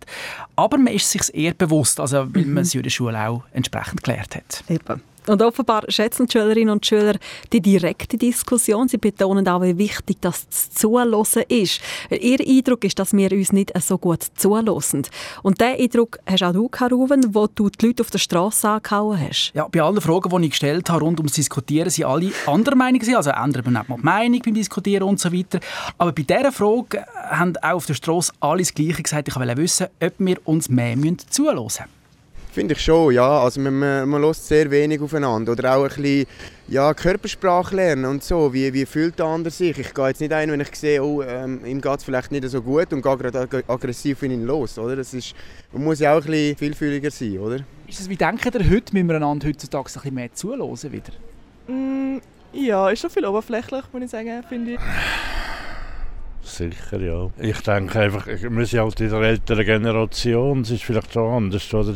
Aber 0.57 0.79
man 0.79 0.95
ist 0.95 1.11
sich 1.11 1.35
eher 1.35 1.53
bewusst, 1.53 2.01
also, 2.01 2.35
weil 2.35 2.47
man 2.47 2.63
es 2.63 2.75
in 2.75 2.83
der 2.83 2.91
Schule 2.91 3.19
auch 3.19 3.43
entsprechend 3.53 4.03
gelernt 4.03 4.35
hat. 4.35 4.65
Eben. 4.69 5.03
Und 5.27 5.43
offenbar 5.43 5.85
schätzen 5.89 6.27
die 6.27 6.33
Schülerinnen 6.33 6.71
und 6.71 6.85
Schüler 6.85 7.15
die 7.53 7.61
direkte 7.61 8.19
Diskussion. 8.19 8.89
Sie 8.89 8.99
betonen 8.99 9.49
auch, 9.49 9.63
wie 9.63 9.79
wichtig 9.79 10.19
das 10.21 10.49
Zuhören 10.51 11.25
ist. 11.49 11.81
Ihr 12.11 12.41
Eindruck 12.41 12.85
ist, 12.85 12.99
dass 12.99 13.13
wir 13.13 13.33
uns 13.33 13.53
nicht 13.53 13.73
so 13.83 13.99
gut 13.99 14.23
zuhören. 14.35 14.69
Und 14.69 15.61
diesen 15.61 15.81
Eindruck 15.81 16.19
hast 16.27 16.43
auch 16.43 16.53
du, 16.53 16.71
Ruben, 16.91 17.35
wo 17.35 17.47
du 17.47 17.71
die 17.71 17.87
Leute 17.87 18.03
auf 18.03 18.11
der 18.11 18.19
Straße 18.19 18.69
angehauen 18.69 19.19
hast. 19.21 19.53
Ja, 19.55 19.67
bei 19.69 19.81
allen 19.81 20.01
Fragen, 20.01 20.29
die 20.41 20.47
ich 20.47 20.51
gestellt 20.51 20.91
habe 20.91 21.05
rund 21.05 21.19
ums 21.19 21.33
Diskutieren, 21.33 21.91
sind 21.91 22.05
alle 22.05 22.31
anderer 22.47 22.77
Meinung. 22.77 23.01
Also 23.15 23.31
ändern 23.31 23.65
wir 23.65 23.73
nicht 23.73 23.89
mal 23.89 23.97
die 23.97 24.03
Meinung 24.03 24.43
beim 24.45 24.55
Diskutieren 24.55 25.05
und 25.05 25.21
so 25.21 25.33
weiter. 25.33 25.61
Aber 25.99 26.13
bei 26.13 26.23
dieser 26.23 26.53
Frage 26.53 27.05
haben 27.31 27.57
auch 27.59 27.75
auf 27.75 27.87
der 27.87 27.95
Straße 27.95 28.33
alle 28.41 28.59
das 28.59 28.75
Gleiche 28.75 29.03
gesagt. 29.03 29.29
Ich 29.29 29.37
wollte 29.37 29.57
wissen, 29.57 29.87
ob 30.03 30.13
wir 30.19 30.37
uns 30.45 30.69
mehr 30.69 30.97
zuhören 31.31 31.63
müssen. 31.65 31.85
Finde 32.55 32.75
ich 32.75 32.83
schon, 32.83 33.13
ja. 33.13 33.41
Also 33.41 33.61
man, 33.61 33.77
man, 33.77 34.09
man 34.09 34.23
hört 34.23 34.37
sehr 34.37 34.71
wenig 34.71 35.01
aufeinander. 35.01 35.51
Oder 35.51 35.75
auch 35.75 35.83
ein 35.83 35.89
bisschen 35.89 36.27
ja, 36.69 36.95
Körpersprache 36.95 37.75
lernen 37.75 38.05
und 38.05 38.23
so. 38.23 38.55
Wie, 38.55 38.73
wie 38.73 38.87
fühlt 38.87 39.19
der 39.19 39.27
andere 39.27 39.51
sich? 39.51 39.77
Ich 39.77 39.93
gehe 39.93 40.07
jetzt 40.07 40.21
nicht 40.21 40.33
ein, 40.33 40.53
wenn 40.53 40.61
ich 40.61 40.73
sehe, 40.77 41.03
oh, 41.03 41.21
ähm, 41.21 41.65
ihm 41.67 41.81
geht 41.81 41.99
es 41.99 42.05
vielleicht 42.05 42.31
nicht 42.31 42.49
so 42.49 42.63
gut 42.63 42.93
und 42.93 43.03
gehe 43.03 43.17
gerade 43.17 43.41
ag 43.41 43.65
aggressiv 43.67 44.23
in 44.23 44.31
ihn 44.31 44.45
los. 44.45 44.79
Oder? 44.79 44.95
Das 44.95 45.13
ist, 45.15 45.35
man 45.73 45.83
muss 45.83 45.99
ja 45.99 46.13
auch 46.13 46.25
ein 46.25 46.31
bisschen 46.31 46.57
vielfühliger 46.57 47.11
sein, 47.11 47.39
oder? 47.39 47.57
Ist 47.89 47.99
es, 47.99 48.09
wie 48.09 48.15
denken 48.15 48.53
ihr 48.55 48.71
heute, 48.71 48.93
müssen 48.93 49.09
wir 49.09 49.17
einander 49.17 49.49
heutzutage 49.49 49.89
ein 49.89 49.93
bisschen 49.93 50.15
mehr 50.15 50.33
zuhören 50.33 50.93
wieder? 50.93 51.13
Mm, 51.67 52.21
ja, 52.53 52.89
ist 52.89 53.01
schon 53.01 53.11
viel 53.11 53.27
oberflächlich, 53.27 53.83
muss 53.93 54.03
ich 54.03 54.11
sagen, 54.11 54.45
finde 54.49 54.75
ich. 54.75 54.81
Sicher, 56.43 57.01
ja. 57.01 57.31
Ich 57.41 57.61
denke 57.63 57.99
einfach, 57.99 58.29
wir 58.29 58.67
sind 58.67 58.81
halt 58.81 59.01
in 59.01 59.11
der 59.11 59.21
älteren 59.23 59.65
Generation, 59.65 60.61
es 60.61 60.71
ist 60.71 60.85
vielleicht 60.85 61.13
schon 61.13 61.33
anders, 61.33 61.75
oder? 61.75 61.95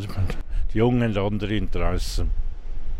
Die 0.73 0.77
Jungen 0.77 1.15
haben 1.15 1.33
andere 1.33 1.55
Interessen. 1.55 2.29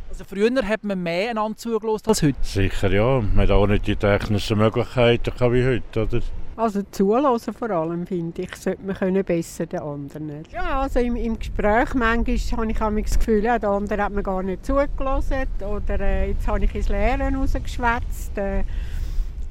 Also 0.10 0.24
früher 0.24 0.68
hat 0.68 0.84
man 0.84 1.04
mehr 1.04 1.30
einander 1.30 1.58
zugelassen 1.58 2.08
als 2.08 2.24
heute? 2.24 2.38
Sicher, 2.42 2.92
ja. 2.92 3.22
Man 3.22 3.48
hat 3.48 3.52
auch 3.52 3.68
nicht 3.68 3.86
die 3.86 3.96
technischen 3.96 4.58
Möglichkeiten 4.58 5.32
wie 5.54 5.66
heute, 5.66 6.02
oder? 6.02 6.22
Also 6.56 6.82
zulassen 6.92 7.54
vor 7.54 7.70
allem, 7.70 8.06
finde 8.06 8.42
ich, 8.42 8.54
sollte 8.56 8.82
man 8.84 8.96
können 8.96 9.24
besser 9.24 9.66
den 9.66 9.80
anderen. 9.80 10.44
Ja, 10.52 10.82
also 10.82 11.00
im, 11.00 11.16
im 11.16 11.40
Gespräch 11.40 11.94
manchmal 11.94 12.74
habe 12.80 13.00
ich 13.00 13.06
das 13.06 13.20
Gefühl, 13.20 13.46
ja, 13.46 13.58
der 13.58 13.70
andere 13.70 14.04
hat 14.04 14.12
mir 14.12 14.24
gar 14.24 14.44
nicht 14.44 14.66
zugelassen 14.66 15.46
oder 15.62 16.00
äh, 16.02 16.32
jetzt 16.32 16.46
habe 16.48 16.66
ich 16.66 16.76
ins 16.76 16.90
Lehren 16.90 17.36
rausgeschwätzt. 17.36 18.38
Äh, 18.38 18.64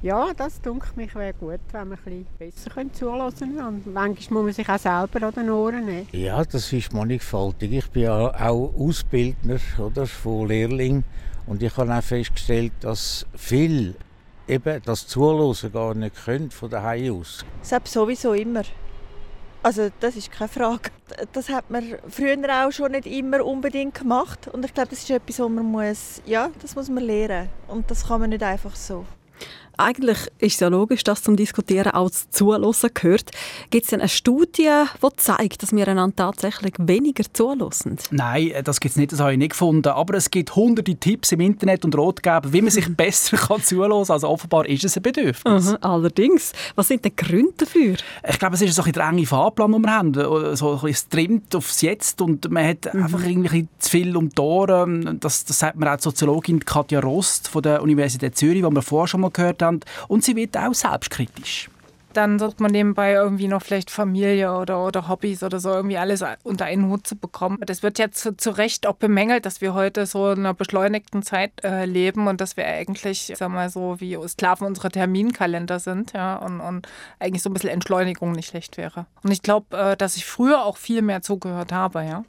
ja, 0.03 0.32
das 0.36 0.61
denke 0.61 0.86
mich 0.94 1.14
wäre 1.14 1.34
gut, 1.34 1.61
wenn 1.72 1.90
wir 1.90 1.99
ein 2.07 2.26
besser 2.38 2.70
zulassen 2.92 3.57
können. 3.57 3.66
Und 3.66 3.92
manchmal 3.92 4.42
muss 4.42 4.44
man 4.44 4.53
sich 4.53 4.68
auch 4.68 4.78
selber 4.78 5.26
an 5.26 5.34
den 5.34 5.51
Ohren 5.51 5.84
nehmen. 5.86 6.09
Ja, 6.12 6.44
das 6.44 6.72
ist 6.72 6.92
mannigfaltig. 6.92 7.72
Ich 7.72 7.90
bin 7.90 8.03
ja 8.05 8.28
auch 8.28 8.74
Ausbildner 8.78 9.59
oder, 9.78 10.07
von 10.07 10.46
Lehrling 10.46 11.03
und 11.46 11.62
ich 11.62 11.76
habe 11.76 11.92
auch 11.92 12.03
festgestellt, 12.03 12.72
dass 12.80 13.26
viel 13.34 13.96
eben 14.46 14.80
das 14.84 15.07
Zulassen 15.07 15.72
gar 15.72 15.94
nicht 15.94 16.24
können 16.24 16.51
von 16.51 16.70
daheim 16.70 17.20
aus. 17.20 17.44
Selbst 17.62 17.92
sowieso 17.92 18.34
immer. 18.34 18.62
Also 19.62 19.88
das 19.99 20.14
ist 20.14 20.30
keine 20.30 20.49
Frage. 20.49 20.90
Das 21.32 21.49
hat 21.49 21.70
man 21.70 21.84
früher 22.09 22.36
auch 22.64 22.70
schon 22.70 22.92
nicht 22.92 23.07
immer 23.07 23.44
unbedingt 23.44 23.94
gemacht 23.94 24.46
und 24.46 24.64
ich 24.64 24.72
glaube, 24.72 24.90
das 24.90 25.01
ist 25.01 25.11
etwas, 25.11 25.40
was 25.40 25.49
man 25.49 25.64
muss, 25.64 26.22
ja, 26.24 26.51
das 26.62 26.76
muss 26.76 26.88
man 26.88 27.03
lernen 27.03 27.49
und 27.66 27.90
das 27.90 28.07
kann 28.07 28.20
man 28.20 28.30
nicht 28.30 28.42
einfach 28.42 28.76
so. 28.76 29.05
Eigentlich 29.81 30.18
ist 30.39 30.55
es 30.55 30.61
ja 30.61 30.66
logisch, 30.66 31.05
dass 31.05 31.22
zum 31.22 31.37
Diskutieren 31.37 31.93
auch 31.93 32.11
das 32.11 32.29
Zuhören 32.31 32.74
gehört. 32.95 33.31
Gibt 33.70 33.85
es 33.85 33.91
denn 33.91 34.01
eine 34.01 34.09
Studie, 34.09 34.68
die 35.01 35.16
zeigt, 35.16 35.62
dass 35.62 35.70
wir 35.70 35.87
einander 35.87 36.16
tatsächlich 36.16 36.74
weniger 36.79 37.22
zuhören? 37.33 37.70
Nein, 38.11 38.53
das 38.64 38.81
gibt 38.81 38.91
es 38.91 38.97
nicht, 38.97 39.12
das 39.12 39.20
habe 39.20 39.33
ich 39.33 39.39
nicht 39.39 39.51
gefunden. 39.51 39.87
Aber 39.87 40.14
es 40.14 40.33
gibt 40.33 40.57
hunderte 40.57 40.97
Tipps 40.97 41.31
im 41.31 41.39
Internet 41.41 41.85
und 41.85 41.97
Ratgeber, 41.97 42.53
wie 42.53 42.61
man 42.61 42.72
sich 42.72 42.89
besser 42.97 43.37
kann 43.37 43.62
zuhören 43.62 44.05
kann. 44.05 44.14
Also 44.14 44.29
offenbar 44.29 44.66
ist 44.66 44.83
es 44.83 44.97
ein 44.97 45.03
Bedürfnis. 45.05 45.68
Aha, 45.68 45.79
allerdings. 45.81 46.53
Was 46.74 46.89
sind 46.89 47.05
die 47.05 47.14
Gründe 47.14 47.53
dafür? 47.59 47.95
Ich 48.29 48.39
glaube, 48.41 48.57
es 48.57 48.62
ist 48.62 48.74
so 48.74 48.83
ein 48.83 48.91
der 48.91 49.09
enge 49.09 49.26
Fahrplan, 49.26 49.70
den 49.70 49.83
wir 49.83 49.95
haben. 49.95 50.57
So 50.57 50.81
ein 50.83 50.89
es 50.89 51.09
trimmt 51.09 51.55
aufs 51.55 51.83
Jetzt 51.83 52.20
und 52.20 52.51
man 52.51 52.66
hat 52.66 52.93
mhm. 52.93 53.05
einfach 53.05 53.24
irgendwie 53.24 53.68
zu 53.79 53.91
viel 53.91 54.16
um 54.16 54.29
die 54.29 54.41
Ohren. 54.41 55.20
Das, 55.20 55.45
das 55.45 55.61
sagt 55.61 55.76
mir 55.76 55.93
auch 55.93 55.97
die 55.97 56.03
Soziologin 56.03 56.64
Katja 56.64 56.99
Rost 56.99 57.47
von 57.47 57.62
der 57.62 57.81
Universität 57.81 58.37
Zürich, 58.37 58.64
die 58.64 58.74
wir 58.74 58.83
vorher 58.83 59.07
schon 59.07 59.20
mal 59.20 59.31
gehört 59.31 59.62
haben 59.62 59.68
Zustand 59.69 59.85
und 60.09 60.25
sie 60.25 60.37
wird 60.37 60.57
auch 60.57 60.75
selbstkritisch 60.75 61.71
dann 62.14 62.39
sollte 62.41 62.62
man 62.62 62.73
nebenbei 62.73 63.12
irgendwie 63.12 63.47
noch 63.47 63.62
vielleicht 63.62 63.93
Familie 63.93 64.53
oder, 64.53 64.85
oder 64.85 65.07
Hobbys 65.09 65.45
oder 65.45 65.61
so 65.61 65.71
irgendwie 65.71 65.99
alles 65.99 66.25
unter 66.43 66.64
einen 66.64 66.89
Hut 66.89 67.07
zu 67.07 67.14
bekommen. 67.14 67.59
Das 67.64 67.85
wird 67.85 68.01
jetzt 68.01 68.21
zu, 68.21 68.37
zu 68.37 68.51
Recht 68.51 68.89
auch 68.89 68.97
bemängelt, 68.97 69.47
dass 69.47 69.61
wir 69.61 69.73
heute 69.73 70.05
so 70.05 70.33
in 70.33 70.41
einer 70.41 70.55
beschleunigten 70.55 71.23
Zeit 71.23 71.53
äh, 71.62 71.85
leben 71.85 72.27
und 72.27 72.41
dass 72.41 72.57
wir 72.57 72.66
eigentlich, 72.66 73.33
sag 73.37 73.51
mal 73.51 73.71
so, 73.71 74.01
wie 74.01 74.19
Sklaven 74.27 74.66
unserer 74.66 74.91
Terminkalender 74.91 75.79
sind, 75.79 76.12
ja, 76.12 76.37
und, 76.37 76.61
und 76.61 76.89
eigentlich 77.21 77.43
so 77.43 77.51
ein 77.51 77.53
bisschen 77.53 77.71
Entschleunigung 77.71 78.33
nicht 78.33 78.49
schlecht 78.49 78.79
wäre. 78.79 79.07
Und 79.23 79.31
ich 79.31 79.43
glaube, 79.43 79.77
äh, 79.77 79.97
dass 79.97 80.16
ich 80.16 80.25
früher 80.25 80.64
auch 80.64 80.79
viel 80.79 81.03
mehr 81.03 81.23
zugehört 81.23 81.71
habe, 81.71 82.03
ja. 82.03 82.25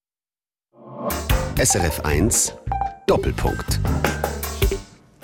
SRF 1.58 2.02
1 2.02 2.54
Doppelpunkt. 3.08 3.80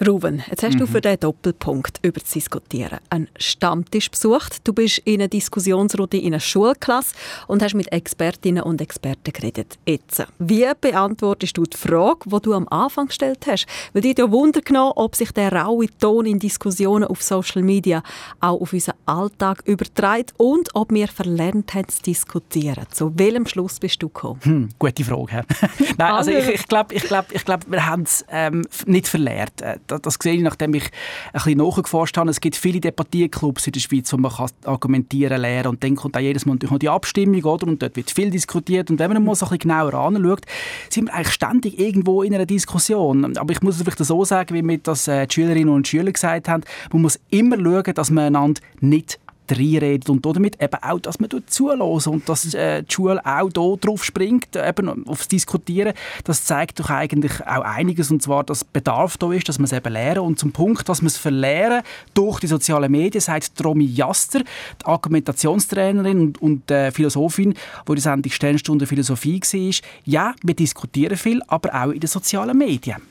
Ruben, 0.05 0.43
jetzt 0.49 0.61
hast 0.61 0.73
mhm. 0.73 0.79
du 0.79 0.87
für 0.87 0.99
diesen 0.99 1.21
Doppelpunkt 1.21 1.99
über 2.01 2.19
zu 2.21 2.33
diskutieren 2.33 2.99
einen 3.09 3.29
Stammtisch 3.37 4.11
besucht. 4.11 4.67
Du 4.67 4.73
bist 4.73 4.97
in 4.99 5.21
einer 5.21 5.29
Diskussionsrunde 5.29 6.17
in 6.17 6.27
einer 6.27 6.39
Schulklasse 6.41 7.15
und 7.47 7.63
hast 7.63 7.75
mit 7.75 7.91
Expertinnen 7.91 8.63
und 8.63 8.81
Experten 8.81 9.31
geredet. 9.31 9.77
Jetzt, 9.85 10.25
wie 10.37 10.67
beantwortest 10.79 11.57
du 11.57 11.63
die 11.63 11.77
Frage, 11.77 12.29
die 12.29 12.41
du 12.41 12.53
am 12.53 12.67
Anfang 12.67 13.07
gestellt 13.07 13.47
hast? 13.47 13.67
Weil 13.93 14.01
dir 14.01 14.15
ja 14.17 14.31
Wunder 14.31 14.61
genommen, 14.61 14.93
ob 14.95 15.15
sich 15.15 15.31
der 15.31 15.53
raue 15.53 15.87
Ton 15.97 16.25
in 16.25 16.39
Diskussionen 16.39 17.05
auf 17.05 17.23
Social 17.23 17.61
Media 17.61 18.03
auch 18.41 18.59
auf 18.59 18.73
unseren 18.73 18.95
Alltag 19.05 19.61
überträgt 19.65 20.33
und 20.37 20.69
ob 20.73 20.91
wir 20.91 21.07
verlernt 21.07 21.73
haben 21.73 21.87
zu 21.87 22.01
diskutieren. 22.01 22.85
Zu 22.91 23.17
welchem 23.17 23.47
Schluss 23.47 23.79
bist 23.79 24.03
du 24.03 24.07
gekommen? 24.07 24.41
Hm, 24.43 24.69
gute 24.77 25.05
Frage. 25.05 25.45
Nein, 25.97 26.13
also 26.13 26.31
ich, 26.31 26.49
ich 26.49 26.67
glaube, 26.67 26.93
ich 26.93 27.03
glaub, 27.03 27.31
ich 27.31 27.45
glaub, 27.45 27.61
wir 27.71 27.85
haben 27.85 28.03
es 28.03 28.25
ähm, 28.29 28.67
nicht 28.85 29.07
verlernt 29.07 29.61
äh, 29.61 29.77
das, 29.87 30.01
das 30.01 30.17
sehe 30.21 30.35
ich, 30.35 30.41
nachdem 30.41 30.73
ich 30.73 30.85
ein 30.85 31.33
bisschen 31.33 31.57
nachgeforscht 31.57 32.17
habe. 32.17 32.29
Es 32.29 32.39
gibt 32.39 32.55
viele 32.55 32.79
Debattierclubs 32.79 33.67
in 33.67 33.73
der 33.73 33.79
Schweiz, 33.79 34.11
wo 34.11 34.17
man 34.17 34.31
kann 34.31 34.49
argumentieren 34.65 35.41
lernen 35.41 35.69
und 35.69 35.83
dann 35.83 35.95
kommt 35.95 36.15
auch 36.17 36.21
jedes 36.21 36.45
Mal 36.45 36.57
die 36.57 36.89
Abstimmung, 36.89 37.43
oder? 37.43 37.67
Und 37.67 37.81
dort 37.81 37.95
wird 37.95 38.11
viel 38.11 38.29
diskutiert. 38.29 38.89
Und 38.89 38.99
wenn 38.99 39.11
man 39.11 39.23
mal 39.23 39.35
so 39.35 39.45
ein 39.45 39.49
bisschen 39.57 39.69
genauer 39.69 39.93
anschaut, 39.93 40.45
sind 40.89 41.05
wir 41.05 41.13
eigentlich 41.13 41.33
ständig 41.33 41.79
irgendwo 41.79 42.23
in 42.23 42.33
einer 42.33 42.45
Diskussion. 42.45 43.37
Aber 43.37 43.51
ich 43.51 43.61
muss 43.61 43.75
es 43.75 43.83
vielleicht 43.83 44.03
so 44.03 44.25
sagen, 44.25 44.53
wie 44.55 44.61
mir 44.61 44.77
das 44.79 45.07
äh, 45.07 45.27
die 45.27 45.33
Schülerinnen 45.33 45.73
und 45.73 45.87
Schüler 45.87 46.11
gesagt 46.11 46.47
haben, 46.47 46.63
man 46.91 47.01
muss 47.01 47.19
immer 47.29 47.57
schauen, 47.57 47.93
dass 47.93 48.09
man 48.11 48.25
einander 48.25 48.61
nicht 48.79 49.19
reinredet 49.51 50.09
und 50.09 50.25
damit 50.25 50.61
eben 50.61 50.83
auch, 50.83 50.99
dass 50.99 51.19
man 51.19 51.29
zulässt 51.47 52.07
und 52.07 52.27
dass 52.27 52.53
äh, 52.53 52.83
die 52.83 52.93
Schule 52.93 53.25
auch 53.25 53.49
da 53.49 53.75
drauf 53.79 54.03
springt, 54.03 54.55
eben 54.55 55.07
aufs 55.07 55.27
Diskutieren, 55.27 55.93
das 56.23 56.45
zeigt 56.45 56.79
doch 56.79 56.89
eigentlich 56.89 57.41
auch 57.41 57.61
einiges 57.61 58.11
und 58.11 58.21
zwar, 58.21 58.43
dass 58.43 58.63
Bedarf 58.63 59.17
da 59.17 59.31
ist, 59.31 59.49
dass 59.49 59.59
man 59.59 59.65
es 59.65 59.73
eben 59.73 59.93
lernen 59.93 60.19
und 60.21 60.39
zum 60.39 60.51
Punkt, 60.51 60.87
dass 60.89 61.01
man 61.01 61.07
es 61.07 61.17
verlernen 61.17 61.83
durch 62.13 62.39
die 62.39 62.47
sozialen 62.47 62.91
Medien, 62.91 63.21
sagt 63.21 63.51
Romy 63.63 63.85
Jaster, 63.85 64.39
die 64.39 64.85
Argumentationstrainerin 64.85 66.19
und, 66.19 66.41
und 66.41 66.71
äh, 66.71 66.91
Philosophin, 66.91 67.53
die 67.87 67.95
die 67.95 68.01
Sendung 68.01 68.31
Sternstunde 68.31 68.87
Philosophie 68.87 69.41
war. 69.41 69.87
Ja, 70.05 70.35
wir 70.43 70.55
diskutieren 70.55 71.17
viel, 71.17 71.41
aber 71.47 71.73
auch 71.73 71.91
in 71.91 71.99
den 71.99 72.07
sozialen 72.07 72.57
Medien. 72.57 73.01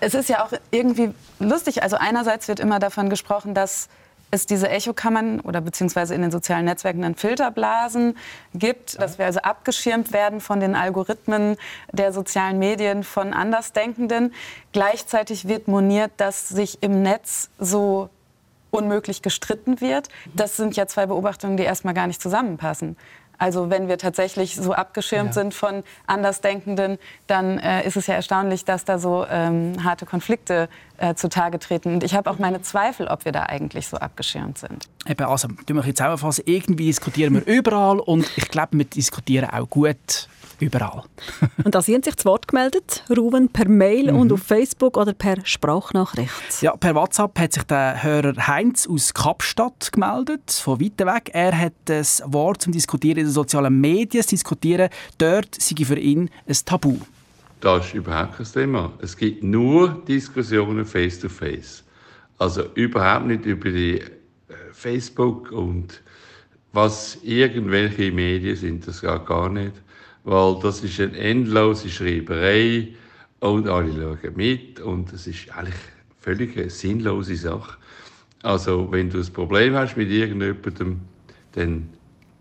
Es 0.00 0.14
ist 0.14 0.28
ja 0.28 0.44
auch 0.44 0.52
irgendwie 0.70 1.10
lustig. 1.38 1.82
Also 1.82 1.96
einerseits 1.96 2.48
wird 2.48 2.58
immer 2.58 2.80
davon 2.80 3.08
gesprochen, 3.08 3.54
dass 3.54 3.88
es 4.32 4.46
diese 4.46 4.68
Echokammern 4.68 5.40
oder 5.40 5.60
beziehungsweise 5.60 6.14
in 6.14 6.22
den 6.22 6.30
sozialen 6.30 6.64
Netzwerken 6.64 7.02
dann 7.02 7.14
Filterblasen 7.14 8.16
gibt, 8.54 9.00
dass 9.00 9.18
wir 9.18 9.26
also 9.26 9.40
abgeschirmt 9.40 10.12
werden 10.12 10.40
von 10.40 10.58
den 10.58 10.74
Algorithmen 10.74 11.56
der 11.92 12.12
sozialen 12.12 12.58
Medien 12.58 13.04
von 13.04 13.34
Andersdenkenden. 13.34 14.32
Gleichzeitig 14.72 15.46
wird 15.48 15.68
moniert, 15.68 16.12
dass 16.16 16.48
sich 16.48 16.82
im 16.82 17.02
Netz 17.02 17.50
so 17.58 18.08
unmöglich 18.70 19.20
gestritten 19.20 19.82
wird. 19.82 20.08
Das 20.34 20.56
sind 20.56 20.76
ja 20.76 20.86
zwei 20.86 21.04
Beobachtungen, 21.04 21.58
die 21.58 21.64
erstmal 21.64 21.92
gar 21.92 22.06
nicht 22.06 22.22
zusammenpassen. 22.22 22.96
Also 23.42 23.70
wenn 23.70 23.88
wir 23.88 23.98
tatsächlich 23.98 24.54
so 24.54 24.72
abgeschirmt 24.72 25.30
ja. 25.30 25.32
sind 25.32 25.52
von 25.52 25.82
Andersdenkenden, 26.06 26.96
dann 27.26 27.58
äh, 27.58 27.84
ist 27.84 27.96
es 27.96 28.06
ja 28.06 28.14
erstaunlich, 28.14 28.64
dass 28.64 28.84
da 28.84 29.00
so 29.00 29.26
ähm, 29.28 29.82
harte 29.82 30.06
Konflikte 30.06 30.68
äh, 30.98 31.16
zutage 31.16 31.58
treten. 31.58 31.94
Und 31.94 32.04
ich 32.04 32.14
habe 32.14 32.30
auch 32.30 32.38
meine 32.38 32.62
Zweifel, 32.62 33.08
ob 33.08 33.24
wir 33.24 33.32
da 33.32 33.42
eigentlich 33.42 33.88
so 33.88 33.96
abgeschirmt 33.96 34.58
sind. 34.58 34.86
Eben, 35.08 35.24
also, 35.24 35.48
tun 35.48 35.74
wir 35.74 35.84
jetzt 35.84 35.96
zusammenfassen, 35.96 36.44
irgendwie 36.46 36.86
diskutieren 36.86 37.34
wir 37.34 37.44
überall 37.52 37.98
und 37.98 38.30
ich 38.36 38.46
glaube, 38.46 38.78
wir 38.78 38.84
diskutieren 38.84 39.50
auch 39.50 39.68
gut 39.68 40.28
überall. 40.62 41.02
und 41.64 41.74
da 41.74 41.82
sind 41.82 42.04
sich 42.04 42.16
zu 42.16 42.24
Wort 42.26 42.48
gemeldet, 42.48 43.04
Ruben, 43.14 43.48
per 43.48 43.68
Mail 43.68 44.12
mhm. 44.12 44.18
und 44.18 44.32
auf 44.32 44.42
Facebook 44.42 44.96
oder 44.96 45.12
per 45.12 45.44
Sprachnachricht. 45.44 46.62
Ja, 46.62 46.76
per 46.76 46.94
WhatsApp 46.94 47.38
hat 47.38 47.52
sich 47.52 47.64
der 47.64 48.02
Hörer 48.02 48.34
Heinz 48.46 48.86
aus 48.86 49.12
Kapstadt 49.12 49.92
gemeldet, 49.92 50.50
von 50.50 50.80
weit 50.80 50.98
weg. 50.98 51.30
Er 51.32 51.58
hat 51.58 51.74
das 51.86 52.22
Wort 52.26 52.62
zum 52.62 52.72
Diskutieren 52.72 53.18
in 53.18 53.26
den 53.26 53.32
sozialen 53.32 53.80
Medien. 53.80 54.20
Das 54.22 54.26
Diskutieren 54.26 54.88
dort 55.18 55.60
sei 55.60 55.84
für 55.84 55.98
ihn 55.98 56.30
ein 56.46 56.56
Tabu. 56.64 56.96
Das 57.60 57.86
ist 57.86 57.94
überhaupt 57.94 58.36
kein 58.36 58.46
Thema. 58.46 58.92
Es 59.00 59.16
gibt 59.16 59.42
nur 59.44 60.02
Diskussionen 60.08 60.84
face-to-face. 60.84 61.82
-face. 61.82 61.82
Also 62.38 62.64
überhaupt 62.74 63.26
nicht 63.26 63.44
über 63.44 63.70
die 63.70 64.00
äh, 64.00 64.08
Facebook 64.72 65.52
und 65.52 66.02
was 66.72 67.18
irgendwelche 67.22 68.10
Medien 68.10 68.56
sind, 68.56 68.88
das 68.88 69.00
geht 69.00 69.26
gar 69.26 69.48
nicht 69.48 69.74
weil 70.24 70.58
das 70.60 70.82
ist 70.82 71.00
eine 71.00 71.16
endlose 71.16 71.88
Schreiberei 71.88 72.88
und 73.40 73.68
alle 73.68 73.92
schauen 73.92 74.36
mit 74.36 74.80
und 74.80 75.12
es 75.12 75.26
ist 75.26 75.50
eigentlich 75.56 75.74
völlig 76.20 76.56
eine 76.56 76.70
sinnlose 76.70 77.36
Sache. 77.36 77.76
Also 78.42 78.90
wenn 78.90 79.10
du 79.10 79.18
ein 79.18 79.32
Problem 79.32 79.74
hast 79.74 79.96
mit 79.96 80.10
irgendjemandem, 80.10 81.00
dann 81.52 81.88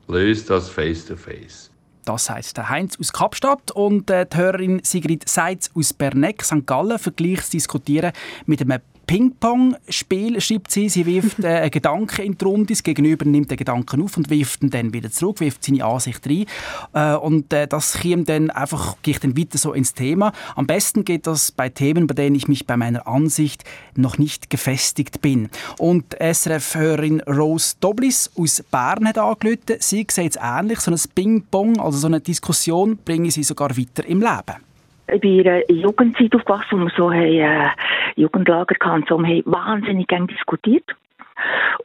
löst 0.08 0.50
das 0.50 0.70
face 0.70 1.06
to 1.06 1.16
face. 1.16 1.72
Das 2.06 2.26
sagt 2.26 2.58
der 2.58 2.70
Heinz 2.70 2.98
aus 3.00 3.14
Kapstadt 3.14 3.72
und 3.72 4.10
äh, 4.10 4.26
die 4.26 4.38
Hörerin 4.38 4.82
Sigrid 4.84 5.30
Seitz 5.30 5.70
aus 5.76 5.94
Berneck, 5.94 6.44
St. 6.44 6.66
Gallen, 6.66 6.98
vergleicht 6.98 7.54
Diskutieren 7.54 8.12
mit 8.48 8.62
einem 8.62 8.80
Ping-Pong-Spiel, 9.12 10.40
schreibt 10.40 10.72
sie. 10.72 10.88
Sie 10.88 11.06
wirft 11.06 11.44
äh, 11.44 11.48
einen 11.48 11.72
Gedanken 11.72 12.22
in 12.22 12.38
die 12.38 12.46
Runde, 12.46 12.68
das 12.68 12.82
Gegenüber 12.82 13.26
nimmt 13.26 13.52
den 13.52 13.58
Gedanken 13.58 14.02
auf 14.02 14.16
und 14.16 14.30
wirft 14.30 14.64
ihn 14.64 14.70
dann 14.70 14.94
wieder 14.94 15.12
zurück, 15.12 15.42
wirft 15.42 15.66
seine 15.66 15.84
Ansicht 15.84 16.26
rein. 16.26 16.46
Äh, 16.94 17.18
und 17.18 17.52
äh, 17.52 17.68
das 17.68 18.00
kommt 18.00 18.30
dann 18.30 18.50
einfach, 18.52 18.96
geht 19.02 19.22
dann 19.22 19.38
weiter 19.38 19.58
so 19.58 19.74
ins 19.74 19.94
Thema. 19.94 20.32
Am 20.56 20.66
besten 20.66 21.04
geht 21.04 21.28
das 21.28 21.52
bei 21.52 21.68
Themen, 21.68 22.08
bei 22.08 22.14
denen 22.14 22.38
ich 22.38 22.48
mich 22.48 22.66
bei 22.66 22.78
meiner 22.78 23.06
Ansicht 23.06 23.66
noch 23.98 24.18
nicht 24.18 24.50
gefestigt 24.50 25.22
bin. 25.22 25.50
Und 25.78 26.16
SRF-Hörerin 26.18 27.20
Rose 27.24 27.76
Doblis 27.82 28.32
aus 28.38 28.64
Bern 28.72 29.10
hat 29.10 29.18
angerufen. 29.18 29.76
Sie 29.80 30.08
sieht 30.08 30.36
es 30.38 30.40
ähnlich, 30.42 30.80
so 30.80 30.90
ein 30.90 31.00
Ping-Pong, 31.14 31.82
also 31.82 31.98
so 31.98 32.08
eine 32.08 32.22
Diskussion, 32.22 32.98
bringe 33.04 33.30
sie 33.30 33.44
sogar 33.44 33.78
weiter 33.78 34.06
im 34.06 34.22
Leben. 34.22 34.71
Ich 35.12 35.20
bin 35.20 35.40
in 35.40 35.48
einer 35.48 35.70
Jugendzeit 35.70 36.34
aufgewachsen, 36.34 36.80
wo 36.80 36.86
wir 36.86 36.94
so 36.96 37.12
haben, 37.12 37.22
äh, 37.22 37.70
Jugendlager 38.16 38.76
hatten, 38.82 39.06
so, 39.08 39.18
haben 39.18 39.44
wahnsinnig 39.46 40.08
gerne 40.08 40.28
diskutiert. 40.28 40.86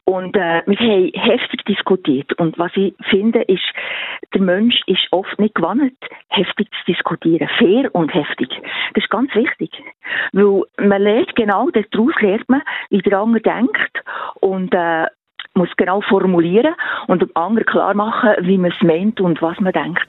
Und 0.05 0.35
äh, 0.35 0.61
wir 0.65 0.77
haben 0.77 1.11
heftig 1.13 1.65
diskutiert. 1.65 2.31
Und 2.39 2.57
was 2.57 2.71
ich 2.75 2.93
finde, 3.09 3.41
ist, 3.43 3.63
der 4.33 4.41
Mensch 4.41 4.81
ist 4.87 5.07
oft 5.11 5.37
nicht 5.39 5.55
gewandt, 5.55 5.93
heftig 6.29 6.69
zu 6.71 6.91
diskutieren. 6.93 7.49
Fair 7.57 7.93
und 7.93 8.13
heftig. 8.13 8.49
Das 8.93 9.03
ist 9.03 9.09
ganz 9.09 9.33
wichtig. 9.35 9.71
Weil 10.31 10.63
man 10.77 11.01
lernt 11.01 11.35
genau, 11.35 11.69
daraus 11.71 12.13
lernt 12.21 12.47
man, 12.47 12.61
wie 12.89 12.99
der 12.99 13.19
andere 13.19 13.41
denkt. 13.41 14.03
Und 14.39 14.73
äh, 14.73 15.07
muss 15.57 15.69
genau 15.77 16.01
formulieren 16.01 16.73
und 17.07 17.21
dem 17.21 17.31
anderen 17.33 17.65
klar 17.65 17.93
machen, 17.93 18.29
wie 18.41 18.57
man 18.57 18.71
es 18.71 18.81
meint 18.81 19.19
und 19.19 19.41
was 19.41 19.59
man 19.59 19.73
denkt. 19.73 20.07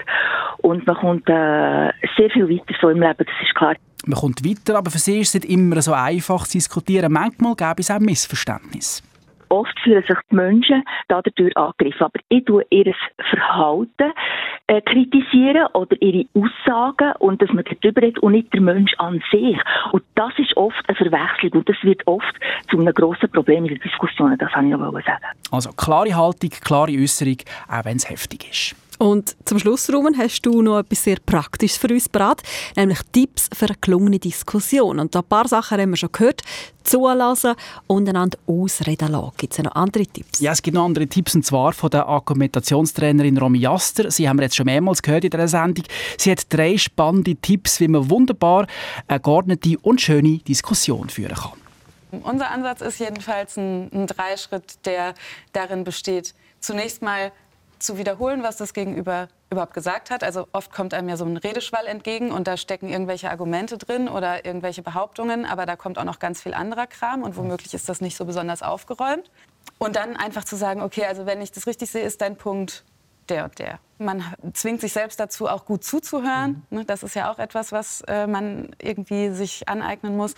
Und 0.58 0.86
man 0.86 0.96
kommt 0.96 1.28
äh, 1.28 1.90
sehr 2.16 2.30
viel 2.32 2.48
weiter 2.48 2.74
so 2.80 2.88
im 2.90 3.00
Leben, 3.00 3.16
das 3.18 3.26
ist 3.42 3.54
klar. 3.54 3.74
Man 4.06 4.18
kommt 4.18 4.44
weiter, 4.44 4.78
aber 4.78 4.90
für 4.90 4.98
sie 4.98 5.20
ist 5.20 5.34
es 5.34 5.42
nicht 5.42 5.52
immer 5.52 5.82
so 5.82 5.92
einfach 5.92 6.46
zu 6.46 6.58
diskutieren. 6.58 7.12
Manchmal 7.12 7.54
gäbe 7.56 7.80
es 7.80 7.90
auch 7.90 7.98
Missverständnisse 7.98 9.02
oft 9.48 9.78
fühlen 9.80 10.02
sich 10.06 10.16
die 10.30 10.34
Menschen 10.34 10.84
dadurch 11.08 11.56
angegriffen. 11.56 12.02
Aber 12.02 12.20
ich 12.28 12.44
tue 12.44 12.64
ihr 12.70 12.94
Verhalten 13.30 14.12
äh, 14.66 14.80
kritisieren 14.82 15.66
oder 15.74 15.96
ihre 16.00 16.26
Aussagen 16.34 17.12
und 17.18 17.40
dass 17.42 17.50
man 17.52 17.64
darüber 17.64 18.02
redet 18.02 18.18
und 18.20 18.32
nicht 18.32 18.52
der 18.52 18.60
Mensch 18.60 18.92
an 18.98 19.22
sich. 19.30 19.58
Und 19.92 20.02
das 20.14 20.32
ist 20.38 20.56
oft 20.56 20.76
eine 20.86 20.96
Verwechslung 20.96 21.52
und 21.60 21.68
das 21.68 21.76
wird 21.82 22.06
oft 22.06 22.34
zu 22.70 22.78
einem 22.78 22.94
grossen 22.94 23.30
Problem 23.30 23.64
in 23.64 23.74
den 23.74 23.80
Diskussionen. 23.80 24.38
Das 24.38 24.52
wollte 24.54 24.68
ich 24.68 24.76
noch 24.76 24.92
sagen. 24.92 25.24
Also 25.50 25.70
klare 25.72 26.14
Haltung, 26.14 26.50
klare 26.50 26.92
Äußerung, 26.92 27.38
auch 27.68 27.84
wenn 27.84 27.96
es 27.96 28.08
heftig 28.08 28.50
ist. 28.50 28.87
Und 28.98 29.36
zum 29.44 29.60
Schluss, 29.60 29.88
Ruben, 29.92 30.18
hast 30.18 30.42
du 30.42 30.60
noch 30.60 30.80
etwas 30.80 31.04
sehr 31.04 31.18
Praktisches 31.24 31.78
für 31.78 31.88
uns 31.88 32.08
parat, 32.08 32.42
nämlich 32.76 32.98
Tipps 33.12 33.48
für 33.54 33.66
eine 33.66 33.76
gelungene 33.80 34.18
Diskussion. 34.18 34.98
Und 34.98 35.14
da 35.14 35.20
ein 35.20 35.24
paar 35.24 35.46
Sachen 35.46 35.80
haben 35.80 35.90
wir 35.90 35.96
schon 35.96 36.10
gehört. 36.12 36.42
Zulassen 36.82 37.54
und 37.86 38.08
einander 38.08 38.38
ausreden 38.46 39.12
lassen. 39.12 39.32
Gibt 39.36 39.52
es 39.52 39.62
noch 39.62 39.74
andere 39.74 40.06
Tipps? 40.06 40.40
Ja, 40.40 40.52
es 40.52 40.62
gibt 40.62 40.74
noch 40.74 40.86
andere 40.86 41.06
Tipps, 41.06 41.34
und 41.34 41.44
zwar 41.44 41.74
von 41.74 41.90
der 41.90 42.06
Argumentationstrainerin 42.06 43.36
Romy 43.36 43.58
Jaster. 43.58 44.10
Sie 44.10 44.28
haben 44.28 44.38
wir 44.38 44.44
jetzt 44.44 44.56
schon 44.56 44.66
mehrmals 44.66 45.02
gehört 45.02 45.24
in 45.24 45.30
dieser 45.30 45.48
Sendung. 45.48 45.84
Sie 46.16 46.30
hat 46.30 46.46
drei 46.48 46.78
spannende 46.78 47.36
Tipps, 47.36 47.78
wie 47.80 47.88
man 47.88 48.08
wunderbar 48.08 48.66
eine 49.06 49.20
geordnete 49.20 49.76
und 49.82 50.00
schöne 50.00 50.38
Diskussion 50.38 51.10
führen 51.10 51.36
kann. 51.36 52.22
Unser 52.22 52.50
Ansatz 52.50 52.80
ist 52.80 53.00
jedenfalls 53.00 53.58
ein, 53.58 53.90
ein 53.92 54.06
Dreischritt, 54.06 54.86
der 54.86 55.12
darin 55.52 55.84
besteht, 55.84 56.34
zunächst 56.58 57.02
mal 57.02 57.32
zu 57.78 57.98
wiederholen, 57.98 58.42
was 58.42 58.56
das 58.56 58.72
Gegenüber 58.72 59.28
überhaupt 59.50 59.74
gesagt 59.74 60.10
hat. 60.10 60.22
Also 60.24 60.46
oft 60.52 60.72
kommt 60.72 60.94
einem 60.94 61.08
ja 61.08 61.16
so 61.16 61.24
ein 61.24 61.36
Redeschwall 61.36 61.86
entgegen 61.86 62.30
und 62.32 62.46
da 62.46 62.56
stecken 62.56 62.88
irgendwelche 62.88 63.30
Argumente 63.30 63.78
drin 63.78 64.08
oder 64.08 64.44
irgendwelche 64.44 64.82
Behauptungen, 64.82 65.46
aber 65.46 65.66
da 65.66 65.76
kommt 65.76 65.98
auch 65.98 66.04
noch 66.04 66.18
ganz 66.18 66.42
viel 66.42 66.54
anderer 66.54 66.86
Kram 66.86 67.22
und 67.22 67.36
womöglich 67.36 67.74
ist 67.74 67.88
das 67.88 68.00
nicht 68.00 68.16
so 68.16 68.24
besonders 68.24 68.62
aufgeräumt. 68.62 69.30
Und 69.78 69.96
dann 69.96 70.16
einfach 70.16 70.44
zu 70.44 70.56
sagen, 70.56 70.82
okay, 70.82 71.04
also 71.04 71.26
wenn 71.26 71.40
ich 71.40 71.52
das 71.52 71.66
richtig 71.66 71.90
sehe, 71.90 72.02
ist 72.02 72.20
dein 72.20 72.36
Punkt 72.36 72.84
der 73.28 73.44
und 73.44 73.58
der. 73.58 73.78
Man 73.98 74.24
zwingt 74.52 74.80
sich 74.80 74.92
selbst 74.92 75.18
dazu, 75.18 75.48
auch 75.48 75.64
gut 75.64 75.84
zuzuhören. 75.84 76.64
Mhm. 76.70 76.86
Das 76.86 77.02
ist 77.02 77.14
ja 77.14 77.32
auch 77.32 77.38
etwas, 77.38 77.72
was 77.72 78.02
äh, 78.02 78.26
man 78.26 78.70
irgendwie 78.80 79.30
sich 79.30 79.68
aneignen 79.68 80.16
muss. 80.16 80.34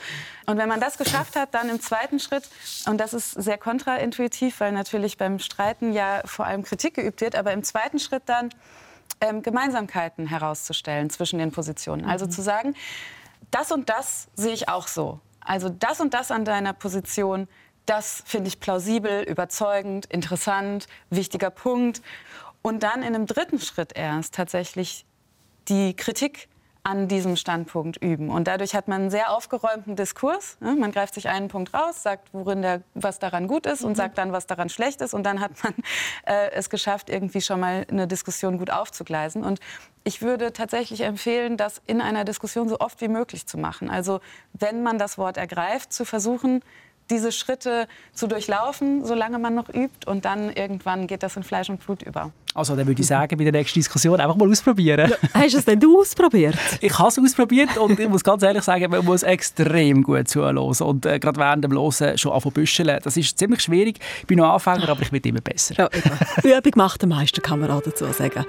Und 0.47 0.57
wenn 0.57 0.69
man 0.69 0.81
das 0.81 0.97
geschafft 0.97 1.37
hat, 1.37 1.55
dann 1.55 1.69
im 1.69 1.81
zweiten 1.81 2.19
Schritt, 2.19 2.49
und 2.87 2.99
das 2.99 3.13
ist 3.13 3.33
sehr 3.33 3.59
kontraintuitiv, 3.59 4.61
weil 4.61 4.73
natürlich 4.73 5.19
beim 5.19 5.39
Streiten 5.39 5.93
ja 5.93 6.23
vor 6.25 6.47
allem 6.47 6.63
Kritik 6.63 6.95
geübt 6.95 7.21
wird, 7.21 7.37
aber 7.37 7.53
im 7.53 7.63
zweiten 7.63 7.99
Schritt 7.99 8.23
dann 8.27 8.51
ähm, 9.21 9.43
Gemeinsamkeiten 9.43 10.27
herauszustellen 10.27 11.11
zwischen 11.11 11.39
den 11.39 11.53
Positionen. 11.53 12.05
Also 12.05 12.27
mhm. 12.27 12.31
zu 12.31 12.43
sagen, 12.43 12.75
das 13.51 13.73
und 13.73 13.89
das 13.89 14.29
sehe 14.35 14.53
ich 14.53 14.69
auch 14.69 14.89
so. 14.89 15.21
Also 15.41 15.69
das 15.69 16.01
und 16.01 16.15
das 16.15 16.31
an 16.31 16.45
deiner 16.45 16.73
Position, 16.73 17.49
das 17.87 18.23
finde 18.27 18.49
ich 18.49 18.61
plausibel, 18.61 19.23
überzeugend, 19.23 20.07
interessant, 20.07 20.87
wichtiger 21.11 21.51
Punkt 21.51 22.03
und 22.63 22.83
dann 22.83 23.03
in 23.03 23.15
einem 23.15 23.27
dritten 23.27 23.59
Schritt 23.59 23.93
erst 23.97 24.35
tatsächlich 24.35 25.07
die 25.69 25.95
Kritik 25.95 26.49
an 26.83 27.09
diesem 27.09 27.37
Standpunkt 27.37 28.03
üben. 28.03 28.31
Und 28.31 28.49
dadurch 28.49 28.75
hat 28.75 28.89
man 28.89 29.03
einen 29.03 29.11
sehr 29.11 29.31
aufgeräumten 29.31 29.97
Diskurs. 29.97 30.57
Ne? 30.61 30.75
Man 30.77 30.93
greift 30.93 31.15
sich 31.15 31.29
einen 31.29 31.49
Punkt 31.49 31.75
raus, 31.75 32.03
sagt, 32.03 32.33
worin 32.33 32.63
der, 32.63 32.83
was 32.95 33.19
daran 33.19 33.49
gut 33.49 33.67
ist 33.67 33.85
und 33.85 33.93
mhm. 33.93 33.97
sagt 33.97 34.19
dann, 34.19 34.33
was 34.33 34.47
daran 34.47 34.71
schlecht 34.71 35.03
ist. 35.03 35.13
Und 35.13 35.25
dann 35.25 35.41
hat 35.41 35.53
man 35.63 35.75
äh, 36.25 36.51
es 36.53 36.71
geschafft, 36.71 37.11
irgendwie 37.11 37.43
schon 37.43 37.61
mal 37.61 37.87
eine 37.91 38.07
Diskussion 38.07 38.59
gut 38.59 38.71
aufzugleisen. 38.71 39.45
Und 39.45 39.61
ich 40.05 40.23
würde 40.23 40.53
tatsächlich 40.53 41.03
empfehlen, 41.03 41.59
das 41.59 41.83
in 41.87 42.01
einer 42.01 42.25
Diskussion 42.25 42.69
so 42.69 42.81
oft 42.81 43.01
wie 43.03 43.09
möglich 43.09 43.47
zu 43.47 43.59
machen. 43.59 43.91
Also 43.91 44.21
wenn 44.55 44.83
man 44.83 44.99
das 44.99 45.19
Wort 45.19 45.37
ergreift, 45.37 45.93
zu 45.93 46.07
versuchen, 46.07 46.63
diese 47.11 47.33
Schritte 47.33 47.87
zu 48.15 48.27
durchlaufen, 48.27 49.05
solange 49.05 49.39
man 49.39 49.55
noch 49.55 49.69
übt. 49.69 50.07
Und 50.07 50.25
dann 50.25 50.51
irgendwann 50.51 51.07
geht 51.07 51.23
das 51.23 51.37
in 51.37 51.43
Fleisch 51.43 51.69
und 51.69 51.85
Blut 51.85 52.03
über. 52.03 52.33
Also 52.55 52.75
dann 52.75 52.87
würde 52.87 53.01
ich 53.01 53.07
sagen, 53.07 53.37
bei 53.37 53.45
der 53.45 53.53
nächsten 53.53 53.79
Diskussion 53.79 54.19
einfach 54.19 54.37
mal 54.37 54.51
ausprobieren. 54.51 55.11
Ja, 55.11 55.17
hast 55.35 55.55
du 55.55 55.59
es 55.59 55.65
denn 55.65 55.79
du 55.79 56.01
ausprobiert? 56.01 56.57
Ich 56.81 56.99
habe 56.99 57.09
es 57.09 57.19
ausprobiert 57.19 57.77
und 57.77 57.99
ich 58.01 58.09
muss 58.09 58.25
ganz 58.25 58.43
ehrlich 58.43 58.63
sagen, 58.63 58.91
man 58.91 59.05
muss 59.05 59.23
extrem 59.23 60.03
gut 60.03 60.29
zuhören 60.29 60.59
und 60.59 61.07
äh, 61.07 61.19
gerade 61.19 61.39
während 61.39 61.65
dem 61.65 61.73
Hören 61.73 62.19
schon 62.19 62.33
anfangen 62.33 62.55
büscheln. 62.55 62.99
Das 63.03 63.17
ist 63.17 63.39
ziemlich 63.39 63.61
schwierig. 63.61 63.99
Ich 64.21 64.27
bin 64.27 64.39
noch 64.39 64.53
Anfänger, 64.53 64.89
aber 64.89 65.03
ich 65.03 65.13
werde 65.13 65.29
immer 65.29 65.41
besser. 65.41 65.75
Ja, 65.77 66.59
Übung 66.59 66.73
macht 66.77 67.03
den 67.03 67.11
meisten, 67.11 67.43
kann 67.43 67.61
man 67.61 67.69
dazu 67.69 68.07
sagen. 68.13 68.45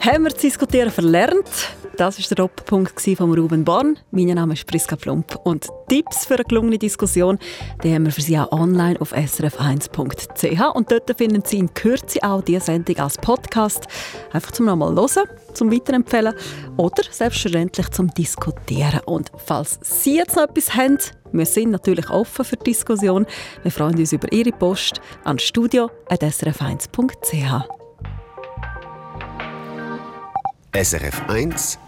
Haben 0.00 0.24
wir 0.24 0.30
zu 0.30 0.46
diskutieren 0.46 0.90
verlernt? 0.90 1.74
Das 1.96 2.18
war 2.18 2.26
der 2.28 2.36
Doppelpunkt 2.36 3.00
von 3.00 3.34
Ruben 3.34 3.64
Born. 3.64 3.98
Mein 4.10 4.26
Name 4.26 4.54
ist 4.54 4.66
Priska 4.66 4.96
Plump 4.96 5.36
und 5.44 5.68
Tipps 5.88 6.26
für 6.26 6.34
eine 6.34 6.44
gelungene 6.44 6.78
Diskussion 6.78 7.38
die 7.82 7.94
haben 7.94 8.04
wir 8.06 8.12
für 8.12 8.22
Sie 8.22 8.38
auch 8.38 8.52
online 8.52 8.98
auf 9.00 9.12
srf1.ch 9.12 10.74
und 10.74 10.90
dort 10.90 11.14
finden 11.16 11.42
Sie 11.44 11.58
in 11.58 11.72
Kürze 11.74 12.20
auch 12.22 12.42
diese 12.42 12.66
Sendung 12.66 12.98
als 12.98 13.18
Podcast. 13.18 13.86
Einfach 14.32 14.52
zum 14.52 14.66
nochmal 14.66 14.94
hören, 14.94 15.28
zum 15.54 15.72
Weiterempfehlen 15.72 16.34
oder 16.76 17.02
selbstverständlich 17.10 17.88
zum 17.90 18.12
Diskutieren. 18.14 19.00
Und 19.06 19.32
falls 19.36 19.80
Sie 19.82 20.16
jetzt 20.16 20.36
noch 20.36 20.44
etwas 20.44 20.74
haben, 20.74 20.98
wir 21.32 21.46
sind 21.46 21.70
natürlich 21.70 22.10
offen 22.10 22.44
für 22.44 22.56
Diskussion. 22.56 23.26
Wir 23.62 23.70
freuen 23.70 23.98
uns 23.98 24.12
über 24.12 24.30
Ihre 24.32 24.52
Post 24.52 25.00
an 25.24 25.38
studio.srf1.ch. 25.38 27.64
SRF 30.72 31.22
1 31.28 31.78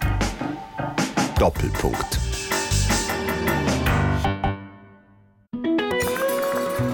Doppelpunkt. 1.38 2.17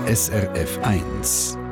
SRF 0.07 0.78
1 0.82 1.63